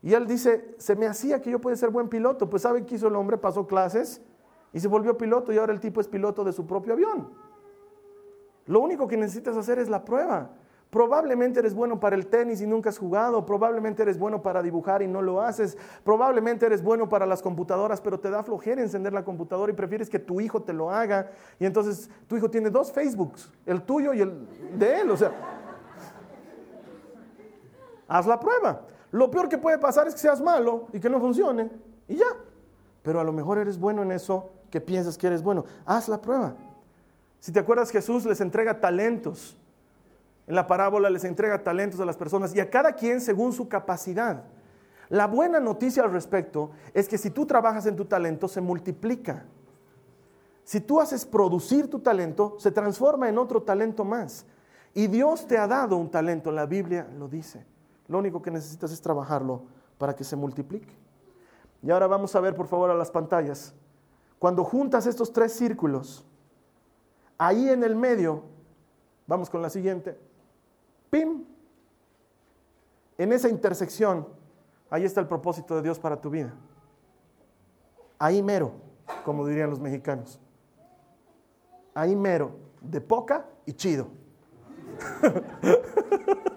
y 0.02 0.14
él 0.14 0.26
dice, 0.26 0.74
se 0.78 0.96
me 0.96 1.06
hacía 1.06 1.40
que 1.42 1.50
yo 1.50 1.60
podía 1.60 1.76
ser 1.76 1.90
buen 1.90 2.08
piloto. 2.08 2.48
Pues 2.48 2.62
¿sabe 2.62 2.84
qué 2.86 2.94
hizo 2.94 3.08
el 3.08 3.16
hombre? 3.16 3.36
Pasó 3.36 3.66
clases 3.66 4.22
y 4.72 4.80
se 4.80 4.88
volvió 4.88 5.16
piloto 5.18 5.52
y 5.52 5.58
ahora 5.58 5.72
el 5.72 5.80
tipo 5.80 6.00
es 6.00 6.08
piloto 6.08 6.42
de 6.44 6.52
su 6.52 6.66
propio 6.66 6.94
avión. 6.94 7.28
Lo 8.66 8.80
único 8.80 9.06
que 9.08 9.16
necesitas 9.16 9.56
hacer 9.56 9.78
es 9.78 9.88
la 9.88 10.04
prueba. 10.04 10.50
Probablemente 10.90 11.60
eres 11.60 11.74
bueno 11.74 12.00
para 12.00 12.16
el 12.16 12.26
tenis 12.26 12.60
y 12.60 12.66
nunca 12.66 12.88
has 12.88 12.98
jugado. 12.98 13.44
Probablemente 13.46 14.02
eres 14.02 14.18
bueno 14.18 14.42
para 14.42 14.62
dibujar 14.62 15.02
y 15.02 15.06
no 15.06 15.22
lo 15.22 15.40
haces. 15.40 15.76
Probablemente 16.02 16.66
eres 16.66 16.82
bueno 16.82 17.08
para 17.08 17.26
las 17.26 17.42
computadoras, 17.42 18.00
pero 18.00 18.18
te 18.18 18.30
da 18.30 18.42
flojera 18.42 18.80
encender 18.80 19.12
la 19.12 19.24
computadora 19.24 19.70
y 19.70 19.76
prefieres 19.76 20.10
que 20.10 20.18
tu 20.18 20.40
hijo 20.40 20.62
te 20.62 20.72
lo 20.72 20.90
haga. 20.90 21.30
Y 21.60 21.66
entonces 21.66 22.10
tu 22.26 22.36
hijo 22.36 22.50
tiene 22.50 22.70
dos 22.70 22.90
Facebooks, 22.90 23.52
el 23.66 23.82
tuyo 23.82 24.14
y 24.14 24.20
el 24.22 24.78
de 24.78 25.00
él. 25.00 25.10
O 25.10 25.16
sea, 25.16 25.30
haz 28.08 28.26
la 28.26 28.40
prueba. 28.40 28.86
Lo 29.10 29.30
peor 29.30 29.48
que 29.48 29.58
puede 29.58 29.78
pasar 29.78 30.06
es 30.06 30.14
que 30.14 30.20
seas 30.20 30.40
malo 30.40 30.86
y 30.92 31.00
que 31.00 31.10
no 31.10 31.20
funcione 31.20 31.70
y 32.08 32.16
ya. 32.16 32.36
Pero 33.02 33.20
a 33.20 33.24
lo 33.24 33.32
mejor 33.32 33.58
eres 33.58 33.78
bueno 33.78 34.02
en 34.02 34.12
eso 34.12 34.50
que 34.70 34.80
piensas 34.80 35.18
que 35.18 35.26
eres 35.26 35.42
bueno. 35.42 35.64
Haz 35.86 36.08
la 36.08 36.20
prueba. 36.20 36.54
Si 37.40 37.50
te 37.52 37.58
acuerdas, 37.58 37.90
Jesús 37.90 38.24
les 38.26 38.40
entrega 38.40 38.80
talentos 38.80 39.56
en 40.50 40.56
la 40.56 40.66
parábola 40.66 41.08
les 41.10 41.22
entrega 41.22 41.62
talentos 41.62 42.00
a 42.00 42.04
las 42.04 42.16
personas 42.16 42.52
y 42.56 42.58
a 42.58 42.68
cada 42.68 42.94
quien 42.94 43.20
según 43.20 43.52
su 43.52 43.68
capacidad. 43.68 44.42
La 45.08 45.28
buena 45.28 45.60
noticia 45.60 46.02
al 46.02 46.10
respecto 46.10 46.72
es 46.92 47.08
que 47.08 47.18
si 47.18 47.30
tú 47.30 47.46
trabajas 47.46 47.86
en 47.86 47.94
tu 47.94 48.04
talento, 48.04 48.48
se 48.48 48.60
multiplica. 48.60 49.44
Si 50.64 50.80
tú 50.80 51.00
haces 51.00 51.24
producir 51.24 51.88
tu 51.88 52.00
talento, 52.00 52.56
se 52.58 52.72
transforma 52.72 53.28
en 53.28 53.38
otro 53.38 53.62
talento 53.62 54.04
más. 54.04 54.44
Y 54.92 55.06
Dios 55.06 55.46
te 55.46 55.56
ha 55.56 55.68
dado 55.68 55.96
un 55.96 56.10
talento, 56.10 56.50
la 56.50 56.66
Biblia 56.66 57.06
lo 57.16 57.28
dice. 57.28 57.64
Lo 58.10 58.18
único 58.18 58.42
que 58.42 58.50
necesitas 58.50 58.90
es 58.90 59.00
trabajarlo 59.00 59.62
para 59.96 60.16
que 60.16 60.24
se 60.24 60.34
multiplique. 60.34 60.92
Y 61.80 61.92
ahora 61.92 62.08
vamos 62.08 62.34
a 62.34 62.40
ver, 62.40 62.56
por 62.56 62.66
favor, 62.66 62.90
a 62.90 62.94
las 62.94 63.08
pantallas. 63.08 63.72
Cuando 64.40 64.64
juntas 64.64 65.06
estos 65.06 65.32
tres 65.32 65.52
círculos, 65.52 66.26
ahí 67.38 67.68
en 67.68 67.84
el 67.84 67.94
medio, 67.94 68.42
vamos 69.28 69.48
con 69.48 69.62
la 69.62 69.70
siguiente, 69.70 70.18
¡Pim! 71.08 71.44
En 73.16 73.32
esa 73.32 73.48
intersección, 73.48 74.26
ahí 74.90 75.04
está 75.04 75.20
el 75.20 75.28
propósito 75.28 75.76
de 75.76 75.82
Dios 75.82 76.00
para 76.00 76.20
tu 76.20 76.30
vida. 76.30 76.52
Ahí 78.18 78.42
mero, 78.42 78.72
como 79.24 79.46
dirían 79.46 79.70
los 79.70 79.78
mexicanos. 79.78 80.40
Ahí 81.94 82.16
mero, 82.16 82.56
de 82.80 83.00
poca 83.00 83.46
y 83.66 83.72
chido. 83.72 84.08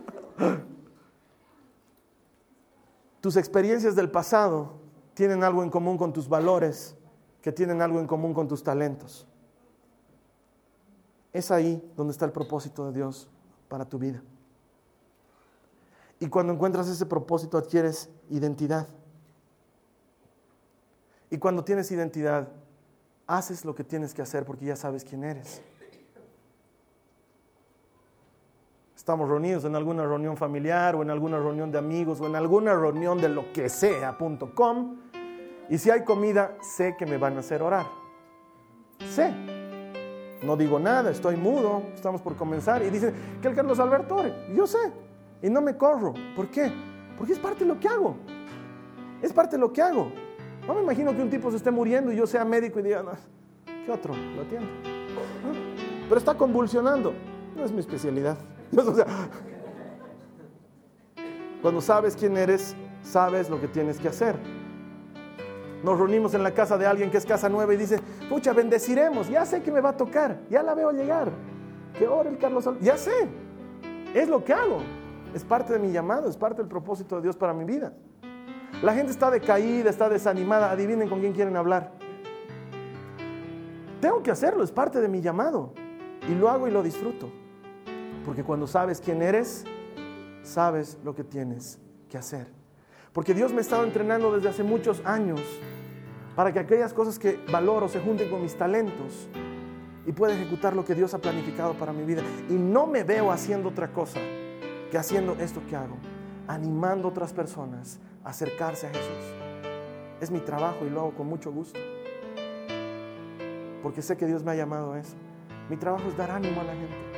tus 3.24 3.38
experiencias 3.38 3.96
del 3.96 4.12
pasado 4.12 4.74
tienen 5.14 5.46
algo 5.46 5.64
en 5.64 5.70
común 5.70 5.98
con 5.98 6.12
tus 6.12 6.28
valores, 6.28 6.94
que 7.42 7.54
tienen 7.54 7.82
algo 7.82 8.02
en 8.02 8.06
común 8.06 8.34
con 8.34 8.50
tus 8.50 8.66
talentos. 8.66 9.26
Es 11.32 11.50
ahí 11.50 11.82
donde 11.96 12.12
está 12.12 12.26
el 12.26 12.34
propósito 12.34 12.86
de 12.86 12.92
Dios 12.92 13.30
para 13.70 13.86
tu 13.86 13.98
vida. 13.98 14.22
Y 16.20 16.28
cuando 16.28 16.52
encuentras 16.52 16.90
ese 16.90 17.06
propósito 17.06 17.58
adquieres 17.58 18.10
identidad. 18.30 18.90
Y 21.30 21.38
cuando 21.38 21.64
tienes 21.64 21.90
identidad, 21.94 22.50
haces 23.26 23.64
lo 23.64 23.74
que 23.74 23.86
tienes 23.86 24.14
que 24.14 24.22
hacer 24.22 24.44
porque 24.44 24.66
ya 24.66 24.76
sabes 24.76 25.06
quién 25.06 25.24
eres. 25.24 25.62
Estamos 29.04 29.28
reunidos 29.28 29.66
en 29.66 29.76
alguna 29.76 30.04
reunión 30.04 30.38
familiar 30.38 30.96
o 30.96 31.02
en 31.02 31.10
alguna 31.10 31.38
reunión 31.38 31.70
de 31.70 31.78
amigos 31.78 32.22
o 32.22 32.26
en 32.26 32.38
alguna 32.38 32.74
reunión 32.74 33.20
de 33.20 33.28
lo 33.28 33.52
que 33.52 33.68
sea.com. 33.68 34.96
Y 35.68 35.78
si 35.78 35.92
hay 35.92 36.06
comida, 36.06 36.56
sé 36.62 36.96
que 36.98 37.06
me 37.06 37.18
van 37.18 37.36
a 37.36 37.42
hacer 37.42 37.62
orar. 37.62 37.86
Sé. 39.10 39.30
No 40.42 40.56
digo 40.56 40.80
nada, 40.80 41.12
estoy 41.12 41.36
mudo, 41.36 41.84
estamos 41.94 42.22
por 42.22 42.38
comenzar. 42.38 42.82
Y 42.82 42.90
dicen 42.92 43.14
que 43.42 43.50
el 43.50 43.56
Carlos 43.56 43.78
Alberto 43.82 44.16
ore. 44.16 44.34
Yo 44.56 44.66
sé 44.66 44.80
y 45.42 45.50
no 45.50 45.60
me 45.60 45.76
corro. 45.76 46.14
¿Por 46.34 46.48
qué? 46.48 46.72
Porque 47.18 47.34
es 47.34 47.40
parte 47.40 47.66
de 47.66 47.74
lo 47.74 47.82
que 47.82 47.90
hago. 47.90 48.16
Es 49.22 49.34
parte 49.34 49.58
de 49.58 49.60
lo 49.60 49.74
que 49.74 49.82
hago. 49.82 50.14
No 50.66 50.76
me 50.76 50.82
imagino 50.82 51.14
que 51.14 51.22
un 51.22 51.30
tipo 51.30 51.52
se 51.52 51.58
esté 51.58 51.72
muriendo 51.72 52.14
y 52.14 52.16
yo 52.16 52.26
sea 52.26 52.46
médico 52.46 52.80
y 52.80 52.84
diga, 52.84 53.04
¿qué 53.86 53.92
otro? 53.92 54.14
Lo 54.16 54.44
atiendo. 54.44 54.70
Pero 56.08 56.18
está 56.18 56.36
convulsionando. 56.36 57.14
No 57.58 57.66
es 57.66 57.72
mi 57.74 57.82
especialidad. 57.82 58.38
cuando 61.62 61.82
sabes 61.82 62.16
quién 62.16 62.38
eres, 62.38 62.76
sabes 63.02 63.50
lo 63.50 63.60
que 63.60 63.68
tienes 63.68 64.00
que 64.00 64.08
hacer. 64.08 64.38
Nos 65.84 65.98
reunimos 65.98 66.34
en 66.34 66.44
la 66.44 66.54
casa 66.54 66.78
de 66.78 66.86
alguien 66.86 67.12
que 67.12 67.18
es 67.18 67.26
casa 67.26 67.50
nueva 67.50 67.74
y 67.74 67.78
dice, 67.78 68.00
pucha, 68.30 68.54
bendeciremos, 68.54 69.30
ya 69.30 69.46
sé 69.46 69.62
que 69.62 69.72
me 69.72 69.82
va 69.82 69.90
a 69.90 69.98
tocar, 69.98 70.40
ya 70.50 70.64
la 70.64 70.74
veo 70.74 70.92
llegar. 70.92 71.32
Que 71.98 72.08
ore 72.08 72.30
el 72.30 72.38
Carlos, 72.38 72.68
ya 72.82 72.98
sé, 72.98 73.28
es 74.14 74.30
lo 74.30 74.44
que 74.44 74.54
hago. 74.54 74.80
Es 75.34 75.44
parte 75.44 75.74
de 75.74 75.80
mi 75.80 75.92
llamado, 75.92 76.30
es 76.30 76.38
parte 76.38 76.62
del 76.62 76.70
propósito 76.70 77.18
de 77.18 77.24
Dios 77.24 77.36
para 77.36 77.54
mi 77.54 77.66
vida. 77.66 77.94
La 78.82 78.94
gente 78.94 79.12
está 79.12 79.32
decaída, 79.32 79.90
está 79.90 80.10
desanimada. 80.10 80.72
Adivinen 80.72 81.10
con 81.10 81.20
quién 81.20 81.34
quieren 81.34 81.56
hablar. 81.56 81.92
Tengo 84.02 84.22
que 84.22 84.32
hacerlo, 84.32 84.64
es 84.64 84.72
parte 84.72 85.00
de 85.00 85.08
mi 85.08 85.22
llamado. 85.22 85.74
Y 86.30 86.36
lo 86.36 86.50
hago 86.50 86.68
y 86.68 86.72
lo 86.72 86.84
disfruto. 86.84 87.32
Porque 88.26 88.44
cuando 88.44 88.68
sabes 88.68 89.02
quién 89.02 89.22
eres, 89.22 89.66
sabes 90.44 90.98
lo 91.04 91.14
que 91.16 91.24
tienes 91.24 91.80
que 92.10 92.18
hacer. 92.18 92.48
Porque 93.12 93.34
Dios 93.34 93.52
me 93.52 93.60
ha 93.60 93.62
estado 93.62 93.84
entrenando 93.84 94.34
desde 94.34 94.50
hace 94.50 94.64
muchos 94.64 95.02
años 95.06 95.42
para 96.36 96.52
que 96.52 96.60
aquellas 96.60 96.94
cosas 96.94 97.20
que 97.20 97.40
valoro 97.52 97.88
se 97.88 98.00
junten 98.00 98.30
con 98.30 98.42
mis 98.42 98.56
talentos 98.56 99.28
y 100.06 100.12
pueda 100.12 100.34
ejecutar 100.34 100.76
lo 100.76 100.84
que 100.84 100.96
Dios 100.96 101.14
ha 101.14 101.20
planificado 101.20 101.74
para 101.74 101.94
mi 101.94 102.04
vida. 102.04 102.24
Y 102.50 102.54
no 102.54 102.88
me 102.88 103.04
veo 103.04 103.32
haciendo 103.32 103.70
otra 103.70 103.92
cosa 103.92 104.20
que 104.90 104.98
haciendo 104.98 105.34
esto 105.40 105.62
que 105.70 105.76
hago, 105.76 105.96
animando 106.48 107.08
a 107.08 107.12
otras 107.12 107.34
personas 107.34 108.00
a 108.24 108.30
acercarse 108.30 108.88
a 108.88 108.90
Jesús. 108.90 109.34
Es 110.22 110.32
mi 110.32 110.40
trabajo 110.40 110.86
y 110.86 110.90
lo 110.90 111.02
hago 111.02 111.14
con 111.14 111.28
mucho 111.28 111.52
gusto. 111.52 111.80
Porque 113.84 114.02
sé 114.02 114.18
que 114.18 114.26
Dios 114.26 114.44
me 114.44 114.52
ha 114.52 114.56
llamado 114.56 114.94
a 114.94 115.00
eso. 115.00 115.16
Mi 115.70 115.78
trabajo 115.78 116.08
es 116.08 116.18
dar 116.18 116.32
ánimo 116.32 116.62
a 116.62 116.64
la 116.64 116.74
gente 116.74 117.13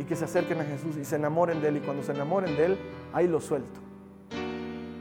y 0.00 0.04
que 0.04 0.16
se 0.16 0.24
acerquen 0.24 0.60
a 0.60 0.64
Jesús 0.64 0.96
y 0.96 1.04
se 1.04 1.14
enamoren 1.16 1.60
de 1.60 1.68
Él. 1.68 1.76
Y 1.76 1.80
cuando 1.80 2.02
se 2.02 2.12
enamoren 2.12 2.56
de 2.56 2.64
Él, 2.64 2.78
ahí 3.12 3.28
lo 3.28 3.38
suelto. 3.38 3.80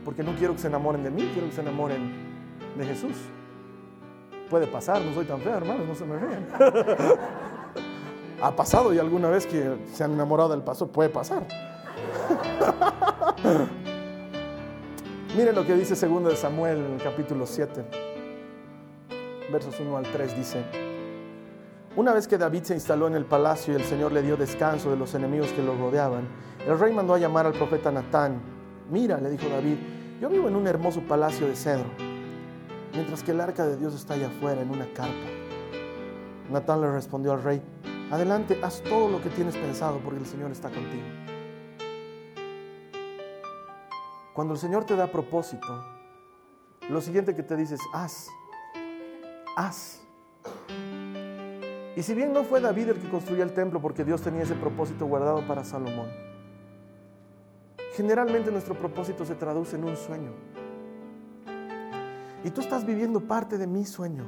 Porque 0.03 0.23
no 0.23 0.35
quiero 0.35 0.51
que 0.53 0.59
se 0.59 0.67
enamoren 0.67 1.01
de 1.03 1.09
mí, 1.09 1.29
quiero 1.33 1.47
que 1.47 1.55
se 1.55 1.61
enamoren 1.61 2.11
de 2.77 2.85
Jesús. 2.85 3.15
Puede 4.49 4.67
pasar, 4.67 5.01
no 5.01 5.13
soy 5.13 5.23
tan 5.25 5.39
feo, 5.39 5.55
hermanos, 5.55 5.87
no 5.87 5.95
se 5.95 6.05
me 6.05 6.19
ríen. 6.19 6.45
ha 8.41 8.55
pasado 8.55 8.93
y 8.93 8.99
alguna 8.99 9.29
vez 9.29 9.45
que 9.45 9.77
se 9.93 10.03
han 10.03 10.11
enamorado 10.11 10.49
del 10.49 10.63
pastor, 10.63 10.89
puede 10.89 11.09
pasar. 11.09 11.47
Miren 15.37 15.55
lo 15.55 15.65
que 15.65 15.75
dice 15.75 15.95
2 15.95 16.25
de 16.25 16.35
Samuel 16.35 16.99
capítulo 17.01 17.45
7, 17.45 17.85
versos 19.49 19.79
1 19.79 19.95
al 19.95 20.11
3 20.11 20.35
dice, 20.35 20.88
una 21.99 22.13
vez 22.13 22.29
que 22.29 22.37
David 22.37 22.63
se 22.63 22.73
instaló 22.73 23.07
en 23.07 23.15
el 23.15 23.25
palacio 23.25 23.73
y 23.73 23.75
el 23.75 23.83
Señor 23.83 24.13
le 24.13 24.21
dio 24.21 24.37
descanso 24.37 24.89
de 24.89 24.95
los 24.95 25.13
enemigos 25.15 25.51
que 25.51 25.61
lo 25.61 25.75
rodeaban, 25.75 26.29
el 26.65 26.79
rey 26.79 26.93
mandó 26.93 27.13
a 27.13 27.19
llamar 27.19 27.45
al 27.45 27.51
profeta 27.51 27.91
Natán. 27.91 28.39
Mira, 28.89 29.19
le 29.19 29.29
dijo 29.29 29.49
David, 29.49 29.75
yo 30.21 30.29
vivo 30.29 30.47
en 30.47 30.55
un 30.55 30.65
hermoso 30.65 31.01
palacio 31.01 31.45
de 31.45 31.57
cedro, 31.57 31.89
mientras 32.93 33.21
que 33.21 33.31
el 33.31 33.41
arca 33.41 33.65
de 33.65 33.75
Dios 33.75 33.93
está 33.95 34.13
allá 34.13 34.27
afuera 34.27 34.61
en 34.61 34.69
una 34.69 34.85
carpa. 34.93 35.13
Natán 36.49 36.79
le 36.79 36.89
respondió 36.89 37.33
al 37.33 37.43
rey, 37.43 37.61
adelante, 38.11 38.57
haz 38.63 38.81
todo 38.81 39.09
lo 39.09 39.21
que 39.21 39.29
tienes 39.29 39.57
pensado 39.57 39.99
porque 39.99 40.19
el 40.21 40.25
Señor 40.25 40.51
está 40.51 40.69
contigo. 40.69 41.03
Cuando 44.33 44.53
el 44.53 44.59
Señor 44.61 44.85
te 44.85 44.95
da 44.95 45.07
propósito, 45.07 45.83
lo 46.89 47.01
siguiente 47.01 47.35
que 47.35 47.43
te 47.43 47.57
dice 47.57 47.75
es, 47.75 47.81
haz, 47.91 48.29
haz. 49.57 49.99
Y 51.95 52.03
si 52.03 52.13
bien 52.13 52.33
no 52.33 52.43
fue 52.43 52.61
David 52.61 52.89
el 52.89 52.99
que 52.99 53.09
construyó 53.09 53.43
el 53.43 53.53
templo 53.53 53.81
porque 53.81 54.03
Dios 54.03 54.21
tenía 54.21 54.43
ese 54.43 54.55
propósito 54.55 55.05
guardado 55.05 55.45
para 55.47 55.63
Salomón, 55.63 56.07
generalmente 57.93 58.51
nuestro 58.51 58.75
propósito 58.75 59.25
se 59.25 59.35
traduce 59.35 59.75
en 59.75 59.83
un 59.83 59.97
sueño. 59.97 60.31
Y 62.43 62.51
tú 62.51 62.61
estás 62.61 62.85
viviendo 62.85 63.19
parte 63.21 63.57
de 63.57 63.67
mi 63.67 63.85
sueño. 63.85 64.25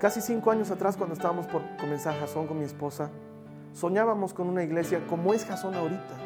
Casi 0.00 0.20
cinco 0.20 0.50
años 0.50 0.70
atrás, 0.70 0.96
cuando 0.96 1.14
estábamos 1.14 1.46
por 1.46 1.62
comenzar 1.76 2.18
Jason 2.18 2.46
con 2.46 2.58
mi 2.58 2.64
esposa, 2.64 3.10
soñábamos 3.74 4.32
con 4.32 4.48
una 4.48 4.62
iglesia 4.62 5.06
como 5.06 5.34
es 5.34 5.44
Jason 5.44 5.74
ahorita. 5.74 6.16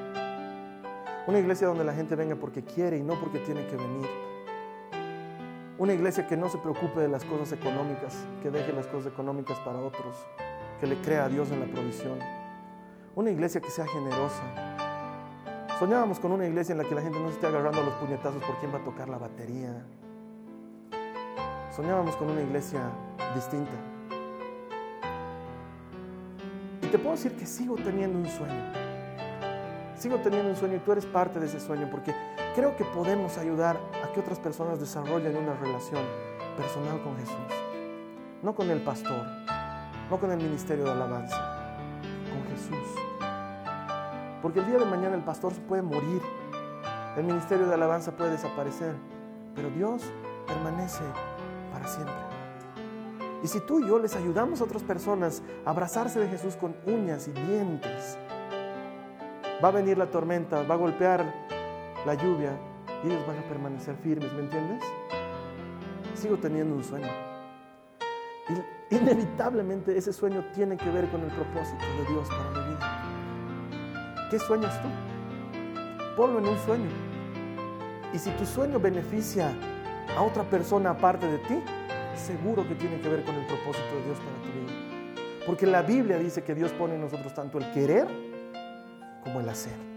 Una 1.26 1.38
iglesia 1.38 1.66
donde 1.66 1.84
la 1.84 1.92
gente 1.92 2.14
venga 2.14 2.36
porque 2.36 2.62
quiere 2.62 2.98
y 2.98 3.02
no 3.02 3.18
porque 3.18 3.40
tiene 3.40 3.66
que 3.66 3.76
venir. 3.76 4.07
Una 5.77 5.93
iglesia 5.93 6.25
que 6.29 6.37
no 6.37 6.49
se 6.49 6.59
preocupe 6.59 7.01
de 7.01 7.09
las 7.09 7.25
cosas 7.25 7.51
económicas, 7.51 8.14
que 8.41 8.49
deje 8.49 8.72
las 8.72 8.87
cosas 8.87 9.12
económicas 9.12 9.59
para 9.59 9.81
otros, 9.81 10.25
que 10.79 10.87
le 10.87 10.97
crea 10.99 11.25
a 11.25 11.29
Dios 11.29 11.51
en 11.51 11.59
la 11.59 11.66
provisión. 11.66 12.16
Una 13.16 13.31
iglesia 13.31 13.61
que 13.61 13.70
sea 13.70 13.85
generosa. 13.89 14.43
Soñábamos 15.81 16.20
con 16.20 16.31
una 16.31 16.47
iglesia 16.47 16.75
en 16.75 16.79
la 16.79 16.85
que 16.85 16.95
la 16.95 17.03
gente 17.03 17.18
no 17.18 17.27
se 17.27 17.35
esté 17.35 17.49
agarrando 17.49 17.81
a 17.81 17.85
los 17.85 17.95
puñetazos 17.95 18.41
por 18.45 18.57
quién 18.61 18.72
va 18.72 18.79
a 18.79 18.85
tocar 18.85 19.09
la 19.09 19.18
batería. 19.18 19.85
Soñábamos 21.75 22.14
con 22.14 22.31
una 22.31 22.43
iglesia 22.43 22.81
distinta. 23.35 23.72
Y 26.83 26.87
te 26.87 26.99
puedo 26.99 27.16
decir 27.16 27.33
que 27.35 27.47
sigo 27.47 27.75
teniendo 27.75 28.16
un 28.16 28.27
sueño. 28.27 28.72
Sigo 29.97 30.18
teniendo 30.18 30.51
un 30.51 30.57
sueño 30.57 30.77
y 30.77 30.81
tú 30.81 30.93
eres 30.93 31.05
parte 31.05 31.41
de 31.41 31.47
ese 31.47 31.59
sueño 31.59 31.89
porque 31.91 32.14
creo 32.55 32.76
que 32.76 32.84
podemos 32.84 33.36
ayudar 33.36 33.78
a 34.02 34.12
que 34.12 34.20
otras 34.20 34.38
personas 34.38 34.78
desarrollen 34.78 35.36
una 35.36 35.55
relación 35.55 36.02
personal 36.57 37.02
con 37.02 37.16
Jesús. 37.16 37.36
No 38.42 38.55
con 38.55 38.70
el 38.70 38.80
pastor, 38.80 39.26
no 40.09 40.20
con 40.20 40.30
el 40.30 40.38
ministerio 40.38 40.84
de 40.84 40.92
alabanza, 40.92 41.76
con 42.30 42.44
Jesús. 42.55 42.94
Porque 44.40 44.61
el 44.61 44.66
día 44.66 44.78
de 44.78 44.84
mañana 44.84 45.16
el 45.16 45.24
pastor 45.24 45.52
puede 45.66 45.82
morir, 45.82 46.22
el 47.16 47.24
ministerio 47.24 47.66
de 47.66 47.74
alabanza 47.74 48.12
puede 48.12 48.30
desaparecer, 48.30 48.94
pero 49.55 49.70
Dios 49.70 50.02
permanece 50.46 51.02
para 51.72 51.88
siempre. 51.88 52.14
Y 53.42 53.48
si 53.48 53.61
tú 53.61 53.80
y 53.80 53.88
yo 53.88 53.98
les 53.98 54.14
ayudamos 54.14 54.61
a 54.61 54.64
otras 54.64 54.82
personas 54.82 55.42
a 55.64 55.70
abrazarse 55.70 56.20
de 56.20 56.28
Jesús 56.28 56.57
con 56.57 56.76
uñas 56.86 57.26
y 57.28 57.32
dientes, 57.32 58.16
va 59.62 59.68
a 59.68 59.72
venir 59.72 59.98
la 59.98 60.07
tormenta, 60.07 60.62
va 60.62 60.74
a 60.74 60.78
golpear 60.78 61.53
la 62.05 62.14
lluvia 62.14 62.52
y 63.02 63.09
ellos 63.09 63.26
van 63.26 63.38
a 63.38 63.42
permanecer 63.42 63.96
firmes, 63.96 64.32
¿me 64.32 64.40
entiendes? 64.40 64.82
Sigo 66.14 66.36
teniendo 66.36 66.74
un 66.74 66.84
sueño. 66.84 67.09
Y 68.90 68.94
inevitablemente 68.94 69.96
ese 69.96 70.12
sueño 70.12 70.44
tiene 70.55 70.76
que 70.76 70.90
ver 70.90 71.09
con 71.11 71.22
el 71.22 71.30
propósito 71.30 71.84
de 71.98 72.12
Dios 72.12 72.28
para 72.28 72.50
mi 72.50 72.74
vida. 72.74 74.28
¿Qué 74.30 74.38
sueñas 74.38 74.80
tú? 74.82 74.88
Ponlo 76.16 76.38
en 76.38 76.46
un 76.46 76.59
sueño. 76.59 76.90
Y 78.12 78.18
si 78.18 78.30
tu 78.32 78.46
sueño 78.46 78.78
beneficia 78.78 79.52
a 80.16 80.22
otra 80.22 80.44
persona 80.44 80.90
aparte 80.90 81.26
de 81.26 81.38
ti, 81.38 81.62
seguro 82.14 82.66
que 82.68 82.74
tiene 82.74 83.00
que 83.00 83.09
ver 83.09 83.24
con 83.24 83.34
el 83.34 83.46
propósito 83.46 83.94
de 83.96 84.05
Dios 84.05 84.18
para 84.18 84.36
tu 84.42 84.61
vida. 84.61 85.44
Porque 85.46 85.66
la 85.66 85.82
Biblia 85.82 86.18
dice 86.18 86.42
que 86.42 86.55
Dios 86.55 86.72
pone 86.72 86.94
en 86.94 87.00
nosotros 87.00 87.34
tanto 87.34 87.59
el 87.59 87.70
querer 87.72 88.07
como 89.24 89.40
el 89.40 89.48
hacer. 89.48 89.93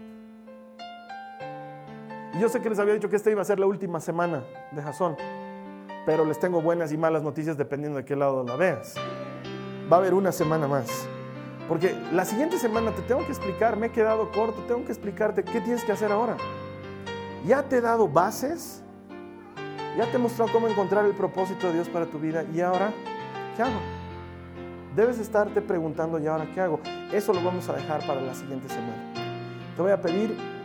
Yo 2.38 2.48
sé 2.48 2.60
que 2.60 2.70
les 2.70 2.78
había 2.78 2.94
dicho 2.94 3.08
que 3.08 3.16
esta 3.16 3.30
iba 3.30 3.42
a 3.42 3.44
ser 3.44 3.58
la 3.58 3.66
última 3.66 3.98
semana 3.98 4.44
de 4.70 4.80
Jasón, 4.80 5.16
pero 6.06 6.24
les 6.24 6.38
tengo 6.38 6.62
buenas 6.62 6.92
y 6.92 6.96
malas 6.96 7.22
noticias 7.22 7.56
dependiendo 7.56 7.98
de 7.98 8.04
qué 8.04 8.14
lado 8.14 8.44
la 8.44 8.54
veas. 8.54 8.94
Va 9.90 9.96
a 9.96 9.98
haber 9.98 10.14
una 10.14 10.30
semana 10.30 10.68
más. 10.68 11.08
Porque 11.68 11.94
la 12.12 12.24
siguiente 12.24 12.58
semana 12.58 12.92
te 12.92 13.02
tengo 13.02 13.26
que 13.26 13.32
explicar, 13.32 13.76
me 13.76 13.88
he 13.88 13.90
quedado 13.90 14.30
corto, 14.30 14.62
tengo 14.68 14.84
que 14.84 14.92
explicarte 14.92 15.42
qué 15.42 15.60
tienes 15.60 15.82
que 15.82 15.90
hacer 15.90 16.12
ahora. 16.12 16.36
Ya 17.44 17.64
te 17.64 17.78
he 17.78 17.80
dado 17.80 18.08
bases, 18.08 18.84
ya 19.96 20.06
te 20.06 20.16
he 20.16 20.18
mostrado 20.18 20.52
cómo 20.52 20.68
encontrar 20.68 21.04
el 21.06 21.14
propósito 21.14 21.66
de 21.66 21.74
Dios 21.74 21.88
para 21.88 22.06
tu 22.06 22.20
vida 22.20 22.44
y 22.54 22.60
ahora, 22.60 22.92
¿qué 23.56 23.62
hago? 23.62 23.80
Debes 24.94 25.18
estarte 25.18 25.60
preguntando, 25.60 26.20
¿y 26.20 26.26
ahora 26.28 26.46
qué 26.54 26.60
hago? 26.60 26.78
Eso 27.12 27.32
lo 27.32 27.42
vamos 27.42 27.68
a 27.68 27.72
dejar 27.72 28.06
para 28.06 28.20
la 28.20 28.34
siguiente 28.34 28.68
semana. 28.68 29.12
Te 29.76 29.82
voy 29.82 29.90
a 29.90 30.00
pedir 30.00 30.57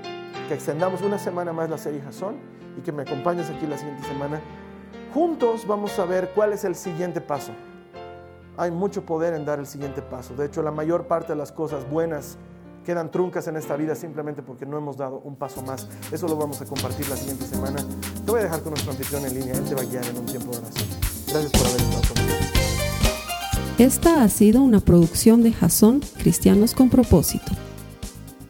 que 0.48 0.54
extendamos 0.54 1.02
una 1.02 1.18
semana 1.18 1.54
más 1.54 1.70
la 1.70 1.78
serie 1.78 2.02
Jason 2.02 2.36
y 2.78 2.82
que 2.82 2.92
me 2.92 3.04
acompañes 3.04 3.50
aquí 3.50 3.66
la 3.68 3.78
siguiente 3.78 4.04
semana. 4.08 4.42
Juntos 5.14 5.68
vamos 5.68 5.98
a 6.00 6.06
ver 6.06 6.32
cuál 6.34 6.54
es 6.54 6.64
el 6.64 6.76
siguiente 6.76 7.22
paso. 7.22 7.52
Hay 8.58 8.72
mucho 8.72 9.06
poder 9.06 9.34
en 9.34 9.46
dar 9.46 9.60
el 9.60 9.66
siguiente 9.66 10.02
paso. 10.02 10.36
De 10.36 10.46
hecho, 10.46 10.62
la 10.62 10.72
mayor 10.72 11.08
parte 11.08 11.34
de 11.34 11.36
las 11.38 11.52
cosas 11.52 11.90
buenas 11.90 12.38
quedan 12.86 13.10
truncas 13.12 13.48
en 13.48 13.56
esta 13.56 13.76
vida 13.76 13.96
simplemente 13.96 14.44
porque 14.44 14.66
no 14.66 14.78
hemos 14.78 14.98
dado 14.98 15.22
un 15.24 15.36
paso 15.36 15.62
más. 15.64 15.88
Eso 16.12 16.28
lo 16.28 16.36
vamos 16.36 16.62
a 16.62 16.66
compartir 16.66 17.08
la 17.10 17.16
siguiente 17.16 17.46
semana. 17.46 17.78
Te 18.26 18.32
voy 18.32 18.42
a 18.42 18.44
dejar 18.44 18.62
con 18.62 18.72
nuestro 18.72 18.92
anfitrión 18.92 19.26
en 19.26 19.34
línea. 19.34 19.56
Él 19.56 19.64
te 19.64 19.76
va 19.76 19.82
a 19.82 19.86
guiar 19.86 20.06
en 20.06 20.18
un 20.18 20.26
tiempo 20.26 20.52
de 20.52 20.58
oración. 20.58 20.90
Gracias 21.28 21.52
por 21.52 21.68
haber 21.68 21.82
estado 21.82 22.14
conmigo. 22.14 22.34
Esta 23.80 24.24
ha 24.24 24.30
sido 24.30 24.62
una 24.62 24.80
producción 24.82 25.42
de 25.42 25.52
Jason 25.52 26.02
Cristianos 26.18 26.76
con 26.76 26.90
Propósito. 26.90 27.52